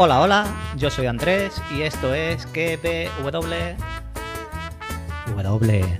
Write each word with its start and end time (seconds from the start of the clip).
Hola, 0.00 0.20
hola, 0.20 0.46
yo 0.76 0.90
soy 0.90 1.06
Andrés 1.06 1.60
y 1.74 1.82
esto 1.82 2.14
es 2.14 2.46
KBW. 2.46 3.74
W. 5.26 5.98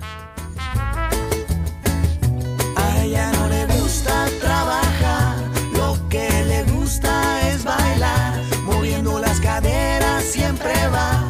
A 2.77 3.03
ella 3.03 3.33
no 3.33 3.49
le 3.49 3.67
gusta 3.67 4.27
trabajar, 4.41 5.39
lo 5.73 5.99
que 6.09 6.29
le 6.45 6.63
gusta 6.73 7.49
es 7.49 7.65
bailar, 7.65 8.41
moviendo 8.63 9.19
las 9.19 9.41
caderas 9.41 10.23
siempre 10.23 10.75
va 10.95 11.25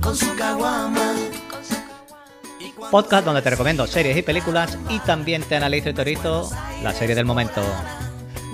con 0.00 0.14
su 0.14 0.36
caguama. 0.36 1.14
Podcast 2.92 3.24
donde 3.24 3.42
te 3.42 3.50
recomiendo 3.50 3.88
series 3.88 4.16
y 4.16 4.22
películas 4.22 4.78
y 4.88 5.00
también 5.00 5.42
te 5.42 5.56
analizo 5.56 5.88
y 5.88 5.94
teorizo 5.94 6.48
la 6.80 6.92
serie 6.94 7.16
del 7.16 7.24
momento. 7.24 7.60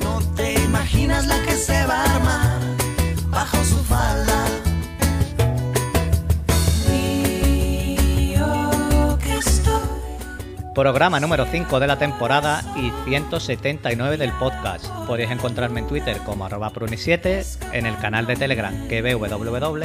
No 0.01 0.23
te 0.34 0.55
imaginas 0.55 1.27
la 1.27 1.34
bajo 3.45 3.65
su 3.65 3.77
falda. 3.84 4.47
Programa 10.75 11.21
número 11.21 11.47
5 11.47 11.79
de 11.79 11.87
la 11.87 11.99
temporada 11.99 12.62
y 12.75 12.91
179 13.09 14.16
del 14.16 14.33
podcast. 14.33 14.87
Podéis 15.07 15.30
encontrarme 15.30 15.80
en 15.80 15.87
Twitter 15.87 16.19
como 16.25 16.47
arroba 16.47 16.73
pruni7, 16.73 17.45
en 17.73 17.87
el 17.87 17.97
canal 17.99 18.27
de 18.27 18.37
Telegram 18.37 18.88
que 18.88 19.02
www. 19.02 19.85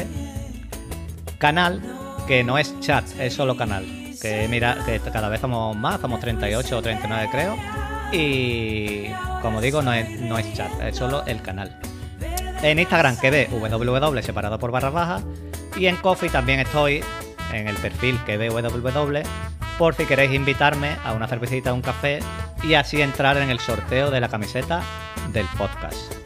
Canal 1.37 1.81
que 2.27 2.43
no 2.43 2.57
es 2.57 2.79
chat, 2.79 3.05
es 3.19 3.33
solo 3.33 3.55
canal. 3.55 3.85
Que 4.21 4.47
mira, 4.49 4.77
que 4.85 4.99
cada 4.99 5.29
vez 5.29 5.41
somos 5.41 5.75
más, 5.75 6.01
somos 6.01 6.19
38 6.21 6.77
o 6.77 6.81
39 6.81 7.29
creo. 7.31 7.57
Y 8.11 9.09
como 9.41 9.61
digo, 9.61 9.81
no 9.81 9.93
es, 9.93 10.19
no 10.21 10.37
es 10.37 10.51
chat, 10.53 10.71
es 10.81 10.95
solo 10.95 11.23
el 11.27 11.41
canal. 11.41 11.77
En 12.61 12.77
Instagram 12.79 13.17
que 13.17 13.47
www 13.49 14.21
separado 14.21 14.59
por 14.59 14.71
barra 14.71 14.89
baja. 14.89 15.21
Y 15.77 15.87
en 15.87 15.95
Coffee 15.97 16.29
también 16.29 16.59
estoy 16.59 17.03
en 17.53 17.67
el 17.67 17.77
perfil 17.77 18.19
que 18.25 18.37
por 19.77 19.95
si 19.95 20.05
queréis 20.05 20.33
invitarme 20.33 20.97
a 21.05 21.13
una 21.13 21.27
cervecita 21.27 21.71
o 21.71 21.75
un 21.75 21.81
café 21.81 22.19
y 22.63 22.73
así 22.73 23.01
entrar 23.01 23.37
en 23.37 23.49
el 23.49 23.59
sorteo 23.59 24.11
de 24.11 24.19
la 24.19 24.27
camiseta 24.27 24.81
del 25.31 25.45
podcast. 25.57 26.18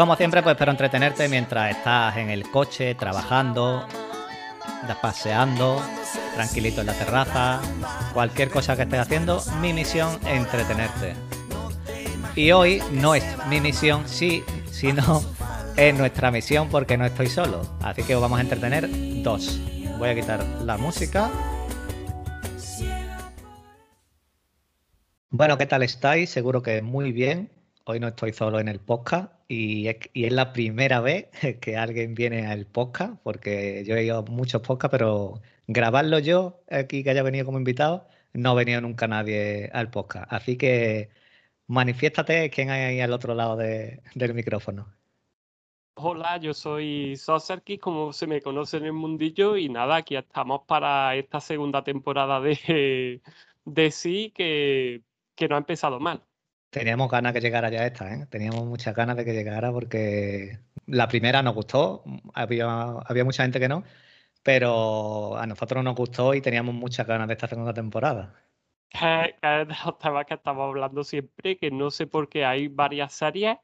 Como 0.00 0.16
siempre, 0.16 0.42
pues 0.42 0.54
espero 0.54 0.70
entretenerte 0.70 1.28
mientras 1.28 1.76
estás 1.76 2.16
en 2.16 2.30
el 2.30 2.50
coche, 2.50 2.94
trabajando, 2.94 3.86
paseando, 5.02 5.78
tranquilito 6.34 6.80
en 6.80 6.86
la 6.86 6.94
terraza, 6.94 7.60
cualquier 8.14 8.48
cosa 8.48 8.76
que 8.76 8.84
estés 8.84 8.98
haciendo, 8.98 9.42
mi 9.60 9.74
misión 9.74 10.18
es 10.22 10.38
entretenerte. 10.38 11.14
Y 12.34 12.50
hoy 12.52 12.82
no 12.92 13.14
es 13.14 13.22
mi 13.48 13.60
misión, 13.60 14.08
sí, 14.08 14.42
sino 14.70 15.22
es 15.76 15.94
nuestra 15.94 16.30
misión 16.30 16.70
porque 16.70 16.96
no 16.96 17.04
estoy 17.04 17.26
solo. 17.26 17.60
Así 17.82 18.02
que 18.02 18.14
os 18.14 18.22
vamos 18.22 18.38
a 18.38 18.42
entretener 18.42 18.88
dos. 19.22 19.60
Voy 19.98 20.08
a 20.08 20.14
quitar 20.14 20.42
la 20.64 20.78
música. 20.78 21.30
Bueno, 25.28 25.58
¿qué 25.58 25.66
tal 25.66 25.82
estáis? 25.82 26.30
Seguro 26.30 26.62
que 26.62 26.80
muy 26.80 27.12
bien. 27.12 27.59
Hoy 27.90 27.98
no 27.98 28.06
estoy 28.08 28.32
solo 28.32 28.60
en 28.60 28.68
el 28.68 28.78
podcast 28.78 29.32
y 29.48 29.88
es, 29.88 29.98
la 30.32 30.52
primera 30.52 31.00
vez 31.00 31.26
que 31.60 31.76
alguien 31.76 32.14
viene 32.14 32.46
al 32.46 32.64
podcast, 32.66 33.20
porque 33.24 33.84
yo 33.84 33.96
he 33.96 34.04
ido 34.04 34.18
a 34.18 34.22
muchos 34.22 34.62
podcasts, 34.62 34.92
pero 34.92 35.42
grabarlo 35.66 36.20
yo 36.20 36.62
aquí 36.70 37.02
que 37.02 37.10
haya 37.10 37.24
venido 37.24 37.44
como 37.46 37.58
invitado, 37.58 38.06
no 38.32 38.50
ha 38.52 38.54
venido 38.54 38.80
nunca 38.80 39.08
nadie 39.08 39.70
al 39.72 39.90
podcast. 39.90 40.32
Así 40.32 40.56
que 40.56 41.10
manifiéstate 41.66 42.50
quién 42.50 42.70
hay 42.70 42.82
ahí 42.82 43.00
al 43.00 43.12
otro 43.12 43.34
lado 43.34 43.56
de- 43.56 44.02
del 44.14 44.34
micrófono. 44.34 44.86
Hola, 46.02 46.38
yo 46.38 46.54
soy 46.54 47.14
Soserki, 47.16 47.78
como 47.78 48.12
se 48.14 48.26
me 48.26 48.40
conoce 48.40 48.78
en 48.78 48.86
el 48.86 48.92
mundillo, 48.94 49.56
y 49.56 49.68
nada, 49.68 49.96
aquí 49.96 50.16
estamos 50.16 50.62
para 50.66 51.14
esta 51.16 51.40
segunda 51.40 51.84
temporada 51.84 52.40
de, 52.40 53.22
de 53.64 53.90
Sí, 53.90 54.30
que, 54.34 55.02
que 55.34 55.48
no 55.48 55.56
ha 55.56 55.58
empezado 55.58 56.00
mal. 56.00 56.24
Teníamos 56.70 57.10
ganas 57.10 57.32
que 57.32 57.40
llegara 57.40 57.68
ya 57.70 57.84
esta, 57.86 58.12
¿eh? 58.14 58.26
Teníamos 58.30 58.64
muchas 58.66 58.94
ganas 58.94 59.16
de 59.16 59.24
que 59.24 59.32
llegara 59.32 59.72
porque 59.72 60.60
la 60.86 61.08
primera 61.08 61.42
nos 61.42 61.54
gustó, 61.54 62.04
había, 62.34 62.66
había 63.06 63.24
mucha 63.24 63.42
gente 63.42 63.58
que 63.60 63.68
no, 63.68 63.84
pero 64.42 65.36
a 65.38 65.46
nosotros 65.46 65.84
nos 65.84 65.96
gustó 65.96 66.34
y 66.34 66.40
teníamos 66.42 66.74
muchas 66.74 67.06
ganas 67.06 67.28
de 67.28 67.34
esta 67.34 67.48
segunda 67.48 67.74
temporada. 67.74 68.34
Que, 68.90 69.36
que 69.40 69.62
es 69.62 69.68
de 69.68 69.74
los 69.84 69.98
temas 69.98 70.26
que 70.26 70.34
estamos 70.34 70.68
hablando 70.68 71.04
siempre, 71.04 71.56
que 71.58 71.70
no 71.70 71.90
sé 71.90 72.06
por 72.08 72.28
qué 72.28 72.44
hay 72.44 72.68
varias 72.68 73.12
series 73.12 73.58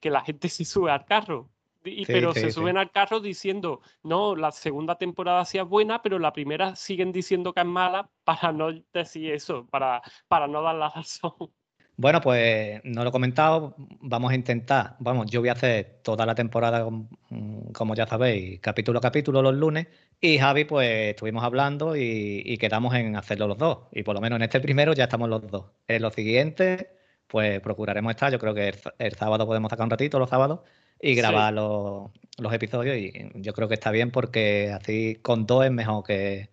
que 0.00 0.10
la 0.10 0.22
gente 0.22 0.48
se 0.50 0.64
sube 0.64 0.90
al 0.90 1.04
carro. 1.04 1.50
Y, 1.84 2.06
Sí, 2.06 2.12
pero 2.12 2.32
sí, 2.32 2.40
se 2.40 2.50
sí. 2.50 2.52
suben 2.52 2.78
al 2.78 2.90
carro 2.90 3.20
diciendo, 3.20 3.80
no, 4.02 4.34
la 4.36 4.52
segunda 4.52 4.96
temporada 4.96 5.44
sí 5.44 5.58
es 5.58 5.66
buena, 5.66 6.02
pero 6.02 6.18
la 6.18 6.32
primera 6.32 6.76
siguen 6.76 7.12
diciendo 7.12 7.52
que 7.52 7.60
es 7.60 7.66
mala 7.66 8.10
para 8.24 8.52
no 8.52 8.72
decir 8.92 9.32
eso, 9.32 9.66
para, 9.68 10.02
para 10.28 10.48
no 10.48 10.62
dar 10.62 10.76
la 10.76 10.88
razón. 10.94 11.52
Bueno, 11.96 12.20
pues 12.20 12.80
no 12.84 13.04
lo 13.04 13.10
he 13.10 13.12
comentado, 13.12 13.76
vamos 14.00 14.32
a 14.32 14.34
intentar, 14.34 14.96
vamos, 14.98 15.30
yo 15.30 15.38
voy 15.40 15.48
a 15.48 15.52
hacer 15.52 16.00
toda 16.02 16.26
la 16.26 16.34
temporada, 16.34 16.84
mm, 16.90 17.70
como 17.72 17.94
ya 17.94 18.04
sabéis, 18.06 18.58
capítulo 18.60 18.98
a 18.98 19.02
capítulo 19.02 19.42
los 19.42 19.54
lunes, 19.54 19.86
y 20.20 20.38
Javi, 20.38 20.64
pues 20.64 21.10
estuvimos 21.10 21.44
hablando 21.44 21.94
y, 21.96 22.42
y 22.44 22.58
quedamos 22.58 22.94
en 22.96 23.14
hacerlo 23.16 23.46
los 23.46 23.58
dos, 23.58 23.78
y 23.92 24.02
por 24.02 24.14
lo 24.16 24.20
menos 24.20 24.36
en 24.38 24.42
este 24.42 24.58
primero 24.60 24.92
ya 24.92 25.04
estamos 25.04 25.28
los 25.28 25.48
dos. 25.48 25.66
En 25.86 26.02
los 26.02 26.14
siguientes, 26.14 26.86
pues 27.28 27.60
procuraremos 27.60 28.10
estar, 28.10 28.32
yo 28.32 28.40
creo 28.40 28.54
que 28.54 28.74
el, 28.98 29.12
sábado 29.14 29.46
podemos 29.46 29.70
sacar 29.70 29.84
un 29.84 29.90
ratito, 29.90 30.18
los 30.18 30.30
sábados, 30.30 30.60
y 31.00 31.10
Sí. 31.10 31.16
grabar 31.16 31.54
los, 31.54 32.10
los 32.38 32.52
episodios, 32.52 32.96
y 32.96 33.12
yo 33.36 33.52
creo 33.52 33.68
que 33.68 33.74
está 33.74 33.92
bien 33.92 34.10
porque 34.10 34.72
así 34.72 35.16
con 35.22 35.46
dos 35.46 35.64
es 35.64 35.70
mejor 35.70 36.02
que, 36.04 36.50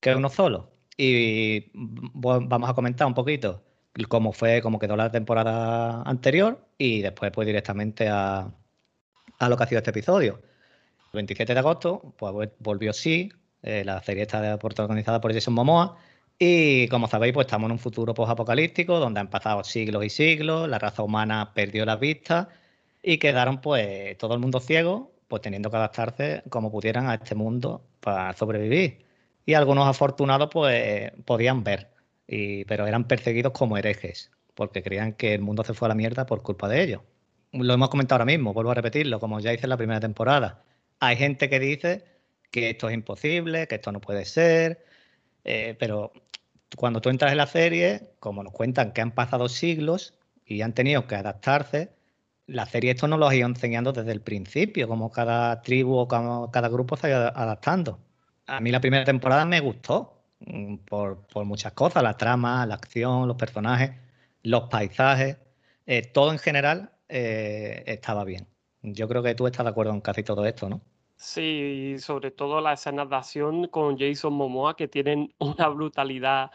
que 0.00 0.14
uno 0.14 0.28
solo. 0.28 0.70
Y 0.96 1.70
mm, 1.74 2.20
vamos 2.48 2.70
a 2.70 2.74
comentar 2.74 3.06
un 3.08 3.14
poquito 3.14 3.62
cómo 4.08 4.32
fue, 4.32 4.60
cómo 4.62 4.78
quedó 4.78 4.96
la 4.96 5.10
temporada 5.10 6.02
anterior 6.02 6.66
y 6.78 7.02
después 7.02 7.30
pues 7.32 7.46
directamente 7.46 8.08
a, 8.08 8.50
a 9.38 9.48
lo 9.48 9.56
que 9.56 9.62
ha 9.64 9.66
sido 9.66 9.78
este 9.78 9.90
episodio. 9.90 10.40
El 11.12 11.18
27 11.18 11.54
de 11.54 11.60
agosto 11.60 12.14
pues 12.18 12.32
vol- 12.34 12.52
volvió 12.58 12.92
Sí, 12.92 13.32
eh, 13.62 13.84
la 13.84 14.02
serie 14.02 14.22
está 14.24 14.58
protagonizada 14.58 15.20
por 15.20 15.32
Jason 15.32 15.54
Momoa 15.54 15.96
y 16.38 16.88
como 16.88 17.08
sabéis 17.08 17.34
pues 17.34 17.46
estamos 17.46 17.68
en 17.68 17.72
un 17.72 17.78
futuro 17.78 18.14
post-apocalíptico 18.14 18.98
donde 18.98 19.20
han 19.20 19.30
pasado 19.30 19.64
siglos 19.64 20.04
y 20.04 20.10
siglos, 20.10 20.68
la 20.68 20.78
raza 20.78 21.02
humana 21.02 21.52
perdió 21.54 21.84
las 21.86 22.00
vistas 22.00 22.48
y 23.02 23.18
quedaron 23.18 23.60
pues 23.60 24.16
todo 24.18 24.34
el 24.34 24.40
mundo 24.40 24.60
ciego 24.60 25.12
pues 25.28 25.42
teniendo 25.42 25.70
que 25.70 25.76
adaptarse 25.76 26.42
como 26.50 26.70
pudieran 26.70 27.08
a 27.08 27.14
este 27.14 27.34
mundo 27.34 27.82
para 28.00 28.32
sobrevivir. 28.34 29.04
Y 29.46 29.54
algunos 29.54 29.86
afortunados 29.88 30.48
pues 30.52 31.12
podían 31.24 31.64
ver 31.64 31.90
pero 32.26 32.86
eran 32.86 33.06
perseguidos 33.06 33.52
como 33.52 33.76
herejes, 33.76 34.30
porque 34.54 34.82
creían 34.82 35.12
que 35.12 35.34
el 35.34 35.42
mundo 35.42 35.64
se 35.64 35.74
fue 35.74 35.86
a 35.86 35.90
la 35.90 35.94
mierda 35.94 36.26
por 36.26 36.42
culpa 36.42 36.68
de 36.68 36.82
ellos. 36.82 37.02
Lo 37.52 37.74
hemos 37.74 37.88
comentado 37.88 38.16
ahora 38.16 38.32
mismo, 38.32 38.52
vuelvo 38.52 38.72
a 38.72 38.74
repetirlo, 38.74 39.20
como 39.20 39.40
ya 39.40 39.52
hice 39.52 39.66
en 39.66 39.70
la 39.70 39.76
primera 39.76 40.00
temporada. 40.00 40.64
Hay 41.00 41.16
gente 41.16 41.48
que 41.48 41.60
dice 41.60 42.04
que 42.50 42.70
esto 42.70 42.88
es 42.88 42.94
imposible, 42.94 43.68
que 43.68 43.76
esto 43.76 43.92
no 43.92 44.00
puede 44.00 44.24
ser, 44.24 44.84
eh, 45.44 45.76
pero 45.78 46.12
cuando 46.76 47.00
tú 47.00 47.10
entras 47.10 47.32
en 47.32 47.38
la 47.38 47.46
serie, 47.46 48.14
como 48.20 48.42
nos 48.42 48.52
cuentan 48.52 48.92
que 48.92 49.00
han 49.00 49.12
pasado 49.12 49.48
siglos 49.48 50.14
y 50.44 50.62
han 50.62 50.72
tenido 50.72 51.06
que 51.06 51.14
adaptarse, 51.16 51.90
la 52.46 52.66
serie 52.66 52.92
esto 52.92 53.08
nos 53.08 53.18
lo 53.18 53.28
ha 53.28 53.34
ido 53.34 53.46
enseñando 53.46 53.92
desde 53.92 54.12
el 54.12 54.20
principio, 54.20 54.88
como 54.88 55.10
cada 55.10 55.62
tribu 55.62 55.96
o 55.96 56.08
cada, 56.08 56.50
cada 56.50 56.68
grupo 56.68 56.96
se 56.96 57.06
ha 57.06 57.10
ido 57.10 57.18
adaptando. 57.36 57.98
A 58.46 58.60
mí 58.60 58.70
la 58.70 58.80
primera 58.80 59.04
temporada 59.04 59.44
me 59.44 59.60
gustó 59.60 60.23
por, 60.88 61.26
por 61.26 61.44
muchas 61.44 61.72
cosas, 61.72 62.02
la 62.02 62.16
trama, 62.16 62.66
la 62.66 62.74
acción, 62.74 63.28
los 63.28 63.36
personajes, 63.36 63.92
los 64.42 64.64
paisajes, 64.68 65.38
eh, 65.86 66.02
todo 66.02 66.32
en 66.32 66.38
general 66.38 66.92
eh, 67.08 67.82
estaba 67.86 68.24
bien. 68.24 68.48
Yo 68.82 69.08
creo 69.08 69.22
que 69.22 69.34
tú 69.34 69.46
estás 69.46 69.64
de 69.64 69.70
acuerdo 69.70 69.92
en 69.92 70.00
casi 70.00 70.22
todo 70.22 70.44
esto, 70.46 70.68
¿no? 70.68 70.82
Sí, 71.16 71.96
sobre 71.98 72.30
todo 72.30 72.60
las 72.60 72.80
escenas 72.80 73.08
de 73.08 73.16
acción 73.16 73.68
con 73.68 73.98
Jason 73.98 74.32
Momoa 74.34 74.76
que 74.76 74.88
tienen 74.88 75.34
una 75.38 75.68
brutalidad 75.68 76.50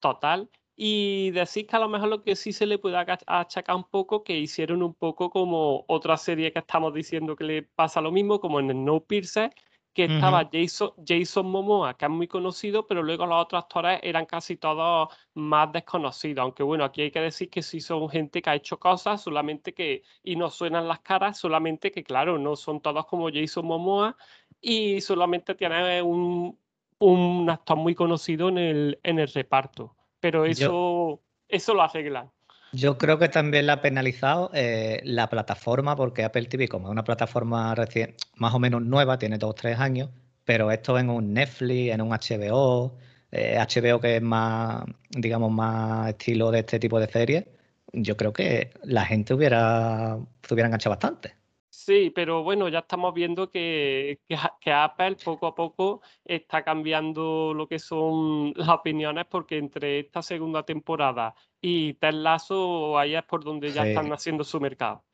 total. 0.00 0.50
Y 0.80 1.30
decir 1.32 1.66
que 1.66 1.74
a 1.76 1.80
lo 1.80 1.88
mejor 1.88 2.08
lo 2.08 2.22
que 2.22 2.36
sí 2.36 2.52
se 2.52 2.64
le 2.66 2.78
puede 2.78 2.96
aca- 2.98 3.18
achacar 3.26 3.74
un 3.76 3.84
poco, 3.84 4.22
que 4.22 4.38
hicieron 4.38 4.82
un 4.82 4.94
poco 4.94 5.28
como 5.30 5.84
otra 5.88 6.16
serie 6.16 6.52
que 6.52 6.60
estamos 6.60 6.94
diciendo 6.94 7.34
que 7.36 7.44
le 7.44 7.62
pasa 7.64 8.00
lo 8.00 8.12
mismo, 8.12 8.38
como 8.40 8.60
en 8.60 8.70
Snowpiercer, 8.70 9.52
que 9.98 10.14
estaba 10.14 10.48
Jason, 10.52 10.92
Jason 11.04 11.46
Momoa, 11.50 11.96
que 11.96 12.04
es 12.04 12.10
muy 12.10 12.28
conocido, 12.28 12.86
pero 12.86 13.02
luego 13.02 13.26
los 13.26 13.42
otros 13.42 13.64
actores 13.64 13.98
eran 14.04 14.26
casi 14.26 14.56
todos 14.56 15.08
más 15.34 15.72
desconocidos. 15.72 16.40
Aunque 16.44 16.62
bueno, 16.62 16.84
aquí 16.84 17.02
hay 17.02 17.10
que 17.10 17.20
decir 17.20 17.50
que 17.50 17.62
sí 17.62 17.80
son 17.80 18.08
gente 18.08 18.40
que 18.40 18.48
ha 18.48 18.54
hecho 18.54 18.78
cosas, 18.78 19.20
solamente 19.20 19.74
que, 19.74 20.04
y 20.22 20.36
no 20.36 20.50
suenan 20.50 20.86
las 20.86 21.00
caras, 21.00 21.36
solamente 21.38 21.90
que 21.90 22.04
claro, 22.04 22.38
no 22.38 22.54
son 22.54 22.80
todos 22.80 23.06
como 23.06 23.28
Jason 23.28 23.66
Momoa 23.66 24.16
y 24.60 25.00
solamente 25.00 25.56
tiene 25.56 26.00
un, 26.00 26.56
un 27.00 27.50
actor 27.50 27.76
muy 27.76 27.96
conocido 27.96 28.50
en 28.50 28.58
el, 28.58 29.00
en 29.02 29.18
el 29.18 29.26
reparto. 29.26 29.96
Pero 30.20 30.44
eso, 30.44 31.24
eso 31.48 31.74
lo 31.74 31.82
arreglan. 31.82 32.30
Yo 32.72 32.98
creo 32.98 33.18
que 33.18 33.28
también 33.30 33.66
la 33.66 33.74
ha 33.74 33.80
penalizado 33.82 34.50
eh, 34.52 35.00
la 35.04 35.28
plataforma, 35.30 35.96
porque 35.96 36.24
Apple 36.24 36.46
TV, 36.46 36.68
como 36.68 36.88
es 36.88 36.92
una 36.92 37.04
plataforma 37.04 37.74
recién, 37.74 38.14
más 38.34 38.54
o 38.54 38.58
menos 38.58 38.82
nueva, 38.82 39.18
tiene 39.18 39.38
dos 39.38 39.50
o 39.50 39.54
tres 39.54 39.78
años, 39.78 40.10
pero 40.44 40.70
esto 40.70 40.98
en 40.98 41.08
un 41.10 41.32
Netflix, 41.32 41.94
en 41.94 42.00
un 42.02 42.10
HBO, 42.10 42.96
HBO 43.32 43.96
eh, 43.96 44.00
que 44.02 44.16
es 44.16 44.22
más, 44.22 44.84
digamos, 45.10 45.50
más 45.50 46.10
estilo 46.10 46.50
de 46.50 46.60
este 46.60 46.78
tipo 46.78 47.00
de 47.00 47.08
series, 47.08 47.44
yo 47.92 48.16
creo 48.16 48.32
que 48.32 48.70
la 48.84 49.04
gente 49.06 49.34
hubiera, 49.34 50.18
se 50.42 50.54
hubiera 50.54 50.68
enganchado 50.68 50.90
bastante. 50.90 51.37
Sí, 51.78 52.10
pero 52.12 52.42
bueno, 52.42 52.68
ya 52.68 52.80
estamos 52.80 53.14
viendo 53.14 53.52
que, 53.52 54.18
que, 54.60 54.72
Apple 54.72 55.16
poco 55.24 55.46
a 55.46 55.54
poco 55.54 56.02
está 56.24 56.64
cambiando 56.64 57.54
lo 57.54 57.68
que 57.68 57.78
son 57.78 58.52
las 58.56 58.68
opiniones 58.68 59.26
porque 59.30 59.58
entre 59.58 60.00
esta 60.00 60.20
segunda 60.20 60.64
temporada 60.64 61.36
y 61.60 61.94
Ted 61.94 62.14
Lasso, 62.14 62.98
ahí 62.98 63.14
es 63.14 63.22
por 63.22 63.44
donde 63.44 63.70
ya 63.70 63.86
están 63.86 64.12
haciendo 64.12 64.42
su 64.42 64.60
mercado. 64.60 65.04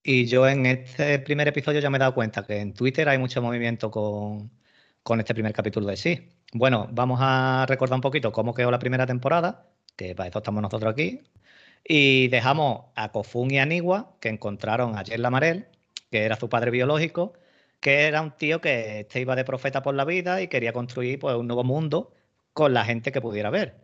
Y 0.00 0.26
yo 0.26 0.46
en 0.46 0.66
este 0.66 1.18
primer 1.18 1.48
episodio 1.48 1.80
ya 1.80 1.90
me 1.90 1.96
he 1.96 1.98
dado 1.98 2.14
cuenta 2.14 2.46
que 2.46 2.60
en 2.60 2.72
Twitter 2.72 3.08
hay 3.08 3.18
mucho 3.18 3.42
movimiento 3.42 3.90
con, 3.90 4.52
con 5.02 5.18
este 5.18 5.34
primer 5.34 5.52
capítulo 5.52 5.88
de 5.88 5.96
sí. 5.96 6.28
Bueno, 6.52 6.88
vamos 6.92 7.18
a 7.20 7.66
recordar 7.68 7.96
un 7.96 8.00
poquito 8.00 8.30
cómo 8.30 8.54
quedó 8.54 8.70
la 8.70 8.78
primera 8.78 9.06
temporada, 9.06 9.72
que 9.96 10.14
para 10.14 10.28
eso 10.28 10.38
estamos 10.38 10.62
nosotros 10.62 10.92
aquí. 10.92 11.24
Y 11.84 12.28
dejamos 12.28 12.92
a 12.94 13.10
Kofun 13.10 13.50
y 13.50 13.58
a 13.58 13.66
Niwa, 13.66 14.16
que 14.20 14.28
encontraron 14.28 14.96
a 14.96 15.04
Jen 15.04 15.20
Lamarel, 15.20 15.66
que 16.10 16.24
era 16.24 16.36
su 16.36 16.48
padre 16.48 16.70
biológico, 16.70 17.34
que 17.80 18.04
era 18.06 18.22
un 18.22 18.32
tío 18.32 18.60
que 18.60 19.00
este 19.00 19.20
iba 19.20 19.36
de 19.36 19.44
profeta 19.44 19.82
por 19.82 19.94
la 19.94 20.04
vida 20.04 20.40
y 20.42 20.48
quería 20.48 20.72
construir 20.72 21.18
pues, 21.18 21.36
un 21.36 21.46
nuevo 21.46 21.64
mundo 21.64 22.12
con 22.52 22.74
la 22.74 22.84
gente 22.84 23.12
que 23.12 23.20
pudiera 23.20 23.50
ver. 23.50 23.76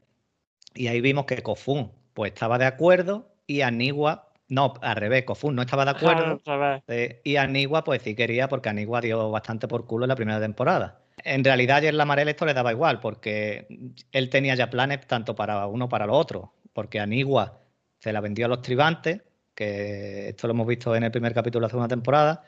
Y 0.74 0.88
ahí 0.88 1.00
vimos 1.00 1.26
que 1.26 1.42
Kofun 1.42 1.92
pues 2.14 2.32
estaba 2.32 2.58
de 2.58 2.66
acuerdo 2.66 3.34
y 3.46 3.60
Anigua, 3.62 4.32
no, 4.48 4.74
al 4.80 4.96
revés, 4.96 5.24
Kofun 5.24 5.54
no 5.54 5.62
estaba 5.62 5.84
de 5.84 5.90
acuerdo. 5.92 6.40
Eh, 6.88 7.20
y 7.24 7.36
Anigua 7.36 7.84
pues 7.84 8.02
sí 8.02 8.14
quería 8.14 8.48
porque 8.48 8.68
Anigua 8.68 9.00
dio 9.00 9.30
bastante 9.30 9.68
por 9.68 9.86
culo 9.86 10.04
en 10.04 10.08
la 10.08 10.16
primera 10.16 10.40
temporada. 10.40 11.00
En 11.24 11.44
realidad 11.44 11.78
ayer 11.78 11.94
la 11.94 12.04
Marel 12.04 12.28
esto 12.28 12.46
le 12.46 12.54
daba 12.54 12.72
igual 12.72 13.00
porque 13.00 13.66
él 14.12 14.30
tenía 14.30 14.54
ya 14.54 14.70
planes 14.70 15.06
tanto 15.06 15.34
para 15.34 15.66
uno 15.66 15.88
para 15.88 16.06
lo 16.06 16.14
otro, 16.14 16.54
porque 16.72 17.00
Anigua 17.00 17.60
se 17.98 18.12
la 18.12 18.20
vendió 18.20 18.46
a 18.46 18.48
los 18.48 18.62
tribantes 18.62 19.22
que 19.54 20.30
esto 20.30 20.46
lo 20.46 20.52
hemos 20.54 20.66
visto 20.66 20.94
en 20.96 21.04
el 21.04 21.10
primer 21.10 21.34
capítulo 21.34 21.62
de 21.62 21.66
la 21.68 21.70
segunda 21.70 21.88
temporada, 21.88 22.44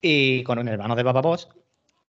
y 0.00 0.42
con 0.44 0.58
el 0.58 0.68
hermano 0.68 0.96
de 0.96 1.02
Baba 1.02 1.22
Boss. 1.22 1.48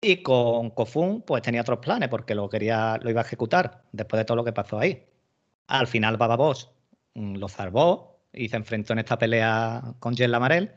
Y 0.02 0.24
con 0.24 0.70
Kofun, 0.72 1.24
pues 1.24 1.42
tenía 1.42 1.62
otros 1.62 1.80
planes 1.80 2.10
porque 2.10 2.36
lo 2.36 2.50
quería, 2.50 2.98
lo 3.02 3.10
iba 3.10 3.22
a 3.22 3.26
ejecutar 3.26 3.84
después 3.92 4.20
de 4.20 4.26
todo 4.26 4.38
lo 4.38 4.46
que 4.46 4.54
pasó 4.54 4.80
ahí. 4.80 5.06
Al 5.68 5.88
final, 5.88 6.18
Baba 6.18 6.38
Boss 6.38 6.72
mm, 7.16 7.36
lo 7.38 7.50
salvó 7.50 8.22
y 8.34 8.50
se 8.50 8.58
enfrentó 8.58 8.94
en 8.94 9.00
esta 9.00 9.18
pelea 9.18 9.96
con 10.00 10.16
Jen 10.16 10.32
Lamarel, 10.32 10.72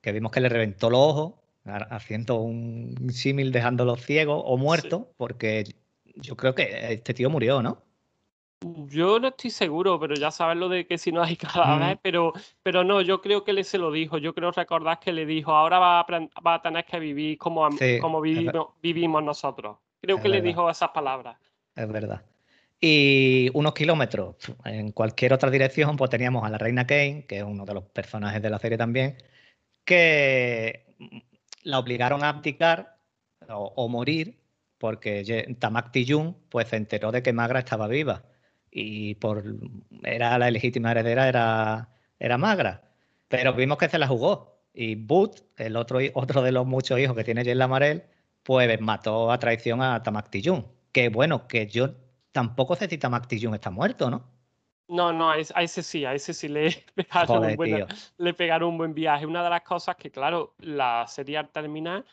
que 0.00 0.12
vimos 0.12 0.30
que 0.32 0.40
le 0.40 0.48
reventó 0.48 0.90
los 0.90 1.00
ojos, 1.00 1.34
haciendo 1.64 2.36
un 2.36 3.10
símil 3.12 3.52
dejándolo 3.52 3.96
ciego 3.96 4.42
o 4.44 4.56
muerto, 4.56 5.12
porque 5.16 5.64
yo 6.16 6.36
creo 6.36 6.54
que 6.54 6.92
este 6.92 7.14
tío 7.14 7.30
murió, 7.30 7.62
¿no? 7.62 7.87
Yo 8.60 9.20
no 9.20 9.28
estoy 9.28 9.50
seguro, 9.50 10.00
pero 10.00 10.14
ya 10.14 10.30
sabes 10.30 10.56
lo 10.56 10.68
de 10.68 10.86
que 10.86 10.98
si 10.98 11.12
no 11.12 11.22
hay 11.22 11.36
cada 11.36 11.78
vez, 11.78 11.98
pero, 12.02 12.32
pero 12.62 12.84
no, 12.84 13.00
yo 13.00 13.20
creo 13.20 13.44
que 13.44 13.52
le 13.52 13.64
se 13.64 13.78
lo 13.78 13.92
dijo. 13.92 14.18
Yo 14.18 14.34
creo 14.34 14.50
recordar 14.50 14.98
que 14.98 15.12
le 15.12 15.26
dijo, 15.26 15.52
ahora 15.52 15.78
va 15.78 16.00
a, 16.00 16.06
va 16.44 16.54
a 16.54 16.62
tener 16.62 16.84
que 16.84 16.98
vivir 16.98 17.38
como, 17.38 17.68
como 18.00 18.20
vivimos, 18.20 18.68
vivimos 18.82 19.22
nosotros. 19.22 19.78
Creo 20.00 20.20
que 20.20 20.28
le 20.28 20.40
dijo 20.40 20.68
esas 20.70 20.90
palabras. 20.90 21.36
Es 21.74 21.88
verdad. 21.88 22.22
Y 22.80 23.50
unos 23.54 23.74
kilómetros 23.74 24.36
en 24.64 24.92
cualquier 24.92 25.32
otra 25.32 25.50
dirección, 25.50 25.96
pues 25.96 26.10
teníamos 26.10 26.44
a 26.44 26.50
la 26.50 26.58
reina 26.58 26.86
Kane, 26.86 27.24
que 27.26 27.38
es 27.38 27.42
uno 27.42 27.64
de 27.64 27.74
los 27.74 27.84
personajes 27.84 28.40
de 28.40 28.50
la 28.50 28.58
serie 28.58 28.78
también, 28.78 29.16
que 29.84 30.86
la 31.62 31.78
obligaron 31.78 32.22
a 32.22 32.28
abdicar 32.28 32.98
o, 33.48 33.88
morir 33.88 34.38
porque 34.78 35.56
Tamak 35.58 35.90
Tijun 35.90 36.36
pues 36.48 36.68
se 36.68 36.76
enteró 36.76 37.10
de 37.10 37.22
que 37.22 37.32
Magra 37.32 37.60
estaba 37.60 37.88
viva 37.88 38.22
y 38.70 39.14
por 39.16 39.44
era 40.04 40.38
la 40.38 40.50
legítima 40.50 40.90
heredera 40.92 41.28
era, 41.28 41.88
era 42.18 42.38
Magra. 42.38 42.90
Pero 43.28 43.52
vimos 43.52 43.78
que 43.78 43.88
se 43.88 43.98
la 43.98 44.06
jugó. 44.06 44.58
Y 44.72 44.94
Boot, 44.94 45.44
el 45.56 45.76
otro, 45.76 45.98
otro 46.14 46.42
de 46.42 46.52
los 46.52 46.66
muchos 46.66 46.98
hijos 46.98 47.16
que 47.16 47.24
tiene 47.24 47.44
Jen 47.44 47.58
Lamarel, 47.58 48.04
pues 48.42 48.80
mató 48.80 49.30
a 49.30 49.38
traición 49.38 49.82
a 49.82 50.02
Tamak 50.02 50.30
Tijun. 50.30 50.66
Que 50.92 51.08
bueno, 51.08 51.46
que 51.48 51.66
yo 51.66 51.90
tampoco 52.32 52.76
sé 52.76 52.88
si 52.88 52.98
Tamak 52.98 53.26
Tijun 53.26 53.54
está 53.54 53.70
muerto, 53.70 54.10
¿no? 54.10 54.24
No, 54.88 55.12
no, 55.12 55.30
a 55.30 55.38
ese 55.38 55.82
sí, 55.82 56.06
a 56.06 56.14
ese 56.14 56.32
sí 56.32 56.48
le 56.48 56.70
pegaron, 56.94 57.44
un 57.44 57.56
buen, 57.56 57.86
le 58.16 58.34
pegaron 58.34 58.70
un 58.70 58.78
buen 58.78 58.94
viaje. 58.94 59.26
Una 59.26 59.44
de 59.44 59.50
las 59.50 59.62
cosas 59.62 59.96
que, 59.96 60.10
claro, 60.10 60.54
la 60.60 61.06
serie 61.06 61.36
al 61.36 61.50
terminar, 61.50 62.06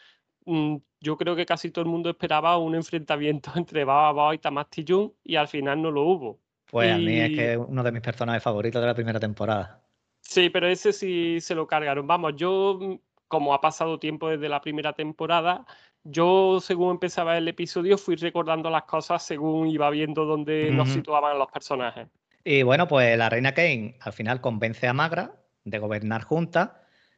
mm, 0.46 0.76
yo 1.00 1.18
creo 1.18 1.36
que 1.38 1.46
casi 1.46 1.72
todo 1.72 1.86
el 1.86 1.92
mundo 1.92 2.10
esperaba 2.10 2.58
un 2.58 2.76
enfrentamiento 2.76 3.52
entre 3.56 3.86
Baba 3.86 4.12
Bao 4.12 4.34
y 4.34 4.40
Tamak 4.40 4.70
Tijun 4.70 5.14
y 5.24 5.36
al 5.38 5.48
final 5.48 5.82
no 5.82 5.92
lo 5.92 6.04
hubo. 6.04 6.40
Pues 6.76 6.92
a 6.92 6.98
mí 6.98 7.18
es 7.22 7.30
que 7.30 7.54
es 7.54 7.58
uno 7.58 7.84
de 7.84 7.92
mis 7.94 8.02
personajes 8.02 8.44
favoritos 8.44 8.82
de 8.82 8.88
la 8.88 8.94
primera 8.94 9.18
temporada. 9.18 9.82
Sí, 10.20 10.50
pero 10.50 10.68
ese 10.68 10.92
sí 10.92 11.40
se 11.40 11.56
lo 11.56 11.66
cargaron. 11.68 12.06
Vamos, 12.06 12.34
yo, 12.36 13.00
como 13.30 13.54
ha 13.54 13.62
pasado 13.62 13.98
tiempo 13.98 14.28
desde 14.28 14.50
la 14.50 14.60
primera 14.60 14.92
temporada, 14.92 15.66
yo 16.04 16.60
según 16.60 16.92
empezaba 16.92 17.38
el 17.38 17.48
episodio 17.48 17.98
fui 17.98 18.18
recordando 18.18 18.70
las 18.70 18.84
cosas 18.84 19.26
según 19.26 19.70
iba 19.70 19.90
viendo 19.90 20.26
dónde 20.26 20.70
nos 20.70 20.90
situaban 20.90 21.40
los 21.40 21.50
personajes. 21.50 22.10
Y 22.44 22.64
bueno, 22.64 22.90
pues 22.90 23.18
la 23.18 23.30
reina 23.30 23.54
Kane 23.54 23.96
al 24.02 24.12
final 24.12 24.42
convence 24.42 24.86
a 24.86 24.92
Magra 24.92 25.32
de 25.64 25.80
gobernar 25.80 26.24
juntas 26.24 26.72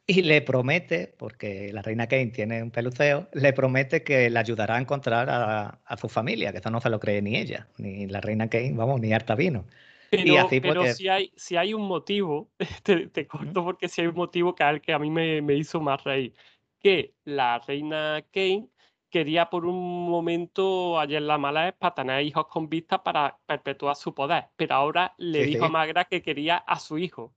y 0.09 0.21
le 0.21 0.41
promete, 0.41 1.13
porque 1.17 1.71
la 1.73 1.81
reina 1.81 2.07
Kane 2.07 2.27
tiene 2.27 2.63
un 2.63 2.71
peluceo, 2.71 3.27
le 3.33 3.51
promete 3.51 4.03
que 4.03 4.29
le 4.29 4.39
ayudará 4.39 4.77
a 4.77 4.79
encontrar 4.79 5.27
a, 5.29 5.97
su 5.97 6.07
familia, 6.07 6.53
que 6.53 6.59
eso 6.59 6.71
no 6.71 6.79
se 6.79 6.89
lo 6.89 6.99
cree 6.99 7.21
ni 7.21 7.35
ella, 7.35 7.67
ni 7.77 8.07
la 8.07 8.21
reina 8.21 8.49
Kane, 8.49 8.71
vamos, 8.73 9.01
ni 9.01 9.11
harta 9.11 9.35
vino. 9.35 9.65
Pero, 10.09 10.23
y 10.23 10.37
así 10.37 10.61
pero 10.61 10.85
si, 10.93 11.09
hay, 11.09 11.33
si 11.35 11.57
hay 11.57 11.73
un 11.73 11.81
motivo, 11.81 12.49
te, 12.83 13.27
corto 13.27 13.65
porque 13.65 13.89
si 13.89 13.99
hay 13.99 14.07
un 14.07 14.15
motivo 14.15 14.55
que, 14.55 14.81
que 14.81 14.93
a 14.93 14.99
mí 14.99 15.11
me, 15.11 15.41
me 15.41 15.55
hizo 15.55 15.81
más 15.81 16.01
reír, 16.05 16.33
que 16.79 17.13
la 17.25 17.59
reina 17.59 18.23
Kane 18.31 18.69
quería 19.09 19.49
por 19.49 19.65
un 19.65 20.09
momento 20.09 20.99
ayer 20.99 21.21
la 21.21 21.37
mala 21.37 21.69
es 21.69 21.73
para 21.73 21.95
tener 21.95 22.25
hijos 22.25 22.47
con 22.47 22.69
vista 22.69 23.03
para 23.03 23.37
perpetuar 23.45 23.95
su 23.95 24.13
poder, 24.13 24.45
pero 24.55 24.75
ahora 24.75 25.13
le 25.17 25.45
dijo 25.45 25.65
a 25.65 25.69
Magra 25.69 26.05
que 26.05 26.21
quería 26.21 26.57
a 26.57 26.79
su 26.79 26.97
hijo. 26.97 27.33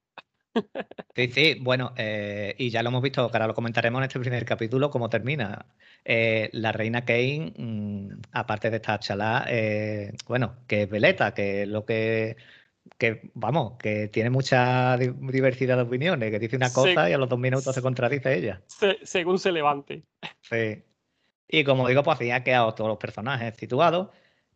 Sí, 1.15 1.29
sí, 1.33 1.59
bueno, 1.61 1.93
eh, 1.97 2.55
y 2.59 2.71
ya 2.71 2.83
lo 2.83 2.89
hemos 2.89 3.03
visto, 3.03 3.29
que 3.31 3.37
ahora 3.37 3.47
lo 3.47 3.55
comentaremos 3.55 4.01
en 4.01 4.05
este 4.05 4.21
primer 4.21 4.45
capítulo, 4.45 4.91
cómo 4.91 5.09
termina. 5.09 5.67
Eh, 6.05 6.49
la 6.53 6.73
reina 6.73 7.05
Kane, 7.05 7.53
mm, 7.57 8.21
aparte 8.33 8.71
de 8.71 8.77
esta 8.77 8.99
chalá, 8.99 9.45
eh, 9.49 10.13
bueno, 10.27 10.57
que 10.67 10.83
es 10.83 10.91
veleta, 10.91 11.35
que 11.35 11.63
es 11.63 11.69
lo 11.69 11.85
que, 11.85 12.37
que, 12.99 13.31
vamos, 13.35 13.77
que 13.79 14.09
tiene 14.09 14.31
mucha 14.31 14.97
diversidad 14.97 15.77
de 15.77 15.83
opiniones, 15.83 16.31
que 16.31 16.39
dice 16.39 16.57
una 16.57 16.73
cosa 16.73 17.11
y 17.11 17.13
a 17.13 17.19
los 17.19 17.29
dos 17.29 17.39
minutos 17.39 17.75
se 17.75 17.83
contradice 17.83 18.37
ella. 18.37 18.63
según 19.03 19.39
se 19.39 19.53
levante. 19.53 20.05
Sí. 20.43 20.83
Y 21.49 21.65
como 21.65 21.89
digo, 21.89 22.03
pues 22.03 22.17
así 22.17 22.31
han 22.31 22.45
quedado 22.45 22.75
todos 22.75 22.89
los 22.89 22.99
personajes 22.99 23.57
situados. 23.57 24.09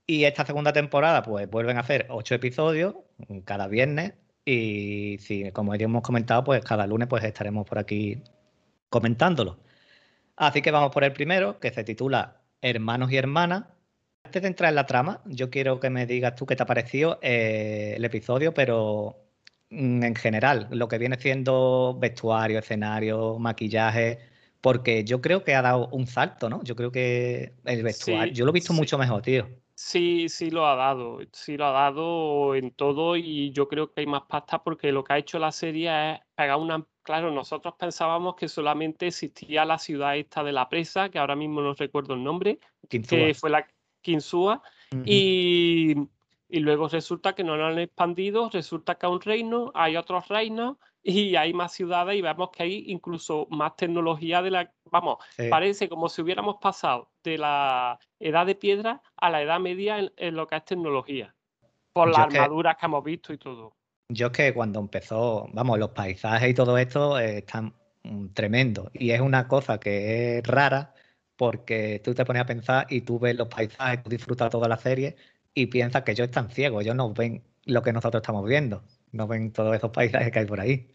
Y 0.06 0.24
esta 0.24 0.44
segunda 0.46 0.72
temporada, 0.72 1.22
pues 1.22 1.48
vuelven 1.48 1.76
a 1.78 1.80
hacer 1.80 2.06
ocho 2.10 2.34
episodios 2.34 2.94
cada 3.44 3.68
viernes 3.68 4.12
y 4.44 5.18
si, 5.20 5.50
como 5.52 5.74
ya 5.74 5.84
hemos 5.86 6.02
comentado, 6.02 6.44
pues 6.44 6.62
cada 6.64 6.86
lunes 6.86 7.08
pues 7.08 7.24
estaremos 7.24 7.66
por 7.66 7.78
aquí 7.78 8.22
comentándolo. 8.90 9.58
Así 10.36 10.62
que 10.62 10.70
vamos 10.70 10.90
por 10.92 11.04
el 11.04 11.12
primero, 11.12 11.58
que 11.60 11.72
se 11.72 11.84
titula 11.84 12.42
Hermanos 12.60 13.10
y 13.12 13.16
Hermanas. 13.16 13.64
Antes 14.24 14.42
de 14.42 14.48
entrar 14.48 14.70
en 14.70 14.76
la 14.76 14.86
trama, 14.86 15.22
yo 15.26 15.50
quiero 15.50 15.80
que 15.80 15.90
me 15.90 16.06
digas 16.06 16.34
tú 16.34 16.46
qué 16.46 16.56
te 16.56 16.62
ha 16.62 16.66
parecido 16.66 17.18
eh, 17.22 17.94
el 17.96 18.04
episodio, 18.04 18.52
pero 18.54 19.16
mm, 19.70 20.02
en 20.02 20.14
general, 20.14 20.68
lo 20.70 20.88
que 20.88 20.98
viene 20.98 21.18
siendo 21.18 21.96
vestuario, 21.98 22.58
escenario, 22.58 23.38
maquillaje, 23.38 24.18
porque 24.60 25.04
yo 25.04 25.20
creo 25.20 25.44
que 25.44 25.54
ha 25.54 25.62
dado 25.62 25.88
un 25.88 26.06
salto, 26.06 26.48
¿no? 26.48 26.62
Yo 26.64 26.74
creo 26.76 26.90
que 26.90 27.54
el 27.64 27.82
vestuario, 27.82 28.32
yo 28.32 28.44
lo 28.44 28.50
he 28.50 28.54
visto 28.54 28.72
mucho 28.72 28.98
mejor, 28.98 29.22
tío. 29.22 29.48
Sí, 29.86 30.30
sí 30.30 30.50
lo 30.50 30.66
ha 30.66 30.76
dado, 30.76 31.18
sí 31.30 31.58
lo 31.58 31.66
ha 31.66 31.70
dado 31.70 32.54
en 32.54 32.70
todo 32.70 33.16
y 33.16 33.52
yo 33.52 33.68
creo 33.68 33.92
que 33.92 34.00
hay 34.00 34.06
más 34.06 34.22
pasta 34.22 34.62
porque 34.62 34.90
lo 34.92 35.04
que 35.04 35.12
ha 35.12 35.18
hecho 35.18 35.38
la 35.38 35.52
serie 35.52 36.14
es 36.14 36.20
pegar 36.34 36.56
una... 36.56 36.86
Claro, 37.02 37.30
nosotros 37.30 37.74
pensábamos 37.78 38.34
que 38.34 38.48
solamente 38.48 39.08
existía 39.08 39.66
la 39.66 39.78
ciudad 39.78 40.16
esta 40.16 40.42
de 40.42 40.52
la 40.52 40.70
presa, 40.70 41.10
que 41.10 41.18
ahora 41.18 41.36
mismo 41.36 41.60
no 41.60 41.74
recuerdo 41.74 42.14
el 42.14 42.24
nombre, 42.24 42.60
que 42.88 43.34
fue 43.34 43.50
la 43.50 43.68
Kinsua, 44.00 44.62
y, 45.04 45.94
y 46.48 46.60
luego 46.60 46.88
resulta 46.88 47.34
que 47.34 47.44
no 47.44 47.58
lo 47.58 47.66
han 47.66 47.78
expandido, 47.78 48.48
resulta 48.48 48.94
que 48.94 49.04
hay 49.04 49.12
un 49.12 49.20
reino, 49.20 49.70
hay 49.74 49.98
otros 49.98 50.28
reinos 50.28 50.78
y 51.06 51.36
hay 51.36 51.52
más 51.52 51.72
ciudades 51.72 52.16
y 52.16 52.22
vemos 52.22 52.48
que 52.50 52.62
hay 52.62 52.84
incluso 52.86 53.46
más 53.50 53.76
tecnología 53.76 54.40
de 54.40 54.50
la... 54.50 54.72
Vamos, 54.90 55.18
parece 55.50 55.88
como 55.88 56.08
si 56.08 56.22
hubiéramos 56.22 56.56
pasado 56.60 57.10
de 57.22 57.36
la 57.36 57.98
edad 58.18 58.46
de 58.46 58.54
piedra 58.54 59.02
a 59.16 59.30
la 59.30 59.42
edad 59.42 59.60
media 59.60 59.98
en, 60.16 60.34
lo 60.34 60.46
que 60.46 60.56
es 60.56 60.64
tecnología, 60.64 61.34
por 61.92 62.08
las 62.08 62.20
armaduras 62.20 62.76
que, 62.76 62.86
hemos 62.86 63.04
visto 63.04 63.32
y 63.34 63.38
todo. 63.38 63.76
Yo 64.08 64.28
es 64.28 64.32
que 64.32 64.54
cuando 64.54 64.80
empezó, 64.80 65.46
vamos, 65.52 65.78
los 65.78 65.90
paisajes 65.90 66.50
y 66.50 66.54
todo 66.54 66.78
esto 66.78 67.18
eh, 67.18 67.38
están 67.38 67.74
mm, 68.02 68.28
tremendos 68.28 68.88
y 68.94 69.10
es 69.10 69.20
una 69.20 69.46
cosa 69.46 69.78
que 69.78 70.38
es 70.38 70.46
rara 70.46 70.94
porque 71.36 72.00
tú 72.02 72.14
te 72.14 72.24
pones 72.24 72.42
a 72.42 72.46
pensar 72.46 72.86
y 72.88 73.02
tú 73.02 73.18
ves 73.18 73.36
los 73.36 73.48
paisajes, 73.48 74.02
tú 74.02 74.08
disfrutas 74.08 74.50
toda 74.50 74.68
la 74.68 74.78
serie 74.78 75.16
y 75.52 75.66
piensas 75.66 76.02
que 76.02 76.12
ellos 76.12 76.26
están 76.26 76.48
ciegos, 76.48 76.82
ellos 76.82 76.96
no 76.96 77.12
ven 77.12 77.42
lo 77.64 77.82
que 77.82 77.92
nosotros 77.92 78.22
estamos 78.22 78.46
viendo 78.46 78.82
no 79.14 79.26
ven 79.26 79.52
todos 79.52 79.74
esos 79.74 79.90
paisajes 79.90 80.30
que 80.30 80.40
hay 80.40 80.46
por 80.46 80.60
ahí. 80.60 80.88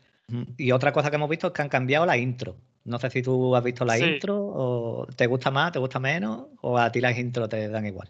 Y 0.58 0.72
otra 0.72 0.92
cosa 0.92 1.10
que 1.10 1.16
hemos 1.16 1.30
visto 1.30 1.48
es 1.48 1.54
que 1.54 1.62
han 1.62 1.70
cambiado 1.70 2.06
la 2.06 2.18
intro. 2.18 2.58
No 2.84 3.00
sé 3.00 3.10
si 3.10 3.22
tú 3.22 3.56
has 3.56 3.64
visto 3.64 3.86
la 3.86 3.98
intro 3.98 4.36
o 4.38 5.08
te 5.16 5.26
gusta 5.26 5.50
más, 5.52 5.72
te 5.72 5.80
gusta 5.80 6.00
menos 6.00 6.48
o 6.62 6.78
a 6.78 6.92
ti 6.92 7.02
las 7.02 7.18
intros 7.18 7.50
te 7.50 7.68
dan 7.68 7.86
igual. 7.86 8.10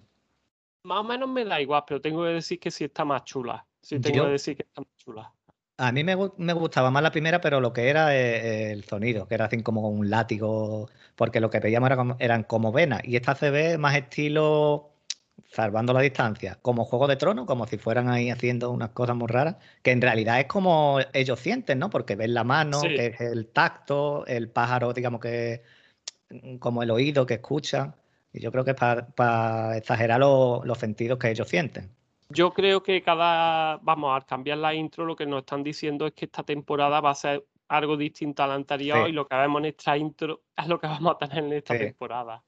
Más 0.83 0.99
o 0.99 1.03
menos 1.03 1.29
me 1.29 1.45
da 1.45 1.61
igual, 1.61 1.83
pero 1.87 2.01
tengo 2.01 2.23
que 2.23 2.29
decir 2.29 2.59
que 2.59 2.71
sí 2.71 2.85
está 2.85 3.05
más 3.05 3.23
chula. 3.23 3.65
Sí 3.81 3.99
tengo 3.99 4.25
que 4.25 4.31
decir 4.31 4.55
que 4.57 4.63
está 4.63 4.81
más 4.81 4.95
chula. 4.97 5.33
A 5.77 5.93
mí 5.93 6.03
me, 6.03 6.13
gustaba 6.15 6.91
más 6.91 7.01
la 7.01 7.11
primera, 7.11 7.39
pero 7.39 7.61
lo 7.61 7.71
que 7.71 7.87
era 7.87 8.13
eh, 8.13 8.73
el 8.73 8.83
sonido, 8.83 9.29
que 9.29 9.35
era 9.35 9.45
así 9.45 9.63
como 9.63 9.87
un 9.87 10.09
látigo, 10.09 10.89
porque 11.15 11.39
lo 11.39 11.49
que 11.49 11.61
veíamos 11.61 11.89
eran 12.19 12.43
como 12.43 12.73
venas. 12.73 13.01
Y 13.05 13.15
esta 13.15 13.33
se 13.35 13.49
ve 13.49 13.77
más 13.77 13.95
estilo 13.95 14.88
salvando 15.49 15.93
la 15.93 16.01
distancia, 16.01 16.59
como 16.61 16.85
Juego 16.85 17.07
de 17.07 17.15
Tronos, 17.15 17.45
como 17.45 17.65
si 17.65 17.77
fueran 17.77 18.07
ahí 18.09 18.29
haciendo 18.29 18.69
unas 18.69 18.89
cosas 18.89 19.15
muy 19.15 19.27
raras, 19.27 19.55
que 19.81 19.91
en 19.91 20.01
realidad 20.01 20.39
es 20.39 20.45
como 20.45 20.99
ellos 21.13 21.39
sienten, 21.39 21.79
¿no? 21.79 21.89
Porque 21.89 22.15
ven 22.15 22.35
la 22.35 22.43
mano, 22.43 22.81
que 22.81 23.07
es 23.07 23.21
el 23.21 23.47
tacto, 23.47 24.25
el 24.27 24.49
pájaro, 24.49 24.93
digamos 24.93 25.19
que 25.19 25.63
mm, 26.29 26.57
como 26.57 26.83
el 26.83 26.91
oído 26.91 27.25
que 27.25 27.35
escuchan. 27.35 27.95
Y 28.31 28.41
yo 28.41 28.51
creo 28.51 28.63
que 28.63 28.71
es 28.71 28.77
para, 29.15 29.75
exagerar 29.75 30.19
los 30.19 30.77
sentidos 30.77 31.17
que 31.17 31.31
ellos 31.31 31.49
sienten. 31.49 31.89
Yo 32.29 32.53
creo 32.53 32.83
que 32.83 33.01
cada, 33.01 33.77
vamos, 33.77 34.15
al 34.15 34.27
cambiar 34.27 34.59
la 34.59 34.75
intro, 34.75 35.03
lo 35.03 35.15
que 35.15 35.25
nos 35.25 35.39
están 35.39 35.63
diciendo 35.63 36.05
es 36.05 36.13
que 36.13 36.25
esta 36.25 36.43
temporada 36.43 37.01
va 37.01 37.09
a 37.09 37.15
ser 37.15 37.43
algo 37.69 37.97
distinto 37.97 38.43
a 38.43 38.47
la 38.47 38.53
anterior 38.53 39.09
y 39.09 39.13
lo 39.13 39.27
que 39.27 39.35
vemos 39.35 39.59
en 39.61 39.65
esta 39.65 39.97
intro 39.97 40.41
es 40.55 40.67
lo 40.67 40.79
que 40.79 40.85
vamos 40.85 41.15
a 41.15 41.17
tener 41.17 41.43
en 41.43 41.53
esta 41.53 41.75
temporada. 41.75 42.43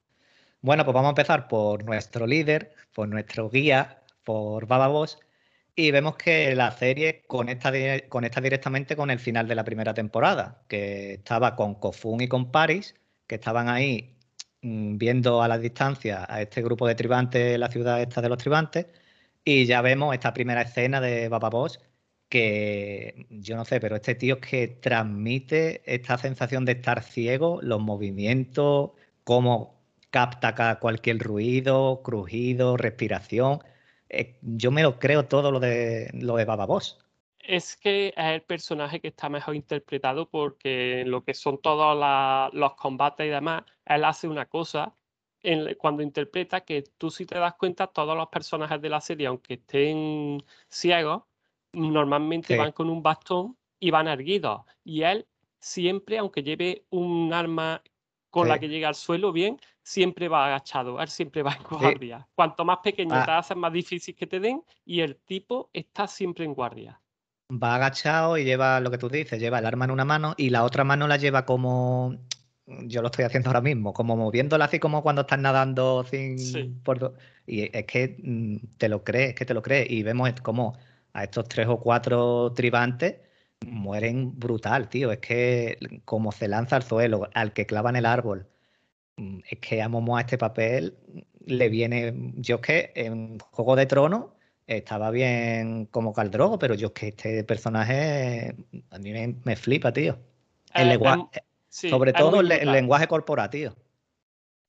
Bueno, 0.62 0.84
pues 0.84 0.94
vamos 0.94 1.08
a 1.08 1.10
empezar 1.10 1.48
por 1.48 1.84
nuestro 1.84 2.24
líder, 2.26 2.74
por 2.94 3.08
nuestro 3.08 3.50
guía, 3.50 4.02
por 4.22 4.66
Baba 4.66 4.86
Boss, 4.86 5.18
y 5.74 5.90
vemos 5.90 6.16
que 6.16 6.54
la 6.54 6.70
serie 6.72 7.24
conecta, 7.26 7.70
directamente 8.40 8.96
con 8.96 9.10
el 9.10 9.18
final 9.18 9.48
de 9.48 9.54
la 9.56 9.64
primera 9.64 9.94
temporada, 9.94 10.62
que 10.68 11.14
estaba 11.14 11.56
con 11.56 11.74
Kofun 11.76 12.20
y 12.22 12.28
con 12.28 12.52
Paris, 12.52 12.94
que 13.26 13.36
estaban 13.36 13.68
ahí 13.68 14.16
mm, 14.62 14.98
viendo 14.98 15.42
a 15.42 15.48
la 15.48 15.58
distancia 15.58 16.26
a 16.28 16.42
este 16.42 16.62
grupo 16.62 16.86
de 16.86 16.94
tribantes, 16.94 17.58
la 17.58 17.68
ciudad 17.70 18.00
esta 18.00 18.20
de 18.22 18.28
los 18.28 18.38
tribantes, 18.38 18.86
y 19.44 19.66
ya 19.66 19.82
vemos 19.82 20.14
esta 20.14 20.32
primera 20.34 20.62
escena 20.62 21.00
de 21.00 21.28
Baba 21.28 21.50
Boss, 21.50 21.80
que 22.28 23.26
yo 23.30 23.56
no 23.56 23.64
sé, 23.64 23.80
pero 23.80 23.96
este 23.96 24.14
tío 24.14 24.36
es 24.36 24.40
que 24.48 24.68
transmite 24.68 25.82
esta 25.92 26.18
sensación 26.18 26.64
de 26.64 26.72
estar 26.72 27.02
ciego, 27.02 27.60
los 27.62 27.80
movimientos, 27.80 28.92
cómo 29.24 29.71
capta 30.12 30.78
cualquier 30.78 31.18
ruido, 31.18 32.02
crujido, 32.04 32.76
respiración. 32.76 33.60
Eh, 34.10 34.38
yo 34.42 34.70
me 34.70 34.82
lo 34.82 34.98
creo 34.98 35.24
todo 35.24 35.50
lo 35.50 35.58
de 35.58 36.10
lo 36.12 36.36
de 36.36 36.44
Baba 36.44 36.66
Boss. 36.66 36.98
Es 37.40 37.76
que 37.76 38.08
es 38.08 38.24
el 38.24 38.42
personaje 38.42 39.00
que 39.00 39.08
está 39.08 39.28
mejor 39.28 39.56
interpretado 39.56 40.28
porque 40.28 41.02
lo 41.06 41.24
que 41.24 41.34
son 41.34 41.60
todos 41.60 41.98
los 42.52 42.74
combates 42.74 43.26
y 43.26 43.30
demás, 43.30 43.64
él 43.86 44.04
hace 44.04 44.28
una 44.28 44.46
cosa 44.46 44.94
cuando 45.78 46.02
interpreta 46.02 46.60
que 46.60 46.82
tú 46.98 47.10
si 47.10 47.26
te 47.26 47.38
das 47.38 47.54
cuenta, 47.54 47.88
todos 47.88 48.16
los 48.16 48.28
personajes 48.28 48.80
de 48.80 48.88
la 48.88 49.00
serie, 49.00 49.26
aunque 49.26 49.54
estén 49.54 50.44
ciegos, 50.68 51.24
normalmente 51.72 52.56
van 52.56 52.72
con 52.72 52.88
un 52.88 53.02
bastón 53.02 53.56
y 53.80 53.90
van 53.90 54.06
erguidos. 54.06 54.60
Y 54.84 55.02
él 55.02 55.26
siempre, 55.58 56.18
aunque 56.18 56.42
lleve 56.42 56.84
un 56.90 57.32
arma 57.32 57.82
con 58.30 58.48
la 58.48 58.58
que 58.58 58.68
llega 58.68 58.88
al 58.88 58.94
suelo 58.94 59.32
bien, 59.32 59.58
siempre 59.82 60.28
va 60.28 60.46
agachado, 60.46 61.00
él 61.00 61.08
siempre 61.08 61.42
va 61.42 61.52
en 61.52 61.62
guardia. 61.62 62.28
Cuanto 62.34 62.64
más 62.64 62.78
pequeño 62.82 63.14
ah. 63.14 63.24
te 63.24 63.30
haces, 63.32 63.56
más 63.56 63.72
difícil 63.72 64.14
que 64.14 64.26
te 64.26 64.40
den 64.40 64.62
y 64.84 65.00
el 65.00 65.16
tipo 65.16 65.70
está 65.72 66.06
siempre 66.06 66.44
en 66.44 66.54
guardia. 66.54 67.00
Va 67.50 67.74
agachado 67.74 68.38
y 68.38 68.44
lleva 68.44 68.80
lo 68.80 68.90
que 68.90 68.98
tú 68.98 69.08
dices, 69.08 69.38
lleva 69.38 69.58
el 69.58 69.66
arma 69.66 69.84
en 69.84 69.90
una 69.90 70.04
mano 70.04 70.34
y 70.36 70.50
la 70.50 70.64
otra 70.64 70.84
mano 70.84 71.06
la 71.06 71.16
lleva 71.16 71.44
como 71.44 72.16
yo 72.64 73.02
lo 73.02 73.08
estoy 73.08 73.24
haciendo 73.24 73.50
ahora 73.50 73.60
mismo, 73.60 73.92
como 73.92 74.16
moviéndola 74.16 74.66
así 74.66 74.78
como 74.78 75.02
cuando 75.02 75.22
estás 75.22 75.38
nadando 75.40 76.04
sin 76.04 76.36
y 77.46 77.76
es 77.76 77.86
que 77.86 78.16
mm, 78.22 78.76
te 78.78 78.88
lo 78.88 79.02
crees, 79.02 79.30
es 79.30 79.34
que 79.34 79.44
te 79.44 79.52
lo 79.52 79.62
crees 79.62 79.90
y 79.90 80.02
vemos 80.02 80.30
como 80.42 80.78
a 81.12 81.24
estos 81.24 81.48
tres 81.48 81.66
o 81.68 81.80
cuatro 81.80 82.52
tribantes 82.54 83.16
mueren 83.66 84.38
brutal, 84.38 84.88
tío, 84.88 85.12
es 85.12 85.18
que 85.18 85.78
como 86.04 86.32
se 86.32 86.48
lanza 86.48 86.76
al 86.76 86.82
suelo, 86.82 87.28
al 87.34 87.52
que 87.52 87.66
clavan 87.66 87.96
el 87.96 88.06
árbol, 88.06 88.48
es 89.16 89.58
que 89.58 89.82
a 89.82 89.88
Momo 89.88 90.16
a 90.16 90.20
este 90.20 90.38
papel 90.38 90.96
le 91.46 91.68
viene. 91.68 92.32
Yo 92.36 92.56
es 92.56 92.60
que 92.62 92.92
en 92.94 93.38
Juego 93.38 93.76
de 93.76 93.86
Tronos 93.86 94.26
estaba 94.66 95.10
bien 95.10 95.86
como 95.86 96.12
Caldrogo, 96.12 96.58
pero 96.58 96.74
yo 96.74 96.88
es 96.88 96.92
que 96.92 97.08
este 97.08 97.44
personaje 97.44 98.54
a 98.90 98.98
mí 98.98 99.12
me, 99.44 99.56
flipa, 99.56 99.92
tío. 99.92 100.18
El 100.74 100.86
eh, 100.86 100.90
lenguaje, 100.90 101.42
sobre 101.68 102.12
todo 102.12 102.40
el, 102.40 102.48
lenguaje 102.48 103.06
corporativo. 103.06 103.74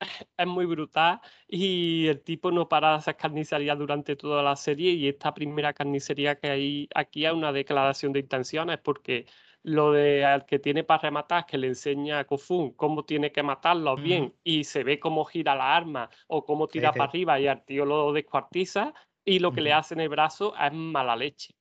Es 0.37 0.47
muy 0.47 0.65
brutal 0.65 1.19
y 1.47 2.07
el 2.07 2.21
tipo 2.21 2.51
no 2.51 2.67
para 2.67 2.91
de 2.91 2.95
hacer 2.97 3.15
carnicería 3.15 3.75
durante 3.75 4.15
toda 4.15 4.41
la 4.43 4.55
serie 4.55 4.91
y 4.91 5.07
esta 5.07 5.33
primera 5.33 5.73
carnicería 5.73 6.35
que 6.35 6.49
hay 6.49 6.89
aquí 6.95 7.25
es 7.25 7.33
una 7.33 7.51
declaración 7.51 8.13
de 8.13 8.19
intenciones 8.19 8.79
porque 8.79 9.25
lo 9.63 9.93
de 9.93 10.25
al 10.25 10.45
que 10.45 10.59
tiene 10.59 10.83
para 10.83 11.03
rematar, 11.03 11.45
que 11.45 11.57
le 11.57 11.67
enseña 11.67 12.19
a 12.19 12.25
Kofun 12.25 12.73
cómo 12.73 13.05
tiene 13.05 13.31
que 13.31 13.41
matarlo 13.43 13.95
bien 13.95 14.33
y 14.43 14.65
se 14.65 14.83
ve 14.83 14.99
cómo 14.99 15.23
gira 15.23 15.55
la 15.55 15.75
arma 15.75 16.09
o 16.27 16.43
cómo 16.43 16.67
tira 16.67 16.91
para 16.91 17.05
arriba 17.05 17.39
y 17.39 17.47
al 17.47 17.63
tío 17.63 17.85
lo 17.85 18.11
descuartiza 18.11 18.93
y 19.23 19.39
lo 19.39 19.53
que 19.53 19.61
le 19.61 19.71
hace 19.71 19.93
en 19.93 20.01
el 20.01 20.09
brazo 20.09 20.53
es 20.57 20.73
mala 20.73 21.15
leche. 21.15 21.53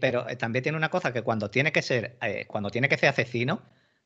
pero 0.00 0.26
eh, 0.28 0.36
también 0.36 0.62
tiene 0.62 0.78
una 0.78 0.88
cosa 0.88 1.12
que 1.12 1.22
cuando 1.22 1.50
tiene 1.50 1.70
que 1.70 1.82
ser, 1.82 2.16
eh, 2.22 2.46
cuando 2.46 2.70
tiene 2.70 2.88
que 2.88 2.96
ser 2.96 3.10
asesino, 3.10 3.60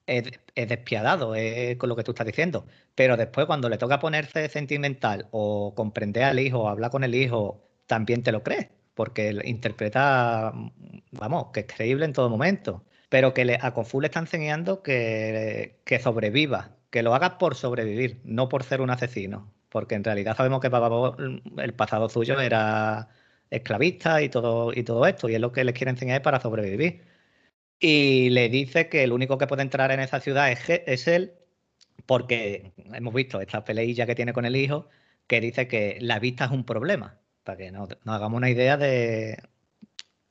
es, 0.06 0.24
despiadado, 0.54 1.34
es 1.34 1.76
con 1.76 1.88
lo 1.88 1.96
que 1.96 2.04
tú 2.04 2.12
estás 2.12 2.26
diciendo. 2.26 2.66
Pero 2.94 3.16
después, 3.16 3.46
cuando 3.46 3.68
le 3.68 3.78
toca 3.78 3.98
ponerse 3.98 4.48
sentimental 4.48 5.28
o 5.30 5.74
comprender 5.74 6.24
al 6.24 6.38
hijo 6.38 6.68
hablar 6.68 6.90
con 6.90 7.04
el 7.04 7.14
hijo, 7.14 7.62
también 7.86 8.22
te 8.22 8.32
lo 8.32 8.42
crees, 8.42 8.68
porque 8.94 9.38
interpreta, 9.44 10.52
mm, 10.54 10.70
vamos, 11.12 11.46
que 11.52 11.60
es 11.60 11.66
creíble 11.66 12.04
en 12.04 12.12
todo 12.12 12.30
momento 12.30 12.84
pero 13.12 13.34
que 13.34 13.44
le, 13.44 13.58
a 13.60 13.74
Kofu 13.74 14.00
le 14.00 14.06
está 14.06 14.20
enseñando 14.20 14.82
que, 14.82 15.76
sobreviva, 16.02 16.78
que 16.88 17.02
lo 17.02 17.14
haga 17.14 17.36
por 17.36 17.56
sobrevivir, 17.56 18.22
no 18.24 18.48
por 18.48 18.62
ser 18.62 18.80
un 18.80 18.88
asesino, 18.88 19.52
porque 19.68 19.96
en 19.96 20.02
realidad 20.02 20.34
sabemos 20.34 20.60
que 20.62 20.70
Bababo, 20.70 21.16
el 21.58 21.74
pasado 21.74 22.08
suyo 22.08 22.40
era 22.40 23.10
esclavista 23.50 24.22
y 24.22 24.30
todo, 24.30 24.72
y 24.74 24.82
todo 24.82 25.04
esto, 25.06 25.28
y 25.28 25.34
es 25.34 25.42
lo 25.42 25.52
que 25.52 25.62
les 25.64 25.74
quiere 25.74 25.90
enseñar 25.90 26.22
para 26.22 26.40
sobrevivir. 26.40 27.02
Y 27.84 28.30
le 28.30 28.48
dice 28.48 28.88
que 28.88 29.02
el 29.02 29.10
único 29.10 29.38
que 29.38 29.48
puede 29.48 29.62
entrar 29.62 29.90
en 29.90 29.98
esa 29.98 30.20
ciudad 30.20 30.52
es, 30.52 30.68
es 30.68 31.08
él, 31.08 31.32
porque 32.06 32.72
hemos 32.94 33.12
visto 33.12 33.40
esta 33.40 33.64
peleilla 33.64 34.06
que 34.06 34.14
tiene 34.14 34.32
con 34.32 34.44
el 34.44 34.54
hijo, 34.54 34.88
que 35.26 35.40
dice 35.40 35.66
que 35.66 35.98
la 36.00 36.20
vista 36.20 36.44
es 36.44 36.52
un 36.52 36.64
problema, 36.64 37.18
para 37.42 37.58
que 37.58 37.72
nos 37.72 37.88
hagamos 38.06 38.38
una 38.38 38.50
idea 38.50 38.76
de, 38.76 39.36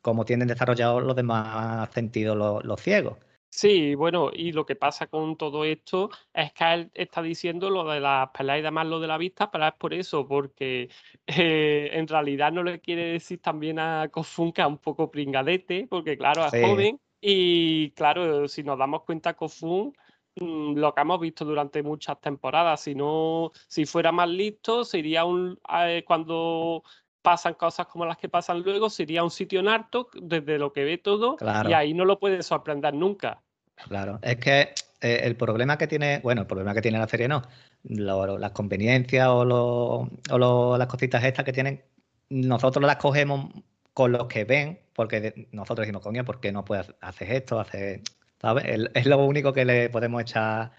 cómo 0.01 0.24
tienen 0.24 0.48
desarrollados 0.48 1.03
los 1.03 1.13
demás 1.13 1.89
sentidos 1.93 2.63
los, 2.63 2.81
ciegos. 2.81 3.17
Sí, 3.50 3.96
bueno, 3.96 4.31
y 4.34 4.53
lo 4.53 4.65
que 4.65 4.77
pasa 4.77 5.08
con 5.08 5.36
todo 5.36 5.65
esto 5.65 6.10
es 6.34 6.53
que 6.53 6.74
él 6.74 6.91
está 6.93 7.22
diciendo 7.22 7.70
lo 7.70 7.84
de 7.84 8.00
las 8.00 8.29
peleas 8.29 8.60
y 8.60 8.62
demás, 8.62 8.88
lo 8.88 9.01
de 9.01 9.08
la 9.10 9.17
vista, 9.17 9.51
pero 9.51 9.67
es 9.67 9.74
por 9.74 9.93
eso, 9.93 10.25
porque 10.25 10.88
eh, 11.27 11.89
en 11.91 12.08
realidad 12.08 12.53
no 12.53 12.63
le 12.63 12.79
quiere 12.79 13.12
decir 13.12 13.41
también 13.41 13.77
a 13.77 14.08
Kofun 14.10 14.53
que 14.53 14.62
es 14.62 14.67
un 14.70 14.77
poco 14.77 15.12
pringadete, 15.12 15.86
porque 15.89 16.17
claro, 16.17 16.46
es 16.46 16.65
joven 16.65 16.98
y 17.22 17.92
claro, 17.92 18.48
si 18.48 18.63
nos 18.63 18.80
damos 18.80 19.04
cuenta, 19.04 19.36
Kofun 19.36 19.96
mm, 20.36 20.75
lo 20.75 20.94
que 20.94 21.01
hemos 21.01 21.20
visto 21.20 21.46
durante 21.46 21.84
muchas 21.84 22.20
temporadas. 22.20 22.82
Si 22.82 22.96
no, 22.96 23.51
si 23.68 23.86
fuera 23.86 24.12
más 24.12 24.28
listo, 24.28 24.84
sería 24.84 25.24
un 25.24 25.60
eh, 25.72 26.04
cuando 26.06 26.84
pasan 27.22 27.54
cosas 27.54 27.86
como 27.86 28.06
las 28.06 28.18
que 28.18 28.30
pasan 28.30 28.63
luego, 28.63 28.90
sería 28.90 29.24
un 29.24 29.30
sitio 29.30 29.60
en 29.60 29.68
harto 29.68 30.10
desde 30.20 30.58
lo 30.58 30.74
que 30.74 30.84
ve 30.84 30.98
todo 30.98 31.38
y 31.70 31.74
ahí 31.74 31.94
no 31.94 32.04
lo 32.04 32.20
puede 32.20 32.42
sorprender 32.42 32.96
nunca. 32.96 33.44
Claro, 33.88 34.20
es 34.24 34.38
que 34.38 34.74
eh, 35.01 35.22
el 35.24 35.36
problema 35.36 35.78
que 35.78 35.88
tiene, 35.88 36.20
bueno, 36.24 36.42
el 36.42 36.48
problema 36.48 36.74
que 36.74 36.82
tiene 36.82 36.98
la 36.98 37.08
serie 37.08 37.28
no, 37.28 37.44
las 37.84 38.51
conveniencias 38.51 39.28
o, 39.28 40.08
o 40.32 40.78
las 40.78 40.88
cositas 40.88 41.24
estas 41.24 41.46
que 41.46 41.54
tienen, 41.54 41.84
nosotros 42.30 42.84
las 42.86 42.98
cogemos 42.98 43.50
con 43.94 44.12
los 44.12 44.28
que 44.28 44.46
ven, 44.46 44.80
porque 44.94 45.48
nosotros 45.52 45.86
decimos, 45.86 46.04
coño, 46.04 46.24
¿por 46.26 46.40
qué 46.40 46.52
no 46.52 46.66
puedes 46.66 46.94
hacer 47.02 47.32
esto? 47.32 47.60
Hacer, 47.60 48.02
¿sabes? 48.40 48.66
Es 48.94 49.06
lo 49.06 49.18
único 49.24 49.54
que 49.54 49.66
le 49.66 49.90
podemos 49.90 50.22
echar 50.22 50.72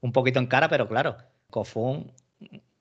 un 0.00 0.12
poquito 0.12 0.38
en 0.38 0.46
cara, 0.46 0.68
pero 0.68 0.88
claro, 0.88 1.16
Kofun, 1.50 2.12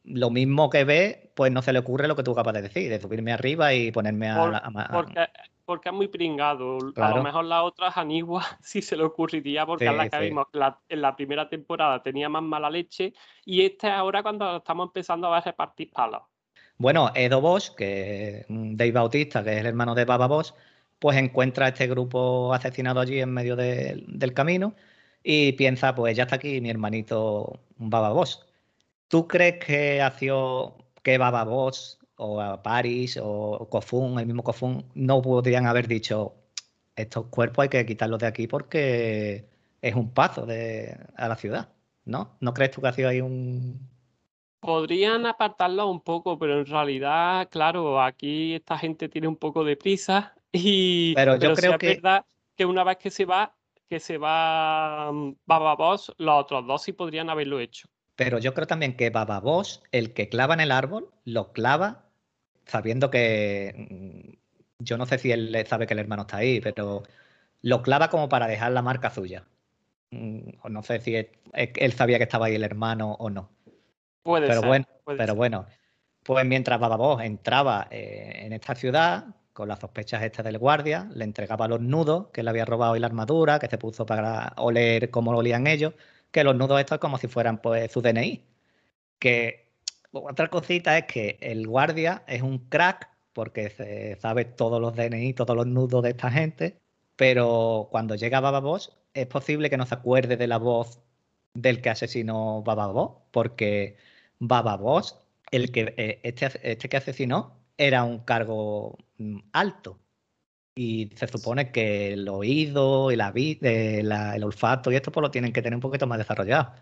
lo 0.03 0.29
mismo 0.29 0.69
que 0.69 0.83
ve, 0.83 1.31
pues 1.35 1.51
no 1.51 1.61
se 1.61 1.73
le 1.73 1.79
ocurre 1.79 2.07
lo 2.07 2.15
que 2.15 2.23
tú 2.23 2.31
acabas 2.31 2.53
de 2.53 2.61
decir, 2.63 2.89
de 2.89 2.99
subirme 2.99 3.31
arriba 3.31 3.73
y 3.73 3.91
ponerme 3.91 4.29
a, 4.29 4.89
porque, 4.91 5.27
porque, 5.65 5.89
es 5.89 5.95
muy 5.95 6.07
pringado. 6.07 6.77
A 6.95 7.15
lo 7.15 7.23
mejor 7.23 7.45
la 7.45 7.63
otra 7.63 7.91
Anigua 7.95 8.43
sí 8.61 8.81
se 8.81 8.95
le 8.95 9.03
ocurriría, 9.03 9.65
porque 9.65 9.85
es 9.85 9.95
la 9.95 10.09
que 10.09 10.19
vimos 10.19 10.47
en 10.87 11.01
la 11.01 11.15
primera 11.15 11.49
temporada 11.49 12.01
tenía 12.01 12.29
más 12.29 12.43
mala 12.43 12.69
leche, 12.69 13.13
y 13.45 13.61
este 13.61 13.87
es 13.87 13.93
ahora 13.93 14.23
cuando 14.23 14.57
estamos 14.57 14.87
empezando 14.87 15.27
a 15.27 15.35
ver 15.35 15.45
repartir 15.45 15.91
palos. 15.91 16.21
Bueno, 16.79 17.11
Edo 17.13 17.41
Bosch, 17.41 17.75
que 17.75 18.45
Dave 18.47 18.91
Bautista, 18.93 19.43
que 19.43 19.51
es 19.53 19.57
el 19.59 19.65
hermano 19.65 19.95
de 19.95 20.05
Baba 20.05 20.27
Bosch, 20.27 20.53
pues 20.99 21.17
encuentra 21.17 21.65
a 21.65 21.69
este 21.69 21.87
grupo 21.87 22.53
asesinado 22.53 23.01
allí 23.01 23.19
en 23.19 23.31
medio 23.33 23.55
del 23.57 24.33
camino 24.33 24.75
y 25.23 25.53
piensa, 25.53 25.93
pues 25.95 26.15
ya 26.17 26.23
está 26.23 26.37
aquí 26.37 26.61
mi 26.61 26.69
hermanito 26.69 27.61
Baba 27.77 28.11
Bosch. 28.13 28.39
¿Tú 29.09 29.27
crees 29.27 29.57
que 29.65 30.01
ha 30.01 30.11
sido 30.11 30.77
que 31.03 31.17
Baba 31.17 31.43
Bosch 31.43 31.97
o 32.17 32.61
Paris 32.63 33.19
o 33.21 33.67
Kofun, 33.69 34.19
el 34.19 34.25
mismo 34.27 34.43
Kofun, 34.43 34.85
no 34.95 35.21
podrían 35.21 35.67
haber 35.67 35.87
dicho 35.87 36.35
estos 36.95 37.27
cuerpos 37.27 37.63
hay 37.63 37.69
que 37.69 37.85
quitarlos 37.85 38.19
de 38.19 38.27
aquí 38.27 38.47
porque 38.47 39.49
es 39.81 39.95
un 39.95 40.13
paso 40.13 40.45
de, 40.45 40.97
a 41.15 41.27
la 41.27 41.35
ciudad, 41.37 41.69
¿no? 42.05 42.37
¿No 42.41 42.53
crees 42.53 42.71
tú 42.71 42.81
que 42.81 42.87
ha 42.89 42.93
sido 42.93 43.09
ahí 43.09 43.21
un, 43.21 43.79
Podrían 44.59 45.25
apartarlo 45.25 45.89
un 45.89 46.01
poco, 46.01 46.37
pero 46.37 46.59
en 46.59 46.65
realidad, 46.65 47.47
claro, 47.49 48.01
aquí 48.01 48.55
esta 48.55 48.77
gente 48.77 49.07
tiene 49.07 49.27
un 49.27 49.37
poco 49.37 49.63
de 49.63 49.77
prisa 49.77 50.33
y 50.51 51.13
pero 51.15 51.37
yo 51.37 51.53
creo 51.53 51.77
que... 51.77 51.91
es 51.91 52.01
verdad 52.01 52.25
que 52.55 52.65
una 52.65 52.83
vez 52.83 52.97
que 52.97 53.09
se 53.09 53.25
va, 53.25 53.55
que 53.87 53.99
se 53.99 54.17
va 54.17 55.11
mm, 55.11 55.35
Baba 55.45 55.75
Boss, 55.75 56.13
los 56.17 56.43
otros 56.43 56.67
dos 56.67 56.83
sí 56.83 56.91
podrían 56.91 57.29
haberlo 57.29 57.59
hecho. 57.59 57.87
Pero 58.15 58.37
yo 58.37 58.53
creo 58.53 58.67
también 58.67 58.97
que 58.97 59.09
Baba 59.09 59.39
Boss, 59.39 59.81
el 59.93 60.13
que 60.13 60.27
clava 60.27 60.55
en 60.55 60.59
el 60.59 60.71
árbol, 60.71 61.09
lo 61.23 61.53
clava 61.53 62.05
sabiendo 62.65 63.09
que 63.09 63.87
mm, 63.89 64.83
yo 64.83 64.97
no 64.97 65.05
sé 65.05 65.19
si 65.19 65.31
él 65.31 65.55
sabe 65.67 65.87
que 65.87 65.93
el 65.93 65.99
hermano 65.99 66.23
está 66.23 66.37
ahí, 66.37 66.59
pero 66.59 67.03
lo 67.61 67.81
clava 67.81 68.09
como 68.09 68.27
para 68.27 68.47
dejar 68.47 68.73
la 68.73 68.81
marca 68.81 69.09
suya. 69.09 69.45
Mm, 70.11 70.49
no 70.69 70.83
sé 70.83 70.99
si 70.99 71.15
él 71.15 71.93
sabía 71.93 72.17
que 72.17 72.23
estaba 72.23 72.47
ahí 72.47 72.55
el 72.55 72.63
hermano 72.63 73.13
o 73.13 73.29
no 73.29 73.51
pero 74.23 74.61
Bueno, 74.61 74.85
pero 75.05 75.35
bueno, 75.35 75.65
pues 76.23 76.45
mientras 76.45 76.79
Bababos 76.79 77.21
entraba 77.23 77.87
eh, 77.89 78.43
en 78.45 78.53
esta 78.53 78.75
ciudad, 78.75 79.25
con 79.53 79.67
las 79.67 79.79
sospechas 79.79 80.23
estas 80.23 80.45
del 80.45 80.57
guardia, 80.57 81.09
le 81.13 81.23
entregaba 81.23 81.67
los 81.67 81.81
nudos 81.81 82.27
que 82.31 82.43
le 82.43 82.49
había 82.49 82.65
robado 82.65 82.95
y 82.95 82.99
la 82.99 83.07
armadura, 83.07 83.59
que 83.59 83.67
se 83.67 83.77
puso 83.77 84.05
para 84.05 84.53
oler 84.57 85.09
cómo 85.09 85.31
lo 85.31 85.39
olían 85.39 85.67
ellos, 85.67 85.93
que 86.31 86.43
los 86.43 86.55
nudos 86.55 86.79
estos 86.79 86.95
es 86.95 86.99
como 87.01 87.17
si 87.17 87.27
fueran 87.27 87.61
pues 87.61 87.91
su 87.91 88.01
DNI. 88.01 88.45
Que 89.19 89.69
otra 90.11 90.47
cosita 90.47 90.97
es 90.97 91.05
que 91.05 91.37
el 91.41 91.67
guardia 91.67 92.23
es 92.27 92.41
un 92.41 92.69
crack 92.69 93.09
porque 93.33 93.69
se 93.69 94.15
sabe 94.19 94.45
todos 94.45 94.81
los 94.81 94.95
DNI, 94.95 95.33
todos 95.33 95.55
los 95.55 95.67
nudos 95.67 96.03
de 96.03 96.11
esta 96.11 96.31
gente, 96.31 96.79
pero 97.15 97.89
cuando 97.91 98.15
llega 98.15 98.39
Bababos 98.39 98.97
es 99.13 99.27
posible 99.27 99.69
que 99.69 99.77
no 99.77 99.85
se 99.85 99.95
acuerde 99.95 100.37
de 100.37 100.47
la 100.47 100.57
voz 100.57 101.01
del 101.53 101.81
que 101.81 101.89
asesinó 101.89 102.63
Bababos, 102.63 103.23
porque 103.31 103.97
Baba 104.39 104.77
Boss, 104.77 105.19
el 105.51 105.71
que, 105.71 105.93
eh, 105.97 106.19
este, 106.23 106.49
este 106.63 106.89
que 106.89 106.97
asesinó, 106.97 107.57
era 107.77 108.03
un 108.03 108.19
cargo 108.19 108.97
mm, 109.17 109.39
alto. 109.53 109.99
Y 110.75 111.09
se 111.15 111.27
supone 111.27 111.71
que 111.71 112.13
el 112.13 112.27
oído 112.29 113.11
y 113.11 113.15
la, 113.17 113.33
eh, 113.35 113.99
el 113.99 114.43
olfato 114.43 114.91
y 114.91 114.95
esto 114.95 115.11
pues 115.11 115.21
lo 115.21 115.31
tienen 115.31 115.51
que 115.51 115.61
tener 115.61 115.75
un 115.75 115.81
poquito 115.81 116.07
más 116.07 116.17
desarrollado. 116.17 116.73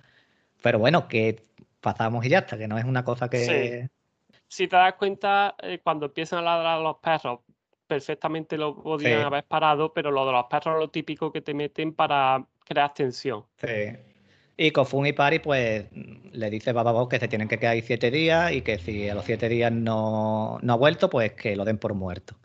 Pero 0.61 0.79
bueno, 0.79 1.07
que 1.07 1.41
pasamos 1.81 2.25
y 2.25 2.29
ya 2.29 2.39
está, 2.39 2.57
que 2.57 2.67
no 2.67 2.77
es 2.77 2.85
una 2.85 3.03
cosa 3.03 3.29
que... 3.29 3.89
Si 4.47 4.67
te 4.67 4.75
das 4.75 4.93
cuenta, 4.93 5.55
eh, 5.61 5.79
cuando 5.83 6.05
empiezan 6.05 6.39
a 6.39 6.41
ladrar 6.43 6.79
los 6.79 6.97
perros, 6.97 7.39
perfectamente 7.85 8.57
lo 8.57 8.75
podrían 8.81 9.23
haber 9.23 9.43
parado, 9.45 9.91
pero 9.93 10.11
lo 10.11 10.25
de 10.25 10.31
los 10.31 10.45
perros 10.45 10.75
es 10.75 10.79
lo 10.79 10.89
típico 10.89 11.31
que 11.31 11.41
te 11.41 11.53
meten 11.53 11.93
para 11.93 12.45
crear 12.65 12.93
tensión. 12.93 13.45
Sí. 13.57 13.67
Y 14.57 14.71
Kofun 14.71 15.05
y 15.05 15.13
Pari, 15.13 15.37
pues 15.39 15.85
le 16.31 16.49
dice 16.49 16.73
Bababos 16.73 17.07
que 17.09 17.19
se 17.19 17.27
tienen 17.27 17.47
que 17.47 17.59
quedar 17.59 17.73
ahí 17.73 17.83
siete 17.83 18.09
días 18.09 18.51
y 18.51 18.61
que 18.63 18.79
si 18.79 19.07
a 19.07 19.13
los 19.13 19.23
siete 19.25 19.47
días 19.49 19.71
no, 19.71 20.59
ha 20.67 20.75
vuelto, 20.75 21.11
pues 21.11 21.33
que 21.33 21.55
lo 21.55 21.63
den 21.63 21.77
por 21.77 21.93
muerto. 21.93 22.35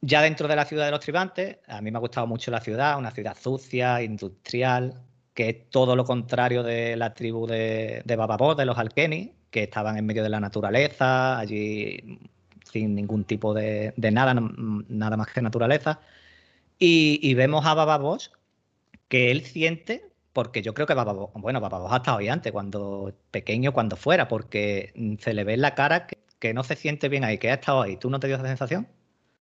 Ya 0.00 0.20
dentro 0.22 0.48
de 0.48 0.56
la 0.56 0.64
ciudad 0.64 0.86
de 0.86 0.90
los 0.90 1.00
tribantes, 1.00 1.58
a 1.68 1.80
mí 1.80 1.92
me 1.92 1.98
ha 1.98 2.00
gustado 2.00 2.26
mucho 2.26 2.50
la 2.50 2.60
ciudad, 2.60 2.98
una 2.98 3.12
ciudad 3.12 3.36
sucia, 3.40 4.02
industrial, 4.02 5.00
que 5.32 5.48
es 5.50 5.70
todo 5.70 5.94
lo 5.94 6.04
contrario 6.04 6.64
de 6.64 6.96
la 6.96 7.14
tribu 7.14 7.46
de, 7.46 8.02
de 8.04 8.16
Bababos, 8.16 8.56
de 8.56 8.66
los 8.66 8.76
Alkeni, 8.76 9.32
que 9.50 9.64
estaban 9.64 9.96
en 9.96 10.06
medio 10.06 10.22
de 10.24 10.28
la 10.30 10.40
naturaleza, 10.40 11.38
allí 11.38 12.18
sin 12.64 12.94
ningún 12.96 13.24
tipo 13.24 13.54
de, 13.54 13.94
nada, 13.96 14.34
nada 14.34 15.16
más 15.16 15.28
que 15.28 15.42
naturaleza. 15.42 16.00
Y, 16.78 17.20
y 17.22 17.34
vemos 17.34 17.66
a 17.66 17.74
Bababos 17.74 18.32
que 19.08 19.30
él 19.30 19.44
siente 19.44 20.09
porque 20.32 20.62
yo 20.62 20.74
creo 20.74 20.86
que 20.86 20.94
Bababos, 20.94 21.30
bueno, 21.34 21.60
Bababos 21.60 21.92
ha 21.92 21.96
estado 21.96 22.18
ahí 22.18 22.28
antes, 22.28 22.52
cuando 22.52 23.12
pequeño, 23.30 23.72
cuando 23.72 23.96
fuera, 23.96 24.28
porque 24.28 24.92
mm, 24.94 25.16
se 25.16 25.34
le 25.34 25.44
ve 25.44 25.54
en 25.54 25.62
la 25.62 25.74
cara 25.74 26.06
que, 26.06 26.54
no 26.54 26.62
se 26.64 26.76
siente 26.76 27.08
bien 27.08 27.24
ahí, 27.24 27.38
que 27.38 27.50
ha 27.50 27.54
estado 27.54 27.82
ahí. 27.82 27.96
¿Tú 27.96 28.08
no 28.08 28.18
te 28.18 28.26
dio 28.26 28.36
esa 28.36 28.46
sensación? 28.46 28.88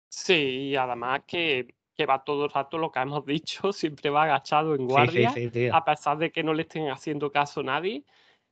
Sí, 0.08 0.70
y 0.70 0.76
además 0.76 1.22
que, 1.26 1.74
va 2.08 2.24
todo 2.24 2.44
el 2.44 2.50
rato 2.50 2.78
lo 2.78 2.90
que 2.90 3.00
hemos 3.00 3.26
dicho, 3.26 3.72
siempre 3.72 4.10
va 4.10 4.24
agachado 4.24 4.74
en 4.74 4.86
guardia, 4.86 5.34
a 5.72 5.84
pesar 5.84 6.18
de 6.18 6.30
que 6.30 6.42
no 6.42 6.54
le 6.54 6.62
estén 6.62 6.88
haciendo 6.88 7.30
caso 7.30 7.60
a 7.60 7.64
nadie. 7.64 8.04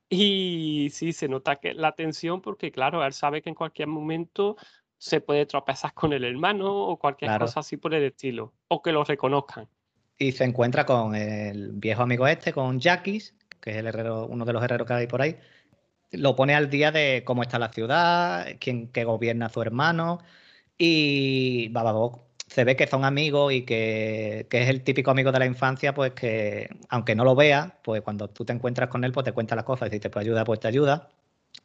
Y 0.07 0.89
sí, 0.91 1.13
se 1.13 1.27
nota 1.27 1.55
que 1.55 1.73
la 1.73 1.93
tensión, 1.93 2.41
porque 2.41 2.71
claro, 2.71 3.03
él 3.03 3.13
sabe 3.13 3.41
que 3.41 3.49
en 3.49 3.55
cualquier 3.55 3.87
momento 3.87 4.55
se 4.97 5.19
puede 5.19 5.47
tropezar 5.47 5.93
con 5.93 6.13
el 6.13 6.23
hermano 6.23 6.71
o 6.71 6.97
cualquier 6.97 7.39
cosa 7.39 7.61
así 7.61 7.77
por 7.77 7.93
el 7.93 8.03
estilo, 8.03 8.53
o 8.67 8.81
que 8.83 8.91
lo 8.91 9.03
reconozcan 9.03 9.67
y 10.17 10.31
se 10.31 10.43
encuentra 10.45 10.85
con 10.85 11.15
el 11.15 11.71
viejo 11.73 12.03
amigo 12.03 12.27
este, 12.27 12.53
con 12.53 12.79
Jackis, 12.79 13.35
que 13.59 13.71
es 13.71 13.77
el 13.77 13.87
herrero, 13.87 14.27
uno 14.27 14.45
de 14.45 14.53
los 14.53 14.63
herreros 14.63 14.87
que 14.87 14.93
hay 14.93 15.07
por 15.07 15.21
ahí. 15.21 15.37
Lo 16.11 16.35
pone 16.35 16.55
al 16.55 16.69
día 16.69 16.91
de 16.91 17.23
cómo 17.25 17.43
está 17.43 17.59
la 17.59 17.71
ciudad, 17.71 18.47
quién 18.59 18.89
que 18.89 19.03
gobierna 19.03 19.47
a 19.47 19.49
su 19.49 19.61
hermano. 19.61 20.19
Y 20.77 21.71
se 22.47 22.63
ve 22.63 22.75
que 22.75 22.87
son 22.87 23.05
amigos 23.05 23.53
y 23.53 23.63
que, 23.63 24.47
es 24.49 24.69
el 24.69 24.83
típico 24.83 25.11
amigo 25.11 25.31
de 25.31 25.39
la 25.39 25.45
infancia, 25.45 25.93
pues 25.93 26.13
que 26.13 26.69
aunque 26.89 27.15
no 27.15 27.23
lo 27.25 27.35
vea, 27.35 27.79
pues 27.83 28.01
cuando 28.01 28.29
tú 28.29 28.45
te 28.45 28.53
encuentras 28.53 28.89
con 28.89 29.03
él, 29.03 29.11
pues 29.11 29.25
te 29.25 29.33
cuenta 29.33 29.55
las 29.55 29.65
cosas 29.65 29.89
y 29.89 29.91
si 29.93 29.99
te 29.99 30.09
puede 30.09 30.25
ayudar, 30.25 30.45
pues 30.45 30.59
te 30.59 30.67
ayuda. 30.67 31.09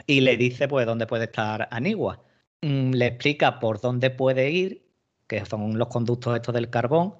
Y 0.06 0.20
le 0.22 0.36
dice 0.36 0.68
pues 0.68 0.86
dónde 0.86 1.06
puede 1.06 1.24
estar 1.24 1.68
Anigua. 1.70 2.22
Mm, 2.62 2.92
le 2.92 3.06
explica 3.06 3.60
por 3.60 3.80
dónde 3.80 4.10
puede 4.10 4.50
ir, 4.50 4.86
que 5.26 5.44
son 5.46 5.78
los 5.78 5.88
conductos 5.88 6.36
estos 6.36 6.54
del 6.54 6.70
carbón 6.70 7.14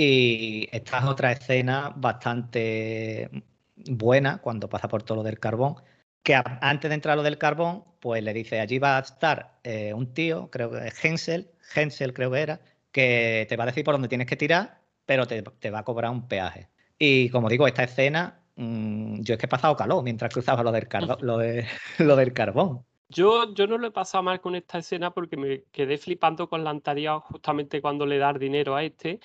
y 0.00 0.68
esta 0.70 0.98
es 0.98 1.04
otra 1.06 1.32
escena 1.32 1.92
bastante 1.96 3.28
buena 3.74 4.38
cuando 4.38 4.68
pasa 4.68 4.86
por 4.86 5.02
todo 5.02 5.16
lo 5.16 5.22
del 5.24 5.40
carbón, 5.40 5.74
que 6.22 6.36
antes 6.36 6.88
de 6.88 6.94
entrar 6.94 7.14
a 7.14 7.16
lo 7.16 7.24
del 7.24 7.36
carbón, 7.36 7.82
pues 7.98 8.22
le 8.22 8.32
dice, 8.32 8.60
allí 8.60 8.78
va 8.78 8.96
a 8.96 9.00
estar 9.00 9.58
eh, 9.64 9.92
un 9.92 10.14
tío, 10.14 10.50
creo 10.52 10.70
que 10.70 10.86
es 10.86 11.04
Hensel, 11.04 11.50
Hensel 11.74 12.14
creo 12.14 12.30
que 12.30 12.40
era, 12.40 12.60
que 12.92 13.46
te 13.48 13.56
va 13.56 13.64
a 13.64 13.66
decir 13.66 13.82
por 13.82 13.94
dónde 13.94 14.06
tienes 14.06 14.28
que 14.28 14.36
tirar, 14.36 14.78
pero 15.04 15.26
te, 15.26 15.70
va 15.70 15.80
a 15.80 15.84
cobrar 15.84 16.12
un 16.12 16.28
peaje. 16.28 16.68
Y 16.96 17.28
como 17.30 17.48
digo, 17.48 17.66
esta 17.66 17.82
escena, 17.82 18.40
mm, 18.54 19.22
yo 19.22 19.34
es 19.34 19.40
que 19.40 19.46
he 19.46 19.48
pasado 19.48 19.74
calor 19.74 20.04
mientras 20.04 20.32
cruzaba 20.32 20.62
lo 20.62 20.70
del, 20.70 20.86
lo, 21.22 21.40
lo 21.98 22.16
del 22.16 22.32
carbón. 22.32 22.84
Yo, 23.08 23.52
yo 23.52 23.66
no 23.66 23.78
lo 23.78 23.88
he 23.88 23.90
pasado 23.90 24.22
mal 24.22 24.40
con 24.40 24.54
esta 24.54 24.78
escena 24.78 25.10
porque 25.12 25.36
me 25.36 25.64
quedé 25.72 25.98
flipando 25.98 26.48
con 26.48 26.62
la 26.62 26.70
anterior 26.70 27.20
justamente 27.22 27.82
cuando 27.82 28.06
le 28.06 28.18
da 28.18 28.32
dinero 28.32 28.76
a 28.76 28.84
este 28.84 29.18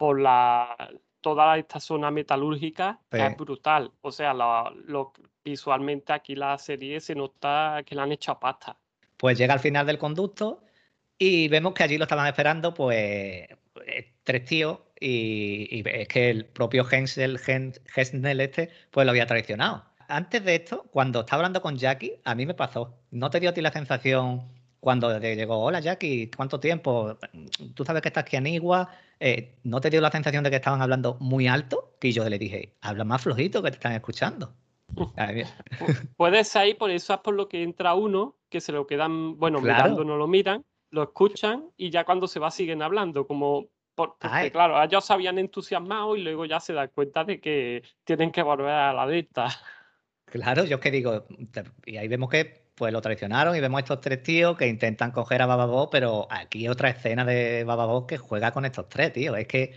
por 0.00 0.18
la, 0.18 0.74
toda 1.20 1.58
esta 1.58 1.78
zona 1.78 2.10
metalúrgica 2.10 2.98
que 3.10 3.26
es 3.26 3.36
brutal. 3.36 3.92
O 4.00 4.10
sea, 4.10 4.32
lo, 4.32 5.12
visualmente 5.44 6.14
aquí 6.14 6.34
la 6.34 6.56
serie 6.56 7.00
se 7.02 7.14
nota 7.14 7.82
que 7.84 7.94
la 7.94 8.04
han 8.04 8.12
hecho 8.12 8.32
a 8.32 8.40
pasta. 8.40 8.78
Pues 9.18 9.36
llega 9.36 9.52
al 9.52 9.60
final 9.60 9.86
del 9.86 9.98
conducto 9.98 10.64
y 11.18 11.48
vemos 11.48 11.74
que 11.74 11.82
allí 11.82 11.98
lo 11.98 12.04
estaban 12.04 12.26
esperando, 12.26 12.72
pues, 12.72 12.96
eh, 12.96 14.14
tres 14.24 14.44
tíos 14.46 14.78
y, 14.98 15.68
y 15.70 15.82
es 15.86 16.08
que 16.08 16.30
el 16.30 16.46
propio 16.46 16.86
Hensel, 16.90 17.38
Hens- 17.38 17.82
Hensel 17.94 18.40
este, 18.40 18.70
pues 18.90 19.04
lo 19.04 19.10
había 19.10 19.26
traicionado. 19.26 19.84
Antes 20.08 20.42
de 20.42 20.54
esto, 20.54 20.84
cuando 20.90 21.20
estaba 21.20 21.40
hablando 21.40 21.60
con 21.60 21.76
Jackie, 21.76 22.14
a 22.24 22.34
mí 22.34 22.46
me 22.46 22.54
pasó. 22.54 22.96
¿No 23.10 23.28
te 23.28 23.38
dio 23.38 23.50
a 23.50 23.52
ti 23.52 23.60
la 23.60 23.70
sensación 23.70 24.48
cuando 24.80 25.20
te 25.20 25.36
llegó, 25.36 25.58
hola 25.58 25.80
Jackie, 25.80 26.30
¿cuánto 26.34 26.58
tiempo? 26.58 27.18
Tú 27.74 27.84
sabes 27.84 28.02
que 28.02 28.08
estás 28.08 28.22
aquí 28.22 28.36
en 28.36 28.46
Igua. 28.46 28.90
Eh, 29.18 29.56
¿No 29.64 29.80
te 29.80 29.90
dio 29.90 30.00
la 30.00 30.10
sensación 30.10 30.42
de 30.42 30.50
que 30.50 30.56
estaban 30.56 30.80
hablando 30.80 31.18
muy 31.20 31.46
alto? 31.46 31.94
Que 32.00 32.10
yo 32.12 32.26
le 32.28 32.38
dije, 32.38 32.74
habla 32.80 33.04
más 33.04 33.22
flojito 33.22 33.62
que 33.62 33.70
te 33.70 33.76
están 33.76 33.92
escuchando. 33.92 34.54
A 35.16 35.26
mí- 35.28 35.42
Puede 36.16 36.42
ser 36.44 36.62
ahí, 36.62 36.74
por 36.74 36.90
eso 36.90 37.14
es 37.14 37.20
por 37.20 37.34
lo 37.34 37.48
que 37.48 37.62
entra 37.62 37.94
uno, 37.94 38.38
que 38.48 38.60
se 38.60 38.72
lo 38.72 38.86
quedan, 38.86 39.38
bueno, 39.38 39.60
Claro. 39.60 39.82
mirando 39.84 40.04
no 40.04 40.16
lo 40.16 40.26
miran, 40.26 40.64
lo 40.90 41.02
escuchan 41.02 41.70
y 41.76 41.90
ya 41.90 42.04
cuando 42.04 42.26
se 42.26 42.40
va 42.40 42.50
siguen 42.50 42.82
hablando, 42.82 43.26
como 43.26 43.66
por- 43.94 44.16
porque 44.18 44.28
Ay. 44.30 44.50
claro, 44.50 44.82
ellos 44.82 45.04
se 45.04 45.12
habían 45.12 45.38
entusiasmado 45.38 46.16
y 46.16 46.22
luego 46.22 46.46
ya 46.46 46.58
se 46.58 46.72
dan 46.72 46.90
cuenta 46.94 47.22
de 47.22 47.38
que 47.40 47.82
tienen 48.04 48.32
que 48.32 48.42
volver 48.42 48.70
a 48.70 48.94
la 48.94 49.06
dicta. 49.06 49.48
Claro, 50.24 50.64
yo 50.64 50.76
es 50.76 50.82
que 50.82 50.90
digo, 50.90 51.26
y 51.84 51.96
ahí 51.98 52.08
vemos 52.08 52.30
que 52.30 52.69
pues 52.80 52.94
lo 52.94 53.02
traicionaron 53.02 53.54
y 53.54 53.60
vemos 53.60 53.76
a 53.76 53.80
estos 53.82 54.00
tres 54.00 54.22
tíos 54.22 54.56
que 54.56 54.66
intentan 54.66 55.10
coger 55.10 55.42
a 55.42 55.46
Bababó, 55.46 55.90
pero 55.90 56.26
aquí 56.30 56.66
otra 56.66 56.88
escena 56.88 57.26
de 57.26 57.62
Bababó 57.62 58.06
que 58.06 58.16
juega 58.16 58.52
con 58.52 58.64
estos 58.64 58.88
tres, 58.88 59.12
tío. 59.12 59.36
Es 59.36 59.46
que 59.46 59.74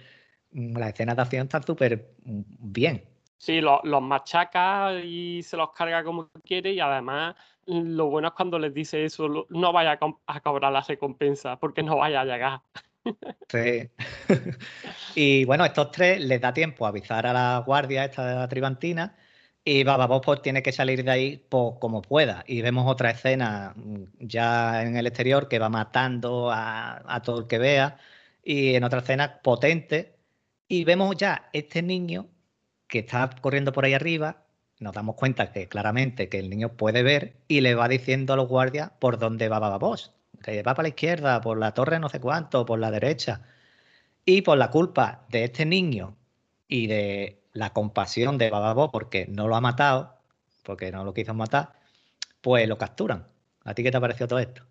mm, 0.52 0.78
las 0.78 0.88
escenas 0.94 1.18
de 1.18 1.22
acción 1.22 1.44
están 1.44 1.64
súper 1.64 2.14
mm, 2.24 2.42
bien. 2.60 3.04
Sí, 3.38 3.60
lo- 3.60 3.82
los 3.84 4.02
machaca 4.02 4.94
y 5.04 5.44
se 5.44 5.58
los 5.58 5.72
carga 5.74 6.02
como 6.02 6.30
quiere 6.46 6.72
y 6.72 6.80
además 6.80 7.36
mm, 7.68 7.90
lo 7.98 8.06
bueno 8.06 8.30
es 8.30 8.34
cuando 8.36 8.58
les 8.58 8.74
dice 8.74 9.04
eso, 9.04 9.48
no 9.50 9.74
vaya 9.74 10.00
a, 10.00 10.34
a 10.36 10.40
cobrar 10.40 10.72
la 10.72 10.80
recompensa 10.80 11.60
porque 11.60 11.84
no 11.84 11.98
vaya 11.98 12.22
a 12.22 12.26
llegar. 12.26 12.62
Sí. 13.50 13.90
y 15.16 15.44
bueno, 15.46 15.66
estos 15.66 15.92
tres 15.92 16.22
les 16.22 16.40
da 16.40 16.54
tiempo 16.54 16.86
a 16.86 16.90
avisar 16.90 17.28
a 17.28 17.34
la 17.34 17.64
guardia 17.66 18.06
esta 18.06 18.26
de 18.26 18.36
la 18.36 18.48
tribantina 18.48 19.16
y 19.66 19.84
Bababó 19.84 20.22
pues 20.22 20.42
tiene 20.42 20.62
que 20.62 20.72
salir 20.72 21.04
de 21.04 21.12
ahí 21.12 21.38
pues, 21.50 21.76
como 21.80 22.02
pueda. 22.02 22.44
Y 22.48 22.62
vemos 22.62 22.90
otra 22.92 23.12
escena 23.12 23.74
mm, 23.76 24.04
ya 24.20 24.84
en 24.84 24.98
el 24.98 25.08
exterior 25.08 25.48
que 25.48 25.60
va 25.60 25.70
matando 25.70 26.52
a, 26.52 27.22
todo 27.24 27.40
el 27.42 27.48
que 27.48 27.60
vea 27.60 27.98
y 28.44 28.76
en 28.76 28.84
otra 28.84 29.00
escena 29.00 29.42
potente 29.42 30.18
y 30.68 30.84
vemos 30.86 31.16
ya 31.18 31.50
este 31.54 31.82
niño 31.82 32.28
que 32.88 33.00
está 33.00 33.30
corriendo 33.42 33.72
por 33.74 33.86
ahí 33.86 33.94
arriba. 33.94 34.46
Nos 34.80 34.94
damos 34.94 35.16
cuenta 35.16 35.52
que 35.52 35.68
claramente 35.70 36.30
que 36.30 36.40
el 36.40 36.50
niño 36.50 36.76
puede 36.76 37.04
ver 37.04 37.38
y 37.48 37.62
le 37.62 37.76
va 37.76 37.88
diciendo 37.88 38.34
a 38.34 38.36
los 38.38 38.50
guardias 38.50 38.92
por 39.00 39.18
dónde 39.20 39.50
va 39.50 39.60
Bababós. 39.60 40.14
Que 40.44 40.62
va 40.64 40.74
para 40.76 40.84
la 40.84 40.90
izquierda, 40.90 41.42
por 41.42 41.58
la 41.58 41.74
torre 41.74 42.00
no 42.00 42.10
sé 42.10 42.20
cuánto, 42.20 42.66
por 42.66 42.80
la 42.80 42.92
derecha. 42.92 43.44
Y 44.26 44.42
por 44.42 44.58
la 44.58 44.72
culpa 44.72 45.26
de 45.30 45.46
este 45.46 45.66
niño 45.66 46.18
y 46.68 46.88
de 46.88 47.43
la 47.54 47.72
compasión 47.74 48.38
de 48.38 48.50
Bababó 48.50 48.92
porque 48.92 49.26
no 49.28 49.48
lo 49.48 49.56
ha 49.56 49.62
matado, 49.62 50.16
porque 50.64 50.92
no 50.92 51.04
lo 51.04 51.14
quiso 51.14 51.34
matar, 51.34 51.74
pues 52.42 52.68
lo 52.68 52.78
capturan. 52.78 53.28
¿A 53.66 53.74
ti 53.76 53.84
qué 53.84 53.92
te 53.92 53.98
ha 53.98 54.02
parecido 54.02 54.28
todo 54.28 54.40
esto? 54.40 54.64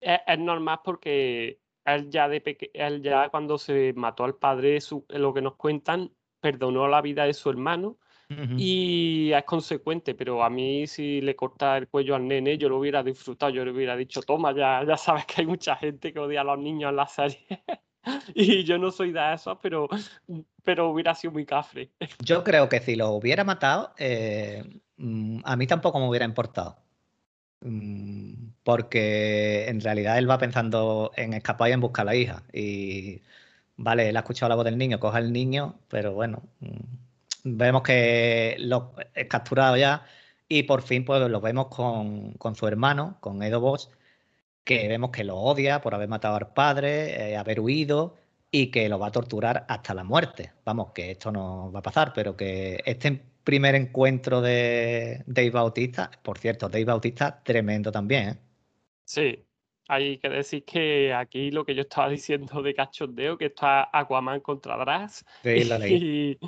Es, 0.00 0.20
es 0.26 0.38
normal 0.38 0.80
porque 0.84 1.60
él 1.84 2.10
ya 2.10 2.28
de 2.28 2.40
peque- 2.40 2.70
él 2.74 3.02
ya 3.02 3.28
cuando 3.30 3.58
se 3.58 3.92
mató 3.94 4.24
al 4.24 4.36
padre, 4.36 4.80
su- 4.80 5.06
lo 5.08 5.32
que 5.34 5.42
nos 5.42 5.56
cuentan, 5.56 6.12
perdonó 6.40 6.88
la 6.88 7.00
vida 7.02 7.24
de 7.24 7.34
su 7.34 7.50
hermano 7.50 7.98
y 8.56 9.32
es 9.32 9.44
consecuente, 9.44 10.14
pero 10.14 10.42
a 10.44 10.50
mí 10.50 10.86
si 10.86 11.20
le 11.22 11.36
corta 11.36 11.76
el 11.78 11.88
cuello 11.88 12.14
al 12.16 12.28
nene, 12.28 12.58
yo 12.58 12.68
lo 12.68 12.78
hubiera 12.78 13.02
disfrutado, 13.02 13.52
yo 13.52 13.64
le 13.64 13.72
hubiera 13.72 13.96
dicho, 13.96 14.22
toma, 14.22 14.54
ya, 14.54 14.84
ya 14.86 14.96
sabes 14.98 15.26
que 15.26 15.42
hay 15.42 15.46
mucha 15.48 15.76
gente 15.76 16.12
que 16.12 16.20
odia 16.20 16.42
a 16.42 16.44
los 16.44 16.58
niños 16.58 16.90
en 16.90 16.96
la 16.96 17.06
serie. 17.08 17.46
Y 18.34 18.64
yo 18.64 18.78
no 18.78 18.90
soy 18.90 19.12
de 19.12 19.34
esos, 19.34 19.58
pero, 19.62 19.88
pero 20.62 20.90
hubiera 20.90 21.14
sido 21.14 21.32
muy 21.32 21.46
cafre. 21.46 21.90
Yo 22.24 22.44
creo 22.44 22.68
que 22.68 22.80
si 22.80 22.96
lo 22.96 23.10
hubiera 23.10 23.44
matado, 23.44 23.94
eh, 23.98 24.80
mm, 24.96 25.40
a 25.44 25.56
mí 25.56 25.66
tampoco 25.66 25.98
me 26.00 26.08
hubiera 26.08 26.24
importado. 26.24 26.76
Mm, 27.60 28.52
Porque 28.62 29.68
en 29.68 29.80
realidad 29.80 30.18
él 30.18 30.28
va 30.28 30.38
pensando 30.38 31.12
en 31.16 31.34
escapar 31.34 31.70
y 31.70 31.72
en 31.72 31.80
buscar 31.80 32.02
a 32.02 32.06
la 32.06 32.16
hija. 32.16 32.42
Y 32.52 33.22
vale, 33.76 34.08
él 34.08 34.16
ha 34.16 34.20
escuchado 34.20 34.48
la 34.50 34.56
voz 34.56 34.64
del 34.64 34.78
niño, 34.78 35.00
coge 35.00 35.18
al 35.18 35.32
niño, 35.32 35.78
pero 35.88 36.12
bueno, 36.14 36.42
mm, 36.60 36.78
vemos 37.44 37.82
que 37.82 38.56
lo 38.60 38.94
es 39.14 39.26
capturado 39.28 39.76
ya. 39.76 40.04
Y 40.48 40.64
por 40.64 40.82
fin, 40.82 41.04
pues 41.04 41.28
lo 41.30 41.40
vemos 41.40 41.68
con, 41.68 42.32
con 42.34 42.54
su 42.54 42.66
hermano, 42.66 43.16
con 43.20 43.42
Edo 43.42 43.60
Bosch, 43.60 43.88
que 44.64 44.88
vemos 44.88 45.10
que 45.10 45.24
lo 45.24 45.36
odia 45.36 45.80
por 45.80 45.94
haber 45.94 46.08
matado 46.08 46.36
al 46.36 46.52
padre, 46.52 47.30
eh, 47.32 47.36
haber 47.36 47.60
huido 47.60 48.16
y 48.50 48.70
que 48.70 48.88
lo 48.88 48.98
va 48.98 49.08
a 49.08 49.12
torturar 49.12 49.66
hasta 49.68 49.94
la 49.94 50.04
muerte. 50.04 50.52
Vamos, 50.64 50.92
que 50.92 51.10
esto 51.12 51.30
no 51.30 51.70
va 51.72 51.80
a 51.80 51.82
pasar, 51.82 52.12
pero 52.14 52.36
que 52.36 52.80
este 52.86 53.20
primer 53.44 53.74
encuentro 53.74 54.40
de 54.40 55.22
Dave 55.26 55.50
Bautista, 55.50 56.10
por 56.22 56.38
cierto, 56.38 56.68
Dave 56.68 56.86
Bautista, 56.86 57.42
tremendo 57.42 57.92
también, 57.92 58.28
¿eh? 58.28 58.38
Sí, 59.04 59.44
hay 59.88 60.16
que 60.18 60.30
decir 60.30 60.64
que 60.64 61.12
aquí 61.12 61.50
lo 61.50 61.64
que 61.64 61.74
yo 61.74 61.82
estaba 61.82 62.08
diciendo 62.10 62.62
de 62.62 62.74
cachondeo, 62.74 63.36
que 63.36 63.46
esto 63.46 63.66
es 63.66 63.86
Aquaman 63.92 64.40
contra 64.40 64.76
Drax. 64.78 65.24
Sí, 65.42 65.64
lo 65.64 65.78
leí. 65.78 66.38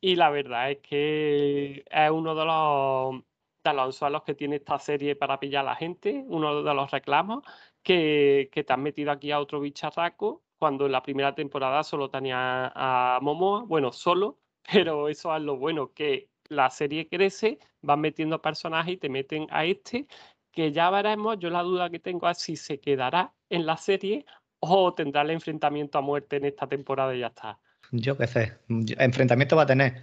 Y, 0.00 0.12
y 0.12 0.16
la 0.16 0.30
verdad 0.30 0.70
es 0.70 0.78
que 0.78 1.84
es 1.90 2.10
uno 2.10 2.34
de 2.34 2.44
los, 2.44 3.22
de 3.64 3.72
los 3.74 3.86
anzuelos 3.86 4.22
que 4.22 4.34
tiene 4.34 4.56
esta 4.56 4.78
serie 4.78 5.16
para 5.16 5.38
pillar 5.38 5.62
a 5.62 5.70
la 5.70 5.76
gente, 5.76 6.24
uno 6.26 6.62
de 6.62 6.74
los 6.74 6.90
reclamos, 6.90 7.44
que, 7.82 8.48
que 8.52 8.64
te 8.64 8.72
han 8.72 8.82
metido 8.82 9.10
aquí 9.10 9.30
a 9.30 9.40
otro 9.40 9.60
bicharraco, 9.60 10.42
cuando 10.58 10.86
en 10.86 10.92
la 10.92 11.02
primera 11.02 11.34
temporada 11.34 11.82
solo 11.82 12.08
tenía 12.08 12.72
a 12.74 13.18
Momoa, 13.20 13.64
bueno, 13.64 13.92
solo, 13.92 14.38
pero 14.72 15.08
eso 15.08 15.34
es 15.36 15.42
lo 15.42 15.56
bueno, 15.56 15.92
que 15.92 16.28
la 16.48 16.70
serie 16.70 17.08
crece, 17.08 17.58
van 17.80 18.00
metiendo 18.00 18.40
personajes 18.40 18.94
y 18.94 18.96
te 18.96 19.08
meten 19.08 19.46
a 19.50 19.64
este, 19.64 20.06
que 20.52 20.70
ya 20.70 20.90
veremos, 20.90 21.38
yo 21.38 21.50
la 21.50 21.62
duda 21.62 21.90
que 21.90 21.98
tengo 21.98 22.28
es 22.28 22.38
si 22.38 22.56
se 22.56 22.78
quedará 22.78 23.32
en 23.48 23.66
la 23.66 23.76
serie 23.76 24.24
o 24.60 24.94
tendrá 24.94 25.22
el 25.22 25.30
enfrentamiento 25.30 25.98
a 25.98 26.02
muerte 26.02 26.36
en 26.36 26.44
esta 26.44 26.66
temporada 26.66 27.14
y 27.14 27.20
ya 27.20 27.28
está. 27.28 27.58
Yo 27.90 28.16
qué 28.16 28.26
sé, 28.26 28.58
enfrentamiento 28.68 29.56
va 29.56 29.62
a 29.62 29.66
tener. 29.66 30.02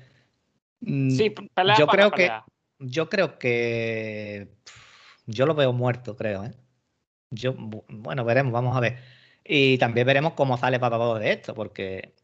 Mm, 0.82 1.10
Sí, 1.10 1.30
pelea 1.30 1.78
yo 1.78 1.86
para 1.88 2.10
creo 2.10 2.12
que. 2.12 2.30
Yo 2.80 3.10
creo 3.10 3.38
que 3.39 4.58
yo 5.26 5.46
lo 5.46 5.56
veo 5.56 5.74
muerto, 5.74 6.15
creo, 6.18 6.46
¿eh? 6.46 6.54
Yo, 7.32 7.54
bu- 7.56 7.86
bueno, 7.89 8.26
veremos, 8.26 8.54
vamos 8.54 8.76
a 8.78 8.82
ver. 8.82 9.00
Y 9.46 9.78
también 9.80 10.08
veremos 10.08 10.34
cómo 10.36 10.58
sale 10.58 10.80
Papá 10.80 11.20
de 11.20 11.32
esto, 11.34 11.56
porque 11.56 12.15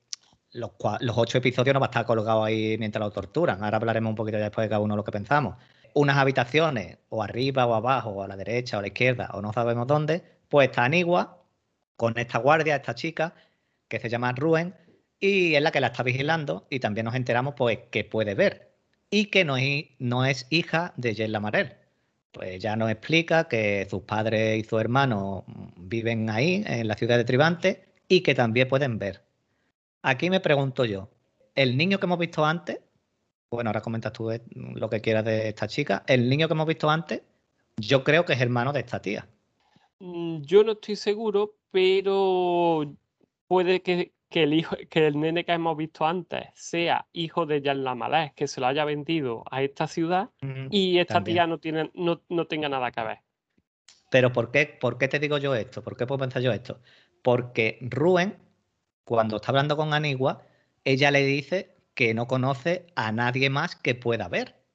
los 0.52 0.72
ocho 1.18 1.38
episodios 1.40 1.74
no 1.74 1.80
va 1.80 1.88
a 1.88 1.90
estar 1.90 2.06
colgado 2.06 2.44
ahí 2.44 2.78
mientras 2.80 3.02
lo 3.04 3.12
torturan. 3.12 3.64
Ahora 3.64 3.78
hablaremos 3.78 4.10
un 4.12 4.16
poquito 4.16 4.38
después 4.38 4.66
de 4.66 4.70
cada 4.70 4.82
uno 4.82 4.96
lo 4.96 5.04
que 5.04 5.12
pensamos. 5.12 5.58
Unas 5.94 6.18
habitaciones, 6.18 7.00
o 7.10 7.24
arriba 7.24 7.66
o 7.68 7.76
abajo, 7.76 8.12
o 8.12 8.24
a 8.24 8.28
la 8.28 8.38
derecha 8.38 8.78
o 8.78 8.80
a 8.80 8.82
la 8.84 8.88
izquierda, 8.90 9.30
o 9.34 9.42
no 9.42 9.54
sabemos 9.54 9.88
dónde, 9.88 10.24
pues 10.50 10.70
está 10.70 10.86
Anigua 10.86 11.44
con 11.98 12.18
esta 12.20 12.40
guardia, 12.40 12.76
esta 12.78 12.96
chica, 12.96 13.36
que 13.88 14.00
se 14.00 14.10
llama 14.10 14.32
Ruen, 14.34 14.76
y 15.20 15.56
es 15.56 15.62
la 15.62 15.72
que 15.72 15.80
la 15.80 15.88
está 15.88 16.04
vigilando, 16.04 16.68
y 16.70 16.80
también 16.80 17.06
nos 17.06 17.16
enteramos 17.16 17.56
pues 17.56 17.80
que 17.92 18.04
puede 18.06 18.36
ver, 18.36 18.75
y 19.10 19.28
que 19.28 19.46
no 19.46 19.58
es, 20.26 20.48
hija 20.50 20.94
de 20.98 21.16
Jen 21.16 21.32
Lamarel. 21.32 21.74
Pues 22.32 22.62
ya 22.62 22.76
nos 22.76 22.92
explica 22.92 23.48
que 23.48 23.88
sus 23.90 24.02
padres 24.02 24.60
y 24.60 24.68
su 24.68 24.78
hermano 24.78 25.46
viven 25.78 26.30
ahí, 26.30 26.64
en 26.68 26.88
la 26.88 26.96
ciudad 26.96 27.18
de 27.18 27.24
Tribante, 27.24 27.86
y 28.08 28.22
que 28.22 28.36
también 28.36 28.68
pueden 28.68 29.00
ver. 29.00 29.24
Aquí 30.02 30.30
me 30.30 30.40
pregunto 30.40 30.86
yo, 30.86 31.10
el 31.56 31.78
niño 31.78 32.00
que 32.00 32.06
hemos 32.06 32.20
visto 32.20 32.46
antes, 32.46 32.80
bueno, 33.50 33.70
ahora 33.70 33.82
comentas 33.82 34.12
tú 34.12 34.32
eh, 34.32 34.42
lo 34.54 34.90
que 34.90 35.02
quieras 35.02 35.24
de 35.24 35.48
esta 35.50 35.68
chica, 35.68 36.04
el 36.08 36.28
niño 36.30 36.48
que 36.48 36.54
hemos 36.54 36.68
visto 36.68 36.90
antes, 36.90 37.22
yo 37.78 38.04
creo 38.04 38.26
que 38.26 38.34
es 38.34 38.42
hermano 38.42 38.74
de 38.74 38.82
esta 38.82 39.02
tía. 39.02 39.28
Mm, 40.00 40.42
Yo 40.42 40.64
no 40.64 40.74
estoy 40.74 40.96
seguro, 40.96 41.56
pero 41.72 42.94
puede 43.48 43.82
que, 43.82 44.12
que 44.36 44.44
el 44.44 44.54
hijo, 44.54 44.76
que 44.90 45.08
el 45.08 45.18
nene 45.18 45.46
que 45.46 45.54
hemos 45.54 45.78
visto 45.78 46.06
antes 46.06 46.48
sea 46.56 47.08
hijo 47.14 47.46
de 47.46 47.62
Jan 47.64 47.86
Lamalés, 47.86 48.34
que 48.34 48.50
se 48.50 48.60
lo 48.60 48.68
haya 48.68 48.84
vendido 48.84 49.46
a 49.50 49.64
esta 49.64 49.88
ciudad 49.88 50.30
y 50.70 50.98
esta 51.00 51.14
También. 51.14 51.36
tía 51.36 51.48
no 51.48 51.58
tiene, 51.58 51.90
no, 51.94 52.22
no 52.28 52.46
tenga 52.46 52.68
nada 52.68 52.92
que 52.92 53.02
ver. 53.02 53.20
Pero 54.12 54.34
¿por 54.34 54.52
qué, 54.52 54.66
¿por 54.66 54.98
qué 54.98 55.08
te 55.08 55.20
digo 55.20 55.38
yo 55.38 55.56
esto? 55.56 55.82
¿Por 55.82 55.96
qué 55.96 56.06
puedo 56.06 56.20
pensar 56.20 56.42
yo 56.42 56.52
esto? 56.52 56.82
Porque 57.24 57.80
Ruen, 57.80 58.38
cuando 59.06 59.38
está 59.38 59.52
hablando 59.52 59.78
con 59.78 59.94
Anigua, 59.94 60.46
ella 60.84 61.12
le 61.12 61.24
dice 61.24 61.78
que 61.94 62.14
no 62.14 62.28
conoce 62.28 62.88
a 62.98 63.14
nadie 63.14 63.50
más 63.50 63.78
que 63.78 63.96
pueda 63.96 64.28
ver. 64.28 64.66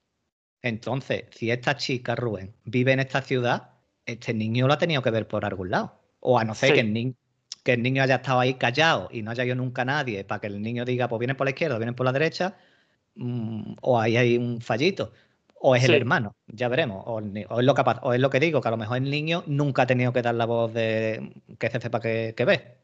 Entonces, 0.63 1.25
si 1.33 1.51
esta 1.51 1.77
chica, 1.77 2.17
Ruen, 2.17 2.55
vive 2.65 2.93
en 2.93 3.01
esta 3.01 3.21
ciudad, 3.21 3.75
este 4.07 4.33
niño 4.33 4.67
lo 4.67 4.73
ha 4.73 4.79
tenido 4.79 5.03
que 5.03 5.11
ver 5.11 5.29
por 5.29 5.45
algún 5.45 5.69
lado. 5.69 6.01
O 6.19 6.39
a 6.39 6.45
no 6.45 6.55
ser 6.55 6.71
Sí. 6.71 6.75
que, 6.77 6.81
el 6.81 6.95
ni- 6.95 7.15
que 7.63 7.73
el 7.75 7.83
niño 7.83 8.03
haya 8.03 8.17
estado 8.17 8.41
ahí 8.41 8.55
callado 8.55 9.09
y 9.13 9.23
no 9.23 9.31
haya 9.31 9.45
ido 9.45 9.55
nunca 9.55 9.85
nadie 9.85 10.25
para 10.25 10.41
que 10.41 10.47
el 10.47 10.63
niño 10.63 10.85
diga, 10.85 11.09
pues 11.09 11.19
vienen 11.19 11.37
por 11.37 11.47
la 11.47 11.51
izquierda, 11.51 11.79
vienen 11.79 11.95
por 11.95 12.07
la 12.07 12.13
derecha, 12.13 12.57
mm, 13.15 13.75
o 13.83 14.01
ahí 14.01 14.17
hay 14.17 14.37
un 14.37 14.61
fallito. 14.61 15.13
O 15.63 15.77
es 15.77 15.85
el 15.85 15.95
hermano, 15.95 16.35
ya 16.47 16.69
veremos. 16.69 17.05
O, 17.07 17.19
el 17.19 17.47
o 17.51 17.61
es 17.61 17.67
lo 17.67 17.75
capaz, 17.75 18.01
o 18.03 18.15
es 18.15 18.21
lo 18.21 18.31
que 18.31 18.41
digo, 18.41 18.63
que 18.63 18.69
a 18.69 18.71
lo 18.71 18.79
mejor 18.79 18.97
el 18.97 19.11
niño 19.11 19.45
nunca 19.47 19.83
ha 19.83 19.87
tenido 19.87 20.11
que 20.13 20.23
dar 20.23 20.35
la 20.35 20.47
voz 20.47 20.73
de 20.73 21.35
que 21.59 21.69
se 21.69 21.81
sepa 21.81 22.01
que, 22.01 22.33
que 22.35 22.45
ve. 22.47 22.77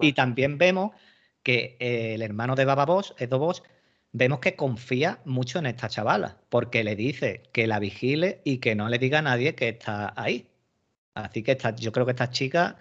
Y 0.00 0.12
también 0.12 0.56
vemos 0.56 0.92
que 1.42 1.76
el 1.80 2.22
hermano 2.22 2.54
de 2.54 2.64
Baba 2.64 2.86
Boss, 2.86 3.14
Edo 3.18 3.40
Boss, 3.40 3.64
vemos 4.12 4.38
que 4.38 4.54
confía 4.54 5.18
mucho 5.24 5.58
en 5.58 5.66
esta 5.66 5.88
chavala, 5.88 6.38
porque 6.50 6.84
le 6.84 6.94
dice 6.94 7.42
que 7.52 7.66
la 7.66 7.80
vigile 7.80 8.40
y 8.44 8.58
que 8.58 8.76
no 8.76 8.88
le 8.88 8.98
diga 8.98 9.18
a 9.18 9.22
nadie 9.22 9.56
que 9.56 9.70
está 9.70 10.14
ahí. 10.16 10.48
Así 11.14 11.42
que 11.42 11.52
esta, 11.52 11.74
yo 11.74 11.90
creo 11.90 12.06
que 12.06 12.12
esta 12.12 12.30
chica 12.30 12.76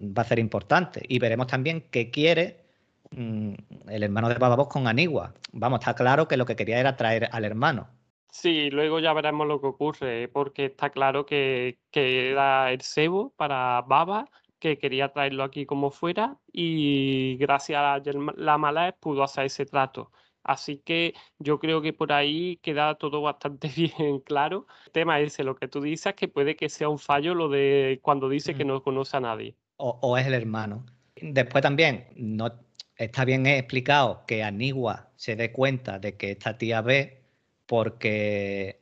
va 0.00 0.22
a 0.22 0.26
ser 0.26 0.38
importante. 0.38 1.02
Y 1.08 1.18
veremos 1.18 1.46
también 1.46 1.86
qué 1.90 2.10
quiere 2.10 2.64
mm, 3.10 3.54
el 3.88 4.02
hermano 4.02 4.28
de 4.28 4.36
Bababos 4.36 4.68
con 4.68 4.86
Anigua. 4.86 5.34
Vamos, 5.52 5.80
está 5.80 5.94
claro 5.94 6.28
que 6.28 6.36
lo 6.36 6.46
que 6.46 6.56
quería 6.56 6.80
era 6.80 6.96
traer 6.96 7.28
al 7.32 7.44
hermano. 7.44 7.88
Sí, 8.30 8.70
luego 8.70 9.00
ya 9.00 9.12
veremos 9.14 9.46
lo 9.46 9.60
que 9.60 9.68
ocurre, 9.68 10.28
porque 10.28 10.66
está 10.66 10.90
claro 10.90 11.24
que, 11.26 11.78
que 11.90 12.30
era 12.30 12.70
el 12.72 12.82
cebo 12.82 13.32
para 13.36 13.82
Baba, 13.82 14.28
que 14.58 14.78
quería 14.78 15.08
traerlo 15.12 15.44
aquí 15.44 15.66
como 15.66 15.90
fuera, 15.90 16.36
y 16.52 17.36
gracias 17.38 17.80
a 17.80 18.02
la 18.36 18.58
mala 18.58 18.94
pudo 19.00 19.22
hacer 19.22 19.46
ese 19.46 19.66
trato. 19.66 20.12
Así 20.48 20.78
que 20.78 21.14
yo 21.38 21.58
creo 21.58 21.82
que 21.82 21.92
por 21.92 22.10
ahí 22.12 22.56
queda 22.58 22.94
todo 22.96 23.20
bastante 23.20 23.68
bien 23.76 24.20
claro. 24.20 24.66
El 24.86 24.92
tema 24.92 25.20
es 25.20 25.38
lo 25.40 25.56
que 25.56 25.68
tú 25.68 25.82
dices, 25.82 26.14
que 26.14 26.28
puede 26.28 26.56
que 26.56 26.68
sea 26.70 26.88
un 26.88 26.98
fallo 26.98 27.34
lo 27.34 27.48
de 27.48 28.00
cuando 28.02 28.28
dice 28.30 28.54
que 28.54 28.64
no 28.64 28.82
conoce 28.82 29.16
a 29.16 29.20
nadie. 29.20 29.56
O, 29.78 30.18
es 30.18 30.26
el 30.26 30.34
hermano. 30.34 30.84
Después 31.16 31.62
también 31.62 32.06
no 32.16 32.52
está 32.96 33.24
bien 33.24 33.46
explicado 33.46 34.24
que 34.26 34.42
Anigua 34.42 35.10
se 35.16 35.36
dé 35.36 35.52
cuenta 35.52 35.98
de 35.98 36.16
que 36.16 36.32
esta 36.32 36.58
tía 36.58 36.80
ve 36.82 37.22
porque 37.66 38.80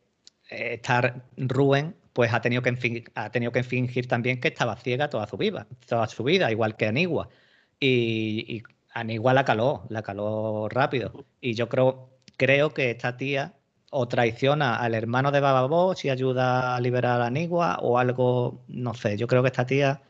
estar 0.48 1.24
Rubén 1.36 1.96
pues 2.12 2.32
ha 2.32 2.40
tenido, 2.40 2.62
que 2.62 3.04
ha 3.14 3.30
tenido 3.30 3.52
que 3.52 3.62
fingir 3.62 4.08
también 4.08 4.40
que 4.40 4.48
estaba 4.48 4.76
ciega 4.76 5.10
toda 5.10 5.26
su 5.26 5.36
vida, 5.36 5.66
toda 5.86 6.06
su 6.08 6.24
vida 6.24 6.50
igual 6.50 6.76
que 6.76 6.86
Anigua. 6.86 7.28
y 7.80 8.62
Anigua 8.96 9.34
la 9.34 9.44
caló, 9.44 9.84
la 9.90 10.02
caló 10.02 10.68
rápido. 10.70 11.26
Y 11.40 11.54
yo 11.54 11.68
creo, 11.68 12.08
creo 12.38 12.72
que 12.72 12.90
esta 12.90 13.16
tía 13.18 13.54
o 13.90 14.08
traiciona 14.08 14.76
al 14.76 14.94
hermano 14.94 15.30
de 15.30 15.40
Baba 15.40 15.94
y 16.02 16.08
ayuda 16.08 16.74
a 16.76 16.80
liberar 16.80 17.20
a 17.20 17.26
Anigua 17.26 17.78
o 17.82 17.98
algo, 17.98 18.64
no 18.68 18.94
sé. 18.94 19.18
Yo 19.18 19.26
creo 19.26 19.42
que 19.42 19.48
esta 19.48 19.66
tía 19.66 20.00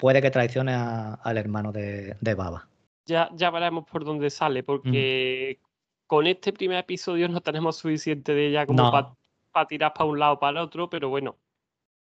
puede 0.00 0.22
que 0.22 0.30
traicione 0.30 0.72
al 0.72 1.38
hermano 1.38 1.72
de, 1.72 2.34
Baba. 2.36 2.68
Ya, 3.06 3.28
ya 3.34 3.50
veremos 3.50 3.84
por 3.84 4.04
dónde 4.04 4.30
sale, 4.30 4.62
porque 4.62 5.58
con 6.06 6.26
este 6.26 6.52
primer 6.52 6.78
episodio 6.78 7.28
no 7.28 7.40
tenemos 7.40 7.76
suficiente 7.76 8.34
de 8.34 8.48
ella 8.48 8.66
como 8.66 8.90
para 9.52 9.66
tirar 9.66 9.92
para 9.92 10.08
un 10.08 10.18
lado 10.18 10.34
o 10.34 10.38
para 10.38 10.52
el 10.52 10.64
otro, 10.64 10.88
pero 10.88 11.08
bueno, 11.08 11.36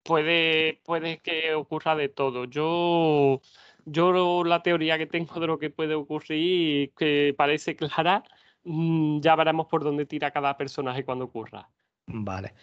puede, 0.04 0.82
puede 0.86 1.20
que 1.20 1.54
ocurra 1.54 1.96
de 1.96 2.10
todo. 2.10 2.46
Yo 2.46 3.42
yo 3.90 4.44
la 4.44 4.62
teoría 4.62 4.98
que 4.98 5.08
tengo 5.08 5.40
de 5.40 5.48
lo 5.48 5.58
que 5.58 5.70
puede 5.70 5.96
ocurrir, 5.96 6.92
que 6.94 7.34
parece 7.38 7.76
clara, 7.76 8.24
mm, 8.64 9.22
ya 9.22 9.36
veremos 9.36 9.68
por 9.68 9.84
dónde 9.84 10.06
tira 10.06 10.32
cada 10.32 10.58
personaje 10.58 11.06
cuando 11.06 11.26
ocurra. 11.26 11.70
Vale. 12.06 12.54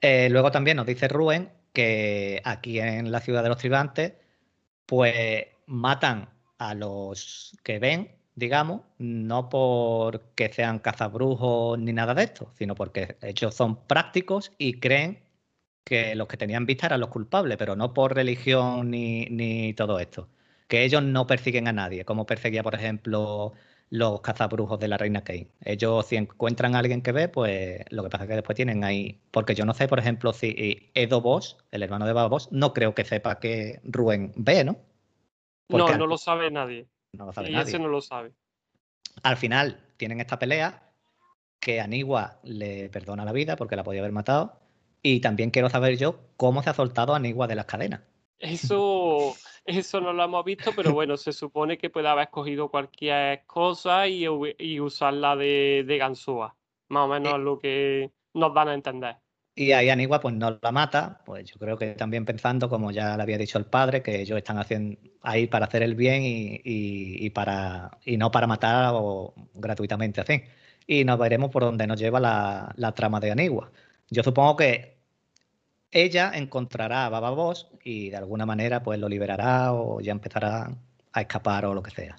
Eh, 0.00 0.28
luego 0.30 0.50
también 0.50 0.78
nos 0.78 0.86
dice 0.86 1.08
Rubén 1.08 1.50
que 1.72 2.40
aquí 2.44 2.80
en 2.80 3.12
la 3.12 3.20
ciudad 3.20 3.42
de 3.42 3.50
los 3.50 3.58
tribantes, 3.58 4.14
pues 4.86 5.46
matan 5.66 6.28
a 6.58 6.74
los 6.74 7.56
que 7.62 7.78
ven, 7.78 8.12
digamos, 8.34 8.82
no 8.98 9.48
porque 9.48 10.52
sean 10.52 10.78
cazabrujos 10.78 11.78
ni 11.78 11.92
nada 11.92 12.14
de 12.14 12.24
esto, 12.24 12.52
sino 12.58 12.74
porque 12.74 13.16
ellos 13.22 13.54
son 13.54 13.86
prácticos 13.86 14.52
y 14.58 14.80
creen 14.80 15.22
que 15.84 16.14
los 16.14 16.28
que 16.28 16.36
tenían 16.36 16.66
vista 16.66 16.86
eran 16.86 17.00
los 17.00 17.10
culpables, 17.10 17.56
pero 17.58 17.76
no 17.76 17.92
por 17.94 18.14
religión 18.14 18.90
ni, 18.90 19.26
ni 19.26 19.74
todo 19.74 19.98
esto. 19.98 20.28
Que 20.68 20.84
ellos 20.84 21.02
no 21.02 21.26
persiguen 21.26 21.68
a 21.68 21.72
nadie, 21.72 22.04
como 22.04 22.26
perseguía, 22.26 22.62
por 22.62 22.74
ejemplo, 22.74 23.52
los 23.92 24.22
cazabrujos 24.22 24.80
de 24.80 24.88
la 24.88 24.96
reina 24.96 25.22
Kane. 25.22 25.48
Ellos, 25.62 26.06
si 26.06 26.16
encuentran 26.16 26.74
a 26.74 26.78
alguien 26.78 27.02
que 27.02 27.12
ve, 27.12 27.28
pues 27.28 27.84
lo 27.90 28.02
que 28.02 28.08
pasa 28.08 28.24
es 28.24 28.30
que 28.30 28.36
después 28.36 28.56
tienen 28.56 28.84
ahí. 28.84 29.20
Porque 29.30 29.54
yo 29.54 29.66
no 29.66 29.74
sé, 29.74 29.86
por 29.86 29.98
ejemplo, 29.98 30.32
si 30.32 30.90
Edo 30.94 31.20
Boss, 31.20 31.58
el 31.70 31.82
hermano 31.82 32.06
de 32.06 32.14
Baba 32.14 32.28
Boss, 32.28 32.50
no 32.50 32.72
creo 32.72 32.94
que 32.94 33.04
sepa 33.04 33.38
que 33.38 33.80
Rubén 33.84 34.32
ve, 34.34 34.64
¿no? 34.64 34.78
no, 35.68 35.94
no 35.94 36.06
lo 36.06 36.16
sabe 36.16 36.50
nadie. 36.50 36.88
No 37.12 37.26
lo 37.26 37.34
sabe 37.34 37.50
y 37.50 37.54
ese 37.54 37.78
no 37.78 37.88
lo 37.88 38.00
sabe. 38.00 38.32
Al 39.22 39.36
final 39.36 39.78
tienen 39.98 40.20
esta 40.20 40.38
pelea 40.38 40.90
que 41.60 41.82
Anigua 41.82 42.40
le 42.44 42.88
perdona 42.88 43.26
la 43.26 43.32
vida 43.32 43.56
porque 43.56 43.76
la 43.76 43.84
podía 43.84 44.00
haber 44.00 44.12
matado. 44.12 44.58
Y 45.02 45.20
también 45.20 45.50
quiero 45.50 45.68
saber 45.68 45.98
yo 45.98 46.18
cómo 46.38 46.62
se 46.62 46.70
ha 46.70 46.74
soltado 46.74 47.14
Anigua 47.14 47.46
de 47.46 47.56
las 47.56 47.66
cadenas. 47.66 48.00
Eso, 48.38 49.34
eso 49.64 50.00
no 50.00 50.12
lo 50.12 50.24
hemos 50.24 50.44
visto, 50.44 50.72
pero 50.74 50.92
bueno, 50.94 51.16
se 51.16 51.32
supone 51.32 51.78
que 51.78 51.90
puede 51.90 52.08
haber 52.08 52.24
escogido 52.24 52.70
cualquier 52.70 53.44
cosa 53.46 54.08
y, 54.08 54.28
usarla 54.80 55.36
de, 55.36 55.84
de 55.86 55.98
ganzúa. 55.98 56.56
Más 56.88 57.04
o 57.04 57.08
menos 57.08 57.40
lo 57.40 57.58
que 57.58 58.10
nos 58.34 58.52
dan 58.54 58.68
a 58.68 58.74
entender. 58.74 59.16
Y 59.54 59.72
ahí 59.72 59.90
Anigua 59.90 60.20
pues 60.20 60.34
no 60.34 60.58
la 60.62 60.72
mata, 60.72 61.20
pues 61.26 61.44
yo 61.50 61.58
creo 61.58 61.76
que 61.76 61.94
también 61.94 62.24
pensando, 62.24 62.70
como 62.70 62.90
ya 62.90 63.16
le 63.16 63.22
había 63.22 63.36
dicho 63.36 63.58
el 63.58 63.66
padre, 63.66 64.02
que 64.02 64.22
ellos 64.22 64.38
están 64.38 64.58
haciendo 64.58 64.98
ahí 65.20 65.46
para 65.46 65.66
hacer 65.66 65.82
el 65.82 65.94
bien 65.94 66.22
y, 66.24 67.28
para 67.30 67.98
y 68.04 68.16
no 68.16 68.30
para 68.30 68.46
matar 68.46 68.92
o 68.94 69.34
gratuitamente 69.54 70.22
así. 70.22 70.42
Y 70.86 71.04
nos 71.04 71.18
veremos 71.18 71.50
por 71.50 71.62
dónde 71.64 71.86
nos 71.86 72.00
lleva 72.00 72.18
la, 72.18 72.72
la 72.76 72.92
trama 72.92 73.20
de 73.20 73.30
Anigua. 73.30 73.70
Yo 74.08 74.22
supongo 74.22 74.56
que 74.56 74.91
ella 75.92 76.32
encontrará 76.34 77.06
a 77.06 77.10
Baba 77.10 77.30
Boss 77.30 77.68
y 77.84 78.10
de 78.10 78.16
alguna 78.16 78.46
manera 78.46 78.82
pues 78.82 78.98
lo 78.98 79.08
liberará 79.08 79.74
o 79.74 80.00
ya 80.00 80.12
empezará 80.12 80.70
a 81.12 81.20
escapar 81.20 81.66
o 81.66 81.74
lo 81.74 81.82
que 81.82 81.90
sea. 81.90 82.16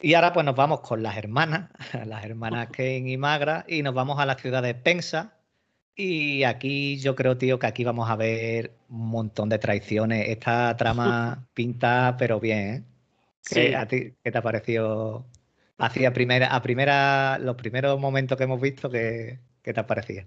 Y 0.00 0.14
ahora 0.14 0.32
pues 0.32 0.44
nos 0.44 0.56
vamos 0.56 0.80
con 0.80 1.02
las 1.02 1.16
hermanas, 1.16 1.70
las 2.06 2.24
hermanas 2.24 2.68
Kane 2.72 3.10
y 3.10 3.16
Magra, 3.16 3.64
y 3.68 3.82
nos 3.82 3.94
vamos 3.94 4.18
a 4.18 4.26
la 4.26 4.34
ciudad 4.34 4.62
de 4.62 4.74
Pensa. 4.74 5.36
Y 5.94 6.44
aquí 6.44 6.98
yo 6.98 7.14
creo, 7.14 7.36
tío, 7.36 7.58
que 7.58 7.66
aquí 7.66 7.84
vamos 7.84 8.10
a 8.10 8.16
ver 8.16 8.72
un 8.88 9.08
montón 9.08 9.50
de 9.50 9.58
traiciones. 9.58 10.28
Esta 10.28 10.74
trama 10.76 11.46
pinta, 11.54 12.16
pero 12.18 12.40
bien, 12.40 12.86
¿eh? 13.54 13.76
¿A 13.76 13.86
ti 13.86 14.14
qué 14.24 14.32
te 14.32 14.38
ha 14.38 14.42
parecido? 14.42 15.26
Hacia 15.78 16.12
primera, 16.12 16.54
a 16.54 16.62
primera, 16.62 17.38
los 17.38 17.56
primeros 17.56 18.00
momentos 18.00 18.38
que 18.38 18.44
hemos 18.44 18.60
visto, 18.60 18.90
¿qué, 18.90 19.40
qué 19.62 19.72
te 19.74 19.80
ha 19.80 19.86
parecido? 19.86 20.26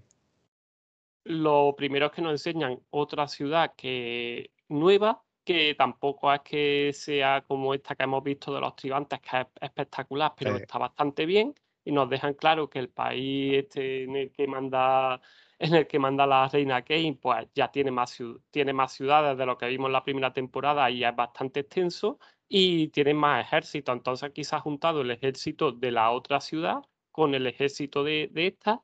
Lo 1.26 1.76
primero 1.76 2.06
es 2.06 2.12
que 2.12 2.22
nos 2.22 2.34
enseñan 2.34 2.80
otra 2.92 3.28
ciudad 3.28 3.74
que 3.76 4.52
nueva, 4.68 5.24
que 5.44 5.74
tampoco 5.76 6.32
es 6.32 6.42
que 6.42 6.92
sea 6.94 7.44
como 7.48 7.74
esta 7.74 7.96
que 7.96 8.04
hemos 8.04 8.24
visto 8.24 8.54
de 8.54 8.62
los 8.62 8.76
tribantes, 8.76 9.20
que 9.22 9.42
es 9.42 9.48
espectacular, 9.60 10.34
pero 10.38 10.56
está 10.56 10.78
bastante 10.78 11.26
bien. 11.26 11.56
Y 11.84 11.92
nos 11.92 12.10
dejan 12.10 12.36
claro 12.36 12.70
que 12.70 12.78
el 12.80 12.90
país 12.90 13.56
este 13.56 14.04
en 14.04 14.16
el 14.16 14.32
que 14.32 14.48
manda 14.48 15.20
en 15.60 15.74
el 15.74 15.88
que 15.88 15.98
manda 16.00 16.28
la 16.28 16.48
reina 16.48 16.84
Kane, 16.84 17.18
pues 17.20 17.48
ya 17.56 17.72
tiene 17.72 17.90
más, 17.92 18.18
tiene 18.52 18.74
más 18.74 18.94
ciudades 18.94 19.38
de 19.38 19.46
lo 19.48 19.58
que 19.58 19.68
vimos 19.68 19.88
en 19.88 19.94
la 19.94 20.04
primera 20.04 20.34
temporada 20.34 20.90
y 20.92 21.04
es 21.04 21.16
bastante 21.16 21.62
extenso 21.62 22.20
y 22.48 22.90
tiene 22.90 23.16
más 23.16 23.46
ejército. 23.46 23.92
Entonces 23.94 24.32
quizás 24.32 24.62
juntado 24.62 25.02
el 25.02 25.12
ejército 25.12 25.72
de 25.72 25.92
la 25.92 26.12
otra 26.12 26.40
ciudad 26.40 26.84
con 27.12 27.34
el 27.34 27.48
ejército 27.48 28.04
de, 28.04 28.30
de 28.32 28.48
esta 28.48 28.84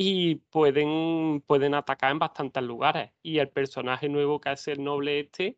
y 0.00 0.36
pueden, 0.36 1.42
pueden 1.44 1.74
atacar 1.74 2.12
en 2.12 2.20
bastantes 2.20 2.62
lugares. 2.62 3.10
Y 3.20 3.40
el 3.40 3.48
personaje 3.48 4.08
nuevo 4.08 4.40
que 4.40 4.52
es 4.52 4.68
el 4.68 4.84
noble 4.84 5.18
este, 5.18 5.56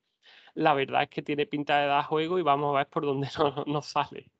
la 0.55 0.73
verdad 0.73 1.03
es 1.03 1.11
que 1.11 1.21
tiene 1.21 1.45
pinta 1.45 1.79
de 1.79 1.89
dar 1.89 2.05
juego 2.05 2.39
y 2.39 2.43
vamos 2.43 2.75
a 2.75 2.79
ver 2.79 2.87
por 2.87 3.05
dónde 3.05 3.29
nos, 3.67 3.87
sale. 3.87 4.31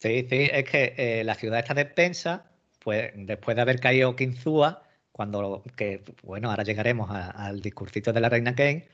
Sí, 0.00 0.26
sí, 0.28 0.50
es 0.52 0.64
que 0.64 0.94
eh, 0.98 1.24
la 1.24 1.34
ciudad 1.34 1.60
está 1.60 1.72
despensa, 1.72 2.52
pues 2.78 3.10
después 3.14 3.56
de 3.56 3.62
haber 3.62 3.80
caído 3.80 4.14
Kinzúa, 4.14 4.82
cuando, 5.12 5.62
que 5.74 6.04
bueno, 6.22 6.50
ahora 6.50 6.62
llegaremos 6.62 7.10
al 7.10 7.62
discursito 7.62 8.12
de 8.12 8.20
la 8.20 8.28
reina 8.28 8.54
Kane, 8.54 8.86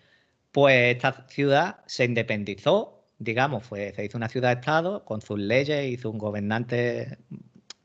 pues 0.52 0.94
esta 0.94 1.26
ciudad 1.26 1.80
se 1.86 2.04
independizó, 2.04 3.02
digamos, 3.18 3.66
fue, 3.66 3.92
se 3.92 4.04
hizo 4.04 4.16
una 4.16 4.28
ciudad-estado 4.28 5.04
con 5.04 5.20
sus 5.20 5.40
leyes, 5.40 5.84
hizo 5.84 6.12
un 6.12 6.18
gobernante 6.18 7.18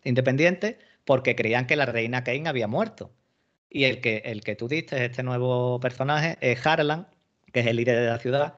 independiente 0.04 0.78
porque 1.10 1.36
creían 1.36 1.66
que 1.66 1.76
la 1.76 1.88
reina 1.88 2.24
Kane 2.24 2.48
había 2.48 2.68
muerto. 2.68 3.12
Y 3.68 3.86
el 3.86 4.00
que, 4.00 4.22
el 4.26 4.42
que 4.42 4.56
tú 4.56 4.68
diste, 4.68 5.06
este 5.06 5.24
nuevo 5.24 5.80
personaje, 5.80 6.38
es 6.40 6.64
Harlan, 6.64 7.08
que 7.52 7.62
es 7.62 7.66
el 7.66 7.78
líder 7.78 8.00
de 8.00 8.10
la 8.10 8.20
ciudad, 8.20 8.58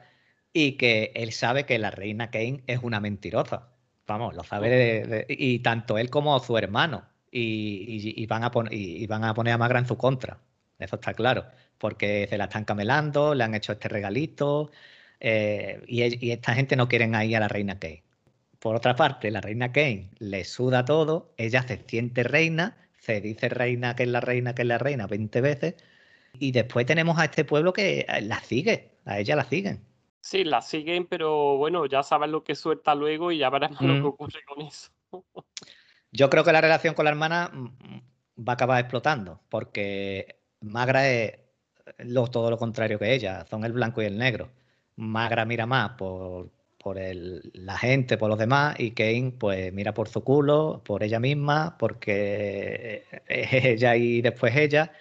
y 0.52 0.74
que 0.74 1.14
él 1.16 1.32
sabe 1.32 1.66
que 1.66 1.80
la 1.80 1.92
reina 1.92 2.30
Kane 2.30 2.62
es 2.68 2.80
una 2.84 3.00
mentirosa. 3.00 3.70
Vamos, 4.06 4.36
lo 4.36 4.44
sabe, 4.44 5.26
y 5.30 5.60
tanto 5.60 5.98
él 5.98 6.10
como 6.10 6.38
su 6.42 6.58
hermano. 6.58 7.06
Y, 7.32 8.26
van 8.26 8.44
a 8.44 8.52
y, 8.70 9.08
van 9.08 9.24
a 9.24 9.34
poner 9.34 9.54
a 9.54 9.58
Magra 9.58 9.80
en 9.80 9.88
su 9.88 9.96
contra. 9.98 10.42
Eso 10.78 10.98
está 10.98 11.14
claro. 11.14 11.46
Porque 11.78 12.28
se 12.30 12.38
la 12.38 12.46
están 12.46 12.66
camelando, 12.66 13.34
le 13.34 13.46
han 13.46 13.56
hecho 13.56 13.72
este 13.72 13.88
regalito. 13.88 14.72
Eh, 15.22 15.82
y, 15.88 16.28
y, 16.28 16.32
esta 16.32 16.54
gente 16.54 16.76
no 16.76 16.90
quieren 16.90 17.16
ahí 17.16 17.34
a 17.34 17.40
la 17.40 17.48
reina 17.48 17.80
Kane. 17.80 18.04
Por 18.62 18.76
otra 18.76 18.96
parte, 18.96 19.32
la 19.32 19.42
reina 19.42 19.72
Kane 19.72 20.12
le 20.20 20.44
suda 20.46 20.86
todo, 20.86 21.34
ella 21.38 21.64
se 21.64 21.78
siente 21.88 22.24
reina, 22.24 22.78
se 23.00 23.20
dice 23.20 23.50
reina 23.50 23.96
que 23.96 24.04
es 24.04 24.10
la 24.10 24.22
reina 24.22 24.54
que 24.54 24.62
es 24.62 24.68
la 24.68 24.78
reina 24.78 25.08
20 25.08 25.42
veces, 25.42 25.76
y 26.40 26.52
después 26.52 26.86
tenemos 26.86 27.18
a 27.20 27.26
este 27.26 27.44
pueblo 27.44 27.74
que 27.74 28.02
eh, 28.08 28.22
la 28.22 28.40
sigue, 28.42 28.92
a 29.06 29.20
ella 29.20 29.36
la 29.36 29.46
siguen. 29.46 29.82
Sí, 30.22 30.44
la 30.44 30.62
siguen, 30.62 31.08
pero 31.08 31.58
bueno, 31.58 31.88
ya 31.88 32.04
saben 32.04 32.32
lo 32.32 32.44
que 32.44 32.54
suelta 32.56 32.94
luego 32.94 33.32
y 33.32 33.40
ya 33.40 33.50
veremos 33.50 33.82
lo 33.82 33.96
que 33.96 34.02
Mm. 34.04 34.06
ocurre 34.06 34.40
con 34.46 34.62
eso. 34.62 34.92
Yo 36.12 36.30
creo 36.30 36.44
que 36.44 36.52
la 36.52 36.62
relación 36.62 36.94
con 36.94 37.06
la 37.06 37.12
hermana 37.12 37.50
mm, 37.54 37.64
mm, 37.64 38.02
va 38.48 38.54
a 38.54 38.56
acabar 38.56 38.80
explotando, 38.80 39.42
porque 39.50 40.40
Magra 40.62 41.10
es 41.10 41.40
lo- 42.00 42.28
todo 42.28 42.50
lo 42.52 42.58
contrario 42.58 43.00
que 43.00 43.14
ella, 43.14 43.46
son 43.50 43.64
el 43.66 43.74
blanco 43.74 44.02
y 44.02 44.06
el 44.06 44.18
negro. 44.18 44.50
Magra 44.98 45.46
mira 45.46 45.66
más 45.66 45.92
por, 45.94 46.52
por 46.84 46.98
el- 46.98 47.52
la 47.54 47.78
gente, 47.78 48.18
por 48.18 48.30
los 48.30 48.40
demás, 48.40 48.76
y 48.80 48.92
Kane 48.92 49.34
pues 49.40 49.72
mira 49.74 49.94
por 49.94 50.10
su 50.10 50.24
culo, 50.24 50.82
por 50.86 51.04
ella 51.04 51.20
misma, 51.20 51.78
porque 51.78 53.06
es 53.28 53.54
ella 53.66 53.96
y 53.96 54.22
después 54.22 54.56
ella. 54.56 54.92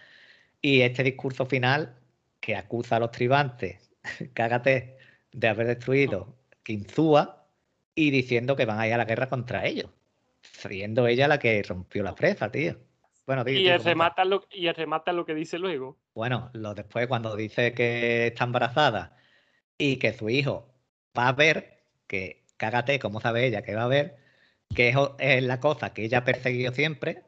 Y 0.63 0.83
este 0.83 1.03
discurso 1.05 1.47
final 1.47 1.97
que 2.41 2.57
acusa 2.57 2.97
a 2.97 3.01
los 3.01 3.11
tribantes, 3.13 3.91
cágate, 4.35 4.99
de 5.33 5.49
haber 5.49 5.67
destruido 5.69 6.37
Kinzúa 6.63 7.49
y 7.95 8.11
diciendo 8.11 8.57
que 8.57 8.67
van 8.67 8.79
a 8.81 8.87
ir 8.87 8.95
a 8.95 8.99
la 8.99 9.05
guerra 9.05 9.29
contra 9.29 9.67
ellos, 9.67 9.91
siendo 10.43 11.07
ella 11.07 11.29
la 11.29 11.39
que 11.39 11.63
rompió 11.63 12.03
la 12.03 12.15
presa, 12.15 12.51
tío. 12.51 12.79
Bueno, 13.27 13.45
di- 13.45 13.53
Y 13.53 13.69
el, 13.69 13.79
comenta. 13.79 13.91
remata 13.91 14.25
lo, 14.25 14.45
y 14.51 14.67
el 14.67 14.75
remata 14.75 15.13
lo 15.13 15.25
que 15.25 15.35
dice 15.35 15.59
luego. 15.59 15.99
Bueno, 16.15 16.51
lo 16.55 16.75
después 16.75 17.07
cuando 17.07 17.37
dice 17.37 17.73
que 17.73 18.29
está 18.29 18.45
embarazada 18.45 19.17
y 19.79 19.97
que 19.99 20.13
su 20.13 20.29
hijo 20.31 20.70
va 21.17 21.29
a 21.29 21.33
ver, 21.33 21.85
que 22.07 22.45
cágate, 22.57 22.99
como 22.99 23.21
sabe 23.21 23.47
ella 23.47 23.63
que 23.63 23.75
va 23.75 23.85
a 23.85 23.89
ver, 23.89 24.17
que 24.75 24.95
es 25.19 25.43
la 25.43 25.61
cosa 25.61 25.93
que 25.93 26.05
ella 26.05 26.19
ha 26.19 26.25
perseguido 26.25 26.73
siempre, 26.73 27.25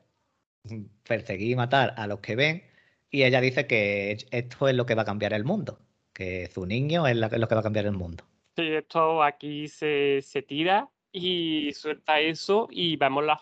perseguir 1.05 1.51
y 1.51 1.57
matar 1.57 1.95
a 1.97 2.07
los 2.07 2.21
que 2.21 2.37
ven, 2.37 2.63
y 3.11 3.25
ella 3.25 3.41
dice 3.41 3.67
que 3.67 4.17
esto 4.31 4.69
es 4.69 4.75
lo 4.75 4.87
que 4.87 4.95
va 4.95 5.03
a 5.03 5.07
cambiar 5.07 5.33
el 5.35 5.45
mundo, 5.45 5.79
que 6.13 6.49
su 6.49 6.67
niño 6.67 7.07
es 7.07 7.17
lo 7.17 7.29
que 7.31 7.55
va 7.55 7.61
a 7.61 7.63
cambiar 7.63 7.87
el 7.87 7.93
mundo. 7.93 8.25
Sí, 8.57 8.69
esto 8.69 9.23
aquí 9.23 9.69
se, 9.69 10.21
se 10.23 10.43
tira 10.43 10.89
y 11.11 11.73
suelta 11.75 12.21
eso 12.21 12.69
y 12.71 12.97
vemos 12.97 13.25
la, 13.25 13.39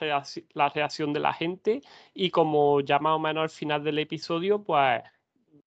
la 0.55 0.69
reacción 0.69 1.13
de 1.13 1.21
la 1.21 1.33
gente 1.33 1.83
y 2.15 2.31
como 2.31 2.81
ya 2.81 2.99
más 2.99 3.15
o 3.15 3.19
menos 3.19 3.43
al 3.43 3.51
final 3.51 3.85
del 3.85 3.99
episodio, 4.01 4.63
pues 4.63 5.03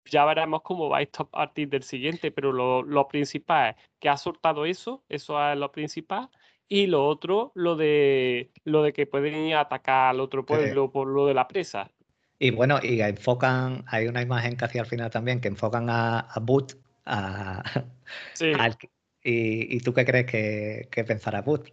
ya 0.06 0.26
veremos 0.26 0.62
cómo 0.64 0.90
va 0.90 1.02
esto 1.02 1.24
a 1.24 1.30
partir 1.32 1.70
del 1.70 1.84
siguiente, 1.84 2.32
pero 2.32 2.52
lo, 2.52 2.84
lo 2.84 3.08
principal 3.08 3.76
es 3.78 3.84
que 4.00 4.10
ha 4.10 4.18
soltado 4.18 4.66
eso, 4.66 5.04
eso 5.10 5.42
es 5.52 5.58
lo 5.58 5.72
principal, 5.72 6.30
y 6.68 6.88
lo 6.88 7.06
otro, 7.08 7.52
lo 7.56 7.76
de 7.76 8.52
lo 8.64 8.84
de 8.84 8.94
que 8.94 9.06
pueden 9.08 9.54
atacar 9.54 10.10
al 10.12 10.20
otro 10.20 10.46
pueblo 10.46 10.92
por 10.92 11.08
lo 11.08 11.26
de 11.28 11.34
la 11.34 11.48
presa. 11.48 11.92
Y 12.40 12.52
bueno, 12.52 12.80
y 12.82 13.02
enfocan, 13.02 13.86
hay 13.88 14.08
una 14.08 14.22
imagen 14.22 14.56
casi 14.56 14.78
al 14.80 14.86
final 14.86 15.10
también, 15.10 15.40
que 15.40 15.48
enfocan 15.48 15.90
a, 15.90 16.20
a 16.20 16.40
Boot, 16.40 16.74
a, 17.06 17.64
Sí, 18.34 18.52
al- 18.52 18.78
y, 19.24 19.76
y 19.78 19.80
tú 19.80 19.94
qué 19.94 20.04
crees 20.06 20.26
que, 20.26 20.90
que 20.92 21.04
pensará 21.06 21.42
Boot? 21.42 21.72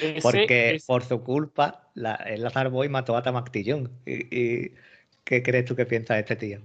ese 0.00 0.22
Porque 0.22 0.82
por 0.86 1.04
su 1.04 1.22
culpa, 1.22 1.90
la, 1.94 2.14
él 2.16 2.42
la 2.42 2.50
salvó 2.50 2.84
y 2.84 2.88
mató 2.88 3.16
a 3.16 3.22
Tamactillón. 3.22 4.00
¿Y, 4.06 4.64
y 4.66 4.74
qué 5.24 5.42
crees 5.42 5.64
tú 5.66 5.76
que 5.76 5.86
piensa 5.86 6.18
este 6.18 6.36
tío? 6.36 6.60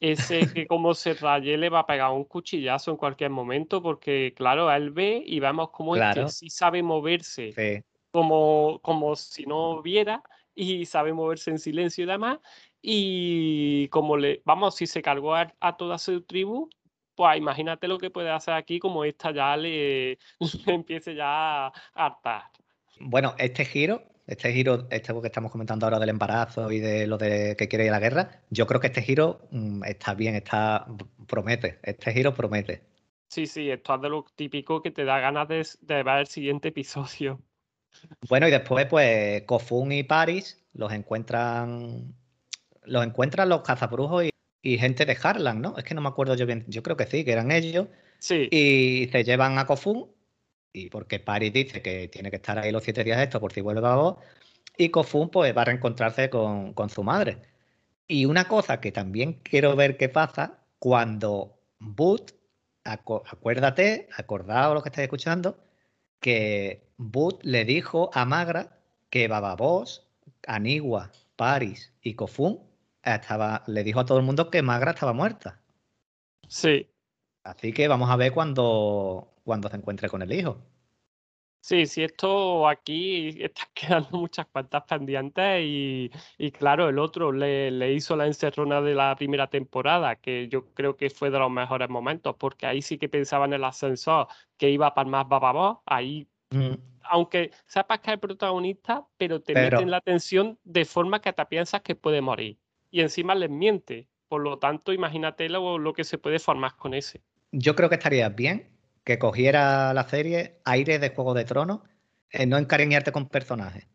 Ese 0.00 0.52
que 0.52 0.66
como 0.66 0.94
se 0.94 1.14
raye 1.14 1.56
le 1.56 1.68
va 1.70 1.80
a 1.80 1.86
pegar 1.86 2.10
un 2.12 2.24
cuchillazo 2.24 2.90
en 2.90 2.96
cualquier 2.96 3.30
momento, 3.30 3.82
porque 3.82 4.32
claro, 4.36 4.70
él 4.72 4.90
ve 4.90 5.22
y 5.24 5.40
vemos 5.40 5.70
cómo 5.70 5.94
Claro. 5.94 6.22
este 6.22 6.32
sí 6.34 6.50
sabe 6.50 6.82
moverse 6.82 7.52
Sí, 7.52 7.82
como, 8.10 8.80
como 8.82 9.16
si 9.16 9.46
no 9.46 9.82
viera 9.82 10.22
y 10.54 10.86
sabe 10.86 11.12
moverse 11.12 11.50
en 11.50 11.58
silencio 11.58 12.04
y 12.04 12.06
demás. 12.06 12.38
Y 12.82 13.88
como 13.88 14.16
le, 14.16 14.42
vamos, 14.44 14.76
si 14.76 14.86
se 14.86 15.02
cargó 15.02 15.34
a, 15.34 15.52
a 15.60 15.76
toda 15.76 15.98
su 15.98 16.22
tribu, 16.22 16.68
pues 17.14 17.38
imagínate 17.38 17.88
lo 17.88 17.98
que 17.98 18.10
puede 18.10 18.30
hacer 18.30 18.54
aquí, 18.54 18.78
como 18.78 19.04
esta 19.04 19.32
ya 19.32 19.56
le, 19.56 20.18
le 20.66 20.74
empiece 20.74 21.14
ya 21.14 21.66
a 21.66 21.72
hartar. 21.94 22.50
Bueno, 23.00 23.34
este 23.38 23.64
giro, 23.64 24.02
este 24.26 24.52
giro, 24.52 24.86
este 24.90 25.12
que 25.20 25.26
estamos 25.26 25.52
comentando 25.52 25.86
ahora 25.86 25.98
del 25.98 26.08
embarazo 26.08 26.70
y 26.72 26.80
de 26.80 27.06
lo 27.06 27.18
de 27.18 27.56
que 27.56 27.68
quiere 27.68 27.84
ir 27.84 27.90
a 27.90 27.94
la 27.94 28.00
guerra, 28.00 28.42
yo 28.50 28.66
creo 28.66 28.80
que 28.80 28.86
este 28.86 29.02
giro 29.02 29.40
mm, 29.50 29.84
está 29.84 30.14
bien, 30.14 30.34
está 30.34 30.86
promete. 31.26 31.78
Este 31.82 32.12
giro 32.12 32.34
promete. 32.34 32.82
Sí, 33.28 33.46
sí, 33.46 33.70
esto 33.70 33.94
es 33.94 34.00
de 34.00 34.08
lo 34.08 34.24
típico 34.36 34.80
que 34.80 34.90
te 34.90 35.04
da 35.04 35.18
ganas 35.18 35.48
de, 35.48 36.02
ver 36.02 36.18
el 36.18 36.26
siguiente 36.26 36.68
episodio. 36.68 37.40
Bueno, 38.28 38.48
y 38.48 38.50
después, 38.50 38.86
pues, 38.86 39.42
Kofun 39.42 39.92
y 39.92 40.02
Paris 40.02 40.64
los 40.72 40.92
encuentran. 40.92 42.14
Los 42.84 43.04
encuentran 43.04 43.48
los 43.48 43.62
cazabrujos 43.62 44.24
y, 44.24 44.30
y 44.62 44.78
gente 44.78 45.06
de 45.06 45.16
Harlan, 45.20 45.60
¿no? 45.60 45.76
Es 45.76 45.84
que 45.84 45.94
no 45.94 46.00
me 46.00 46.08
acuerdo 46.08 46.34
yo 46.34 46.46
bien. 46.46 46.64
Yo 46.68 46.82
creo 46.82 46.96
que 46.96 47.06
sí, 47.06 47.24
que 47.24 47.32
eran 47.32 47.50
ellos. 47.50 47.88
Sí, 48.18 48.48
Y 48.50 49.08
se 49.10 49.24
llevan 49.24 49.58
a 49.58 49.66
Kofun. 49.66 50.13
Y 50.74 50.90
porque 50.90 51.20
Paris 51.20 51.52
dice 51.54 51.80
que 51.82 52.08
tiene 52.08 52.30
que 52.30 52.36
estar 52.36 52.58
ahí 52.58 52.72
los 52.72 52.82
siete 52.84 53.04
días 53.04 53.20
esto 53.22 53.40
por 53.40 53.52
si 53.52 53.62
vuelve 53.62 53.86
a 53.88 53.94
vos. 53.96 54.16
Y 54.76 54.90
Kofun, 54.90 55.30
pues, 55.30 55.56
va 55.56 55.62
a 55.62 55.66
reencontrarse 55.66 56.28
con, 56.30 56.74
con 56.74 56.90
su 56.90 57.02
madre. 57.04 57.42
Y 58.08 58.26
una 58.26 58.48
cosa 58.48 58.80
que 58.80 58.92
también 58.92 59.34
quiero 59.44 59.76
ver 59.76 59.96
qué 59.96 60.08
pasa 60.08 60.58
cuando 60.80 61.60
Boot, 61.78 62.32
aco- 62.84 63.22
acuérdate, 63.26 64.08
acordaos 64.16 64.74
lo 64.74 64.82
que 64.82 64.88
estáis 64.90 65.04
escuchando, 65.06 65.58
que 66.20 66.82
Boot 66.98 67.44
le 67.44 67.64
dijo 67.64 68.10
a 68.14 68.24
Magra 68.24 68.80
que 69.10 69.28
Bababos, 69.28 70.08
Anigua, 70.46 71.12
Paris 71.36 71.92
y 72.02 72.14
Kofun 72.14 72.60
estaba, 73.02 73.62
le 73.68 73.84
dijo 73.84 74.00
a 74.00 74.06
todo 74.06 74.18
el 74.18 74.24
mundo 74.24 74.50
que 74.50 74.62
Magra 74.62 74.90
estaba 74.92 75.12
muerta. 75.12 75.60
sí. 76.48 76.88
Así 77.44 77.72
que 77.72 77.88
vamos 77.88 78.10
a 78.10 78.16
ver 78.16 78.32
cuando, 78.32 79.33
cuando 79.44 79.68
se 79.68 79.76
encuentre 79.76 80.08
con 80.08 80.22
el 80.22 80.32
hijo. 80.32 80.60
Sí, 81.60 81.86
sí, 81.86 82.02
esto 82.04 82.68
aquí 82.68 83.42
está 83.42 83.62
quedando 83.74 84.18
muchas 84.18 84.46
cuantas 84.48 84.82
pendientes 84.84 85.62
y, 85.64 86.10
y 86.36 86.50
claro, 86.52 86.90
el 86.90 86.98
otro 86.98 87.32
le, 87.32 87.70
le 87.70 87.94
hizo 87.94 88.16
la 88.16 88.26
encerrona 88.26 88.82
de 88.82 88.94
la 88.94 89.16
primera 89.16 89.48
temporada, 89.48 90.16
que 90.16 90.48
yo 90.48 90.66
creo 90.74 90.96
que 90.96 91.08
fue 91.08 91.30
de 91.30 91.38
los 91.38 91.50
mejores 91.50 91.88
momentos, 91.88 92.36
porque 92.38 92.66
ahí 92.66 92.82
sí 92.82 92.98
que 92.98 93.08
pensaba 93.08 93.46
en 93.46 93.54
el 93.54 93.64
ascensor 93.64 94.26
que 94.58 94.68
iba 94.70 94.92
para 94.94 95.08
más 95.08 95.28
bababos, 95.28 95.78
ahí, 95.86 96.28
Mm, 96.50 96.74
aunque 97.04 97.50
sepas 97.66 97.98
que 98.00 98.10
es 98.10 98.14
el 98.14 98.20
protagonista, 98.20 99.06
pero 99.16 99.40
te 99.40 99.54
Pero- 99.54 99.78
meten 99.78 99.90
la 99.90 100.00
tensión 100.02 100.58
de 100.62 100.84
forma 100.84 101.20
que 101.20 101.32
te 101.32 101.44
piensas 101.46 101.80
que 101.82 101.96
puede 101.96 102.20
morir. 102.20 102.58
Y 102.90 103.00
encima 103.00 103.34
les 103.34 103.50
miente. 103.50 104.08
Por 104.28 104.42
lo 104.42 104.58
tanto, 104.58 104.92
imagínate 104.92 105.48
lo, 105.48 105.78
lo 105.78 105.92
que 105.94 106.04
se 106.04 106.18
puede 106.18 106.38
formar 106.38 106.76
con 106.76 106.94
ese. 106.94 107.22
Yo 107.50 107.74
creo 107.74 107.88
que 107.88 107.96
estaría 107.96 108.28
bien 108.28 108.73
que 109.04 109.18
cogiera 109.18 109.94
la 109.94 110.08
serie 110.08 110.60
aire 110.64 110.98
de 110.98 111.10
Juego 111.10 111.34
de 111.34 111.44
Tronos, 111.44 111.80
eh, 112.30 112.46
no 112.46 112.58
encariñarte 112.58 113.12
con 113.12 113.28
personajes. 113.28 113.86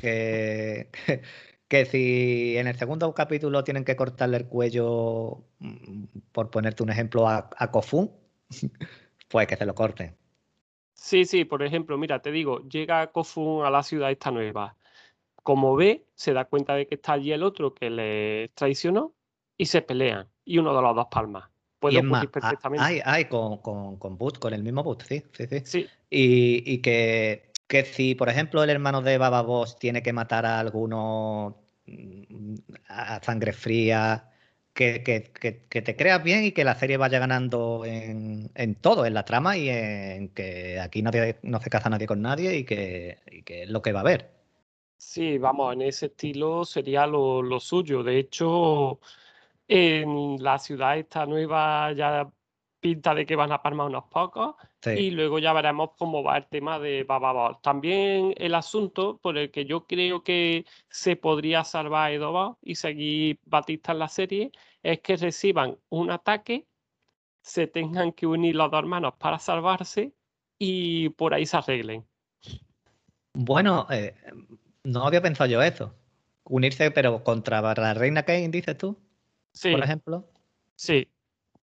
Que, 0.00 0.90
que 1.68 1.84
si 1.86 2.56
en 2.56 2.66
el 2.66 2.76
segundo 2.76 3.14
capítulo 3.14 3.64
tienen 3.64 3.84
que 3.84 3.96
cortarle 3.96 4.38
el 4.38 4.48
cuello, 4.48 5.44
mm, 5.60 6.04
por 6.32 6.50
ponerte 6.50 6.82
un 6.82 6.90
ejemplo, 6.90 7.28
a, 7.28 7.50
a 7.56 7.70
Kofun, 7.70 8.10
pues 9.28 9.46
que 9.46 9.56
se 9.56 9.66
lo 9.66 9.74
corten. 9.74 10.16
Sí, 10.94 11.24
sí, 11.24 11.44
por 11.44 11.62
ejemplo, 11.62 11.96
mira, 11.96 12.20
te 12.20 12.32
digo, 12.32 12.66
llega 12.68 13.12
Kofun 13.12 13.64
a 13.64 13.70
la 13.70 13.82
ciudad 13.82 14.10
esta 14.10 14.30
nueva. 14.30 14.76
Como 15.42 15.76
ve, 15.76 16.06
se 16.14 16.32
da 16.32 16.46
cuenta 16.46 16.74
de 16.74 16.86
que 16.86 16.96
está 16.96 17.14
allí 17.14 17.32
el 17.32 17.42
otro 17.42 17.74
que 17.74 17.90
le 17.90 18.48
traicionó 18.54 19.14
y 19.56 19.66
se 19.66 19.82
pelean. 19.82 20.28
Y 20.44 20.58
uno 20.58 20.74
de 20.74 20.82
los 20.82 20.96
dos 20.96 21.06
palmas. 21.10 21.50
Ocurrir 21.80 22.30
ah, 22.40 22.60
perfectamente. 22.60 22.72
ay, 22.74 23.00
ay, 23.04 23.24
con, 23.26 23.58
con, 23.58 23.98
con 23.98 24.18
Boot, 24.18 24.38
con 24.38 24.52
el 24.54 24.62
mismo 24.62 24.82
Boot, 24.82 25.02
sí, 25.04 25.22
sí, 25.32 25.46
sí. 25.48 25.62
Sí, 25.62 25.92
Y, 26.10 26.72
y 26.72 26.78
que, 26.82 27.52
que 27.66 27.84
si, 27.84 28.14
por 28.14 28.28
ejemplo, 28.28 28.62
el 28.62 28.70
hermano 28.70 29.02
de 29.02 29.18
Baba 29.18 29.42
Boss 29.42 29.78
tiene 29.78 30.02
que 30.02 30.12
matar 30.12 30.46
a 30.46 30.58
alguno 30.60 31.64
mm, 31.86 32.54
a 32.88 33.20
sangre 33.22 33.52
fría, 33.52 34.30
que, 34.72 35.02
que- 35.02 35.32
que- 35.32 35.66
que 35.68 35.82
te 35.82 35.96
creas 35.96 36.22
bien 36.22 36.44
y 36.44 36.52
que 36.52 36.64
la 36.64 36.74
serie 36.76 36.96
vaya 36.96 37.18
ganando 37.18 37.84
en, 37.84 38.50
en 38.54 38.74
todo, 38.76 39.06
en 39.06 39.14
la 39.14 39.24
trama 39.24 39.56
y 39.56 39.68
en 39.68 40.28
que 40.30 40.78
aquí 40.80 41.02
nadie, 41.02 41.38
no 41.42 41.60
se 41.60 41.70
casa 41.70 41.90
nadie 41.90 42.06
con 42.06 42.22
nadie 42.22 42.56
y 42.56 42.64
que, 42.64 43.18
y 43.30 43.42
que 43.42 43.62
es 43.64 43.68
lo 43.70 43.82
que 43.82 43.92
va 43.92 44.00
a 44.00 44.02
haber. 44.02 44.30
sí, 44.96 45.38
vamos, 45.38 45.72
en 45.74 45.82
ese 45.82 46.06
estilo 46.06 46.64
sería 46.64 47.06
lo, 47.06 47.42
lo 47.42 47.60
suyo. 47.60 48.02
De 48.02 48.18
hecho, 48.18 49.00
en 49.68 50.42
la 50.42 50.58
ciudad 50.58 50.98
esta 50.98 51.26
nueva 51.26 51.92
ya 51.92 52.28
pinta 52.80 53.14
de 53.14 53.26
que 53.26 53.36
van 53.36 53.52
a 53.52 53.62
palmar 53.62 53.88
unos 53.88 54.04
pocos. 54.04 54.54
Sí. 54.80 54.90
Y 54.90 55.10
luego 55.10 55.38
ya 55.38 55.52
veremos 55.52 55.90
cómo 55.98 56.22
va 56.22 56.38
el 56.38 56.46
tema 56.46 56.78
de 56.78 57.04
Bababos. 57.04 57.60
También 57.60 58.34
el 58.36 58.54
asunto 58.54 59.18
por 59.18 59.36
el 59.36 59.50
que 59.50 59.64
yo 59.64 59.86
creo 59.86 60.22
que 60.22 60.64
se 60.88 61.16
podría 61.16 61.64
salvar 61.64 62.12
a 62.12 62.56
y 62.62 62.74
seguir 62.76 63.38
Batista 63.44 63.92
en 63.92 63.98
la 63.98 64.08
serie 64.08 64.52
es 64.82 65.00
que 65.00 65.16
reciban 65.16 65.76
un 65.88 66.10
ataque, 66.10 66.66
se 67.42 67.66
tengan 67.66 68.12
que 68.12 68.26
unir 68.26 68.54
los 68.56 68.70
dos 68.70 68.78
hermanos 68.78 69.14
para 69.18 69.38
salvarse 69.38 70.12
y 70.58 71.10
por 71.10 71.34
ahí 71.34 71.46
se 71.46 71.56
arreglen. 71.56 72.06
Bueno, 73.32 73.86
eh, 73.90 74.14
no 74.84 75.04
había 75.04 75.22
pensado 75.22 75.50
yo 75.50 75.62
eso. 75.62 75.94
Unirse, 76.44 76.90
pero 76.90 77.22
contra 77.22 77.60
la 77.60 77.94
reina 77.94 78.22
Kane, 78.22 78.48
dices 78.48 78.76
tú, 78.78 78.96
Sí, 79.58 79.72
por 79.72 79.82
ejemplo. 79.82 80.24
sí. 80.76 81.08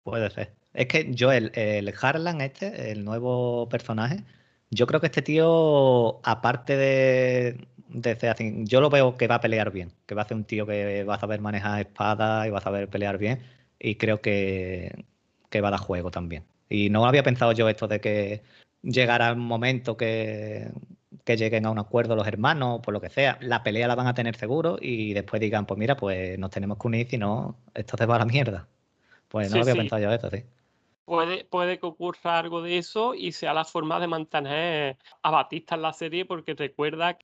Puede 0.03 0.31
ser. 0.31 0.55
Es 0.75 0.87
que 0.89 1.15
yo, 1.15 1.31
el, 1.33 1.53
el 1.55 1.95
Harlan 2.01 2.41
este, 2.41 2.91
el 2.91 3.05
nuevo 3.05 3.69
personaje, 3.69 4.25
yo 4.71 4.87
creo 4.87 5.01
que 5.01 5.07
este 5.07 5.23
tío, 5.23 6.21
aparte 6.27 6.77
de, 6.77 7.69
de 7.89 8.17
ser 8.17 8.31
así, 8.31 8.65
yo 8.65 8.81
lo 8.81 8.91
veo 8.91 9.17
que 9.17 9.29
va 9.29 9.37
a 9.37 9.41
pelear 9.41 9.71
bien, 9.71 9.93
que 10.07 10.15
va 10.17 10.23
a 10.23 10.29
ser 10.29 10.37
un 10.37 10.45
tío 10.45 10.67
que 10.67 11.05
va 11.05 11.15
a 11.17 11.21
saber 11.21 11.41
manejar 11.41 11.81
espadas 11.81 12.47
y 12.49 12.51
va 12.51 12.59
a 12.59 12.63
saber 12.63 12.89
pelear 12.89 13.19
bien, 13.19 13.43
y 13.79 13.95
creo 13.97 14.21
que, 14.21 15.05
que 15.51 15.61
va 15.61 15.69
a 15.69 15.73
dar 15.73 15.81
juego 15.81 16.11
también. 16.11 16.45
Y 16.69 16.91
no 16.91 17.07
había 17.07 17.23
pensado 17.23 17.53
yo 17.53 17.69
esto 17.69 17.87
de 17.87 18.01
que 18.01 18.43
llegara 18.83 19.33
un 19.33 19.41
momento 19.41 19.97
que, 19.97 20.69
que 21.29 21.37
lleguen 21.37 21.67
a 21.67 21.71
un 21.71 21.79
acuerdo 21.79 22.17
los 22.17 22.27
hermanos, 22.27 22.81
por 22.83 22.95
lo 22.95 23.01
que 23.01 23.11
sea. 23.11 23.39
La 23.43 23.63
pelea 23.63 23.89
la 23.89 23.95
van 23.97 24.07
a 24.09 24.15
tener 24.15 24.37
seguro 24.37 24.79
y 24.81 25.15
después 25.15 25.41
digan, 25.41 25.67
pues 25.67 25.79
mira, 25.79 25.97
pues 25.97 26.39
nos 26.39 26.51
tenemos 26.51 26.79
que 26.79 26.87
unir, 26.89 27.09
si 27.11 27.19
no, 27.19 27.59
esto 27.75 27.97
se 27.97 28.07
va 28.07 28.17
a 28.17 28.19
la 28.21 28.25
mierda. 28.27 28.69
Pues 29.29 29.51
no 29.51 29.57
Sí, 29.57 29.63
había 29.63 29.75
sí. 29.75 29.79
pensado 29.79 30.03
yo 30.03 30.13
esto, 30.13 30.31
sí. 30.31 30.45
Puede, 31.05 31.45
puede 31.47 31.79
que 31.81 31.87
ocurra 31.87 32.39
algo 32.39 32.61
de 32.63 32.77
eso 32.79 33.15
y 33.15 33.33
sea 33.33 33.55
la 33.55 33.65
forma 33.65 33.99
de 33.99 34.07
mantener 34.09 34.99
a 35.23 35.31
Batista 35.31 35.75
en 35.75 35.83
la 35.83 35.93
serie, 35.95 36.27
porque 36.27 36.55
recuerda 36.55 37.17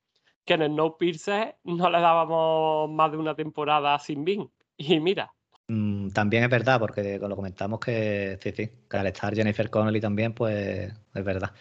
que 0.43 0.53
en 0.55 0.63
el 0.63 0.75
No 0.75 0.97
Pierce 0.97 1.57
no 1.63 1.89
le 1.91 1.99
dábamos 2.01 2.89
más 2.89 3.11
de 3.11 3.17
una 3.17 3.35
temporada 3.35 3.97
sin 3.99 4.25
Bean. 4.25 4.51
Y 4.77 4.99
mira, 4.99 5.33
Mm, 5.67 6.09
también 6.11 6.43
es 6.43 6.49
verdad, 6.49 6.79
porque 6.79 7.17
lo 7.19 7.35
comentamos 7.35 7.79
que 7.79 8.37
sí, 8.41 8.51
sí, 8.51 8.69
que 8.89 8.97
al 8.97 9.07
estar 9.07 9.33
Jennifer 9.35 9.69
Connelly 9.69 9.99
también, 9.99 10.33
pues 10.33 10.93
es 11.13 11.23
verdad. 11.23 11.53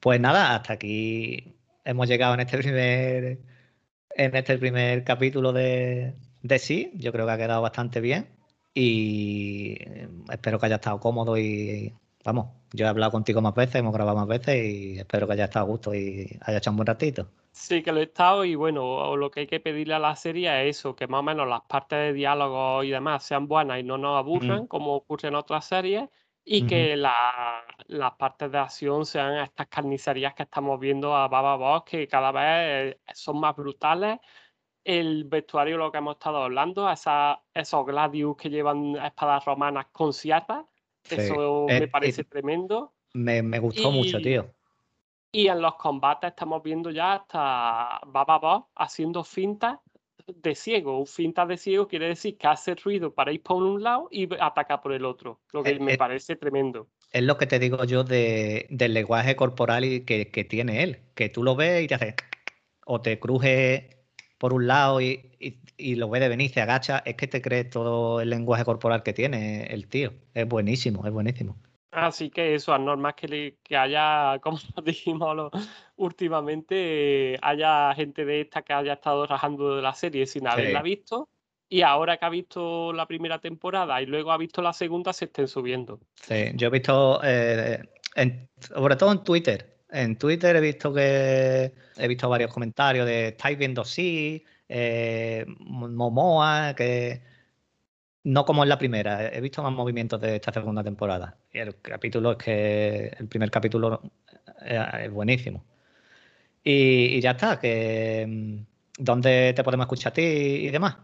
Pues 0.00 0.20
nada, 0.20 0.56
hasta 0.56 0.74
aquí 0.74 1.56
hemos 1.84 2.08
llegado 2.08 2.34
en 2.34 2.40
este 2.40 2.58
primer, 2.58 3.38
en 4.10 4.36
este 4.36 4.58
primer 4.58 5.04
capítulo 5.04 5.52
de, 5.52 6.14
de 6.42 6.58
sí. 6.58 6.92
Yo 6.94 7.12
creo 7.12 7.26
que 7.26 7.32
ha 7.32 7.38
quedado 7.38 7.62
bastante 7.62 8.00
bien 8.00 8.28
y 8.74 9.74
eh, 9.80 10.08
espero 10.30 10.58
que 10.58 10.66
haya 10.66 10.76
estado 10.76 11.00
cómodo 11.00 11.36
y 11.36 11.92
vamos, 12.24 12.48
yo 12.72 12.86
he 12.86 12.88
hablado 12.88 13.12
contigo 13.12 13.40
más 13.40 13.54
veces, 13.54 13.76
hemos 13.76 13.92
grabado 13.92 14.16
más 14.16 14.28
veces 14.28 14.64
y 14.64 14.98
espero 14.98 15.26
que 15.26 15.34
haya 15.34 15.44
estado 15.44 15.66
a 15.66 15.68
gusto 15.68 15.94
y 15.94 16.38
haya 16.42 16.58
echado 16.58 16.72
un 16.72 16.76
buen 16.78 16.86
ratito. 16.86 17.28
sí 17.50 17.82
que 17.82 17.92
lo 17.92 18.00
he 18.00 18.04
estado 18.04 18.44
y 18.44 18.54
bueno, 18.54 19.16
lo 19.16 19.30
que 19.30 19.40
hay 19.40 19.46
que 19.46 19.60
pedirle 19.60 19.94
a 19.94 19.98
la 19.98 20.16
serie 20.16 20.68
es 20.68 20.78
eso, 20.78 20.96
que 20.96 21.06
más 21.06 21.20
o 21.20 21.22
menos 21.22 21.48
las 21.48 21.62
partes 21.62 21.98
de 21.98 22.12
diálogo 22.12 22.82
y 22.82 22.90
demás 22.90 23.24
sean 23.24 23.46
buenas 23.46 23.80
y 23.80 23.82
no 23.82 23.98
nos 23.98 24.18
aburran, 24.18 24.66
como 24.66 24.94
ocurre 24.94 25.28
en 25.28 25.34
otras 25.34 25.66
series, 25.66 26.08
y 26.44 26.66
que 26.66 26.96
la- 26.96 27.64
las 27.86 28.12
partes 28.14 28.50
de 28.52 28.58
acción 28.58 29.06
sean 29.06 29.36
estas 29.38 29.68
carnicerías 29.68 30.34
que 30.34 30.42
estamos 30.44 30.78
viendo 30.80 31.14
a 31.16 31.28
Baba 31.28 31.56
Boss, 31.56 31.84
que 31.84 32.08
cada 32.08 32.32
vez 32.32 32.96
eh, 32.96 33.00
son 33.14 33.40
más 33.40 33.54
brutales. 33.56 34.18
El 34.84 35.24
vestuario, 35.24 35.78
lo 35.78 35.92
que 35.92 35.98
hemos 35.98 36.14
estado 36.16 36.42
hablando, 36.44 36.90
esa- 36.90 37.42
esos 37.54 37.86
gladius 37.86 38.36
que 38.36 38.50
llevan 38.50 38.96
espadas 38.96 39.44
romanas 39.44 39.86
con 39.92 40.12
sierras, 40.12 40.64
Sí. 41.04 41.16
eso 41.16 41.66
Eh, 41.68 41.78
me 41.80 41.84
eh, 41.84 41.88
parece 41.88 42.24
tremendo. 42.24 42.94
me, 43.14 43.42
me 43.42 43.58
gustó 43.58 43.90
mucho, 43.90 44.20
tío. 44.20 44.54
Y 45.32 45.48
en 45.48 45.62
los 45.62 45.76
combates 45.76 46.30
estamos 46.30 46.62
viendo 46.62 46.90
ya 46.90 47.14
hasta 47.14 48.00
Baba 48.06 48.38
Boss 48.38 48.64
haciendo 48.76 49.24
fintas 49.24 49.78
de 50.26 50.54
ciego. 50.54 50.98
Un 50.98 51.06
finta 51.06 51.46
de 51.46 51.56
ciego 51.56 51.88
quiere 51.88 52.08
decir 52.08 52.36
que 52.38 52.46
hace 52.46 52.74
ruido 52.74 53.14
para 53.14 53.32
ir 53.32 53.42
por 53.42 53.62
un 53.62 53.82
lado 53.82 54.08
y 54.10 54.28
ataca 54.40 54.80
por 54.80 54.92
el 54.92 55.04
otro, 55.04 55.40
lo 55.52 55.62
que 55.62 55.70
Eh, 55.70 55.80
me 55.80 55.92
eh, 55.92 55.98
parece 55.98 56.36
tremendo. 56.36 56.88
Es 57.10 57.22
lo 57.22 57.36
que 57.38 57.46
te 57.46 57.58
digo 57.58 57.84
yo 57.84 58.04
de, 58.04 58.66
del 58.70 58.94
lenguaje 58.94 59.36
corporal 59.36 59.84
y 59.84 60.04
que, 60.04 60.30
que 60.30 60.44
tiene 60.44 60.82
él, 60.82 61.00
que 61.14 61.28
tú 61.28 61.42
lo 61.44 61.56
ves 61.56 61.84
y 61.84 61.86
te 61.88 61.94
hace 61.94 62.16
o 62.86 63.00
te 63.02 63.20
cruje 63.20 64.06
por 64.38 64.52
un 64.54 64.66
lado 64.66 65.00
y, 65.00 65.36
y- 65.40 65.60
y 65.78 65.96
lo 65.96 66.10
ves 66.10 66.20
de 66.22 66.28
venir, 66.28 66.50
se 66.52 66.60
agacha, 66.62 67.00
es 67.06 67.16
que 67.16 67.26
te 67.28 67.42
crees 67.42 67.70
todo 67.70 68.20
el 68.20 68.30
lenguaje 68.30 68.64
corporal 68.64 69.02
que 69.02 69.12
tiene 69.14 69.64
el 69.66 69.88
tío. 69.88 70.14
Es 70.34 70.48
buenísimo, 70.48 71.06
es 71.06 71.12
buenísimo. 71.12 71.56
Así 71.92 72.30
que 72.30 72.54
eso, 72.54 72.74
es 72.74 72.80
normal 72.80 73.14
que, 73.14 73.28
le- 73.28 73.56
que 73.62 73.76
haya, 73.76 74.38
como 74.42 74.58
dijimos 74.82 75.36
lo- 75.36 75.50
últimamente, 75.96 77.38
haya 77.42 77.94
gente 77.94 78.24
de 78.24 78.40
esta 78.40 78.62
que 78.62 78.72
haya 78.72 78.94
estado 78.94 79.26
rajando 79.26 79.76
de 79.76 79.82
la 79.82 79.92
serie 79.94 80.26
sin 80.26 80.46
haberla 80.48 80.82
Sí. 80.82 80.84
visto. 80.90 81.28
Y 81.68 81.82
ahora 81.82 82.18
que 82.18 82.24
ha 82.26 82.28
visto 82.28 82.92
la 82.92 83.06
primera 83.06 83.38
temporada 83.38 84.00
y 84.02 84.06
luego 84.06 84.30
ha 84.32 84.36
visto 84.36 84.60
la 84.60 84.72
segunda, 84.74 85.12
se 85.12 85.26
estén 85.26 85.48
subiendo. 85.48 86.00
Sí, 86.16 86.50
yo 86.54 86.66
he 86.68 86.70
visto, 86.70 87.20
eh, 87.24 87.82
en- 88.14 88.48
sobre 88.58 88.96
todo 88.96 89.12
en 89.12 89.22
Twitter. 89.24 89.78
En 89.90 90.16
Twitter 90.18 90.56
he 90.56 90.60
visto 90.60 90.92
que 90.92 91.72
he 91.96 92.08
visto 92.08 92.28
varios 92.28 92.52
comentarios 92.52 93.06
de 93.06 93.28
estáis 93.28 93.56
viendo 93.58 93.84
sí, 93.84 94.42
eh, 94.68 95.44
Momoa, 95.60 96.74
que 96.74 97.22
no 98.24 98.44
como 98.44 98.62
en 98.62 98.68
la 98.68 98.78
primera. 98.78 99.28
He 99.32 99.40
visto 99.40 99.62
más 99.62 99.72
movimientos 99.72 100.20
de 100.20 100.36
esta 100.36 100.52
segunda 100.52 100.82
temporada. 100.84 101.36
Y 101.52 101.58
el 101.58 101.80
capítulo 101.80 102.32
es 102.32 102.38
que 102.38 103.16
el 103.18 103.28
primer 103.28 103.50
capítulo 103.50 104.00
eh, 104.64 104.84
es 105.04 105.10
buenísimo. 105.10 105.64
Y, 106.64 107.20
ya 107.20 107.32
está, 107.32 107.56
mm, 107.56 108.64
¿dónde 108.98 109.52
te 109.54 109.64
podemos 109.64 109.84
escuchar 109.84 110.12
a 110.12 110.14
ti 110.14 110.22
y 110.22 110.70
demás? 110.70 110.96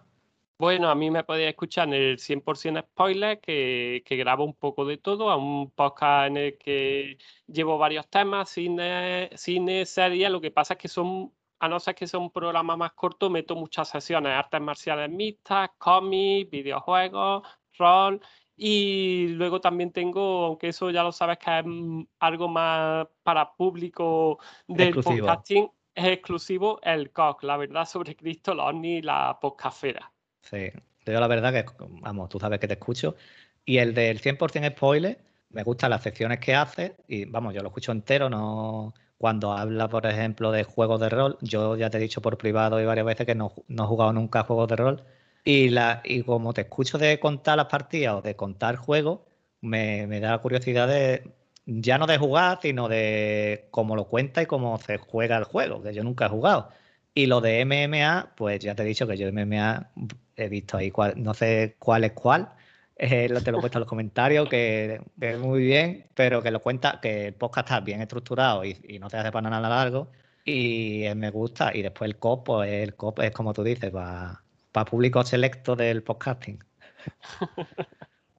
Bueno, 0.59 0.91
a 0.91 0.95
mí 0.97 1.09
me 1.11 1.23
podéis 1.23 1.51
escuchar 1.51 1.87
en 1.89 1.95
el 1.95 2.19
100% 2.19 2.81
spoiler, 2.83 3.41
que, 3.41 4.03
que 4.05 4.17
grabo 4.17 4.45
un 4.45 4.55
poco 4.55 4.85
de 4.85 4.99
todo, 4.99 5.31
a 5.31 5.37
un 5.37 5.71
podcast 5.71 6.29
en 6.29 6.37
el 6.37 6.59
que 6.59 7.19
llevo 7.47 7.79
varios 7.79 8.09
temas, 8.09 8.51
cine, 8.51 9.31
cine, 9.37 9.87
series. 9.87 10.31
Lo 10.31 10.41
que 10.41 10.51
pasa 10.51 10.75
es 10.75 10.81
que 10.81 10.89
son, 10.89 11.33
a 11.59 11.69
no 11.69 11.81
ser 11.81 11.95
que 11.95 12.07
sea 12.07 12.21
un 12.21 12.31
programa 12.31 12.77
más 12.77 12.93
corto, 12.93 13.31
meto 13.31 13.57
muchas 13.57 13.89
sesiones, 13.89 14.33
artes 14.33 14.61
marciales 14.61 15.11
mixtas, 15.11 15.71
cómics, 15.79 16.51
videojuegos, 16.51 17.47
rol. 17.79 18.21
Y 18.57 19.29
luego 19.29 19.61
también 19.61 19.93
tengo, 19.93 20.47
aunque 20.47 20.69
eso 20.69 20.91
ya 20.91 21.03
lo 21.03 21.13
sabes 21.13 21.39
que 21.39 21.59
es 21.59 21.65
mm, 21.65 22.03
algo 22.19 22.49
más 22.49 23.07
para 23.23 23.55
público 23.55 24.39
del 24.67 24.89
Exclusivo. 24.89 25.27
podcasting, 25.27 25.71
es 25.95 26.05
exclusivo 26.07 26.81
el 26.83 27.11
COC, 27.13 27.45
la 27.45 27.57
verdad 27.57 27.85
sobre 27.85 28.17
Cristo, 28.17 28.55
los 28.55 28.67
ovnis 28.67 28.99
y 28.99 29.03
la 29.03 29.39
podcastfera. 29.41 30.13
Sí, 30.43 30.71
yo 31.05 31.21
la 31.21 31.29
verdad 31.29 31.53
que, 31.53 31.65
vamos, 31.79 32.29
tú 32.29 32.39
sabes 32.39 32.59
que 32.59 32.69
te 32.69 32.75
escucho. 32.75 33.17
Y 33.65 33.79
el 33.79 33.95
del 33.95 34.21
100% 34.21 34.73
spoiler, 34.73 35.21
me 35.51 35.63
gustan 35.63 35.91
las 35.91 36.03
secciones 36.03 36.41
que 36.41 36.55
hace 36.55 36.97
y, 37.07 37.25
vamos, 37.25 37.55
yo 37.55 37.63
lo 37.63 37.69
escucho 37.69 37.93
entero, 37.93 38.29
no... 38.29 38.95
Cuando 39.19 39.53
habla, 39.53 39.89
por 39.89 40.07
ejemplo, 40.07 40.53
de 40.53 40.65
juegos 40.65 41.01
de 41.01 41.09
rol, 41.09 41.39
yo 41.43 41.77
ya 41.77 41.91
te 41.91 41.99
he 41.99 42.01
dicho 42.01 42.23
por 42.23 42.39
privado 42.39 42.81
y 42.81 42.85
varias 42.87 43.07
veces 43.07 43.27
que 43.27 43.35
no, 43.35 43.53
no 43.69 43.85
he 43.85 43.87
jugado 43.87 44.13
nunca 44.13 44.45
juegos 44.45 44.69
de 44.69 44.77
rol. 44.77 45.05
Y, 45.45 45.71
la, 45.71 46.03
y 46.05 46.23
como 46.23 46.53
te 46.55 46.63
escucho 46.63 46.99
de 46.99 47.19
contar 47.21 47.57
las 47.57 47.67
partidas 47.67 48.15
o 48.17 48.23
de 48.23 48.37
contar 48.37 48.77
juegos, 48.77 49.21
me, 49.61 50.07
me 50.07 50.21
da 50.21 50.31
la 50.33 50.39
curiosidad 50.39 50.89
de, 50.89 51.33
ya 51.67 51.99
no 51.99 52.07
de 52.07 52.19
jugar, 52.19 52.59
sino 52.63 52.89
de 52.89 53.69
cómo 53.71 53.97
lo 53.97 54.07
cuenta 54.09 54.43
y 54.43 54.47
cómo 54.47 54.79
se 54.79 54.99
juega 54.99 55.37
el 55.37 55.45
juego, 55.45 55.83
que 55.83 55.93
yo 55.95 56.03
nunca 56.05 56.27
he 56.27 56.29
jugado. 56.31 56.71
Y 57.15 57.27
lo 57.27 57.41
de 57.41 57.61
MMA, 57.65 58.35
pues 58.37 58.61
ya 58.61 58.75
te 58.75 58.83
he 58.83 58.87
dicho 58.87 59.07
que 59.07 59.17
yo 59.17 59.29
MMA 59.33 59.91
he 60.37 60.49
visto 60.49 60.77
ahí, 60.77 60.93
no 61.17 61.35
sé 61.35 61.77
cuál 61.79 62.05
es 62.05 62.13
cuál, 62.13 62.51
eh, 62.99 63.29
lo- 63.29 63.43
te 63.43 63.51
lo 63.53 63.59
he 63.59 63.61
puesto 63.61 63.79
en 63.79 63.81
los 63.81 63.89
comentarios, 63.89 64.49
que, 64.49 65.01
que 65.21 65.31
es 65.33 65.39
muy 65.39 65.63
bien, 65.63 66.07
pero 66.15 66.43
que 66.43 66.51
lo 66.51 66.61
cuenta, 66.63 67.01
que 67.01 67.29
el 67.29 67.35
podcast 67.35 67.69
está 67.69 67.81
bien 67.81 68.01
estructurado 68.03 68.65
y, 68.65 68.77
y 68.89 68.99
no 68.99 69.09
te 69.09 69.17
hace 69.17 69.33
para 69.33 69.49
nada 69.51 69.69
largo. 69.69 70.11
Y 70.45 71.05
eh, 71.05 71.15
me 71.15 71.31
gusta. 71.31 71.71
Y 71.77 71.83
después 71.83 72.09
el 72.11 72.19
COP, 72.19 72.47
pues 72.47 72.71
el 72.73 72.95
COP 72.97 73.21
es 73.21 73.31
como 73.33 73.53
tú 73.55 73.63
dices, 73.65 73.91
para 73.91 74.85
público 74.91 75.23
selecto 75.25 75.77
del 75.77 76.03
podcasting. 76.03 76.63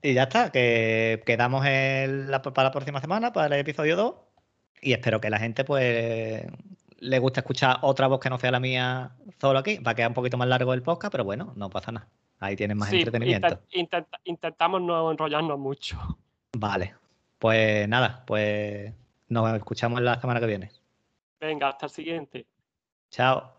Y 0.02 0.14
ya 0.14 0.24
está, 0.24 0.52
que 0.52 1.22
quedamos 1.26 1.66
la- 1.66 2.42
para 2.42 2.70
la 2.70 2.72
próxima 2.72 3.02
semana, 3.02 3.34
para 3.34 3.48
el 3.56 3.62
episodio 3.62 3.96
2. 3.98 4.16
Y 4.82 4.94
espero 4.94 5.20
que 5.20 5.30
la 5.30 5.40
gente 5.40 5.66
pues 5.66 6.46
le 7.00 7.20
guste 7.20 7.42
escuchar 7.42 7.78
otra 7.82 8.08
voz 8.08 8.20
que 8.22 8.30
no 8.30 8.40
sea 8.40 8.52
la 8.52 8.60
mía 8.62 9.12
solo 9.42 9.60
aquí. 9.60 9.78
Va 9.80 9.92
a 9.92 9.96
quedar 9.96 10.10
un 10.10 10.14
poquito 10.16 10.38
más 10.38 10.48
largo 10.48 10.74
el 10.74 10.84
podcast, 10.84 11.12
pero 11.12 11.26
bueno, 11.26 11.54
no 11.58 11.70
pasa 11.70 11.92
nada. 11.92 12.08
Ahí 12.40 12.56
tienes 12.56 12.78
más 12.78 12.90
Sí, 12.90 12.98
entretenimiento. 13.00 13.48
intent- 13.48 13.62
intenta- 13.72 14.20
intentamos 14.24 14.82
no 14.82 15.12
enrollarnos 15.12 15.60
mucho. 15.60 15.98
Vale. 16.58 16.96
Pues 17.38 17.88
nada, 17.88 18.24
pues 18.26 18.94
nos 19.28 19.54
escuchamos 19.56 20.02
la 20.02 20.20
semana 20.20 20.40
que 20.40 20.46
viene. 20.46 20.72
Venga, 21.40 21.70
hasta 21.70 21.86
el 21.86 21.92
siguiente. 21.92 22.46
Chao. 23.10 23.54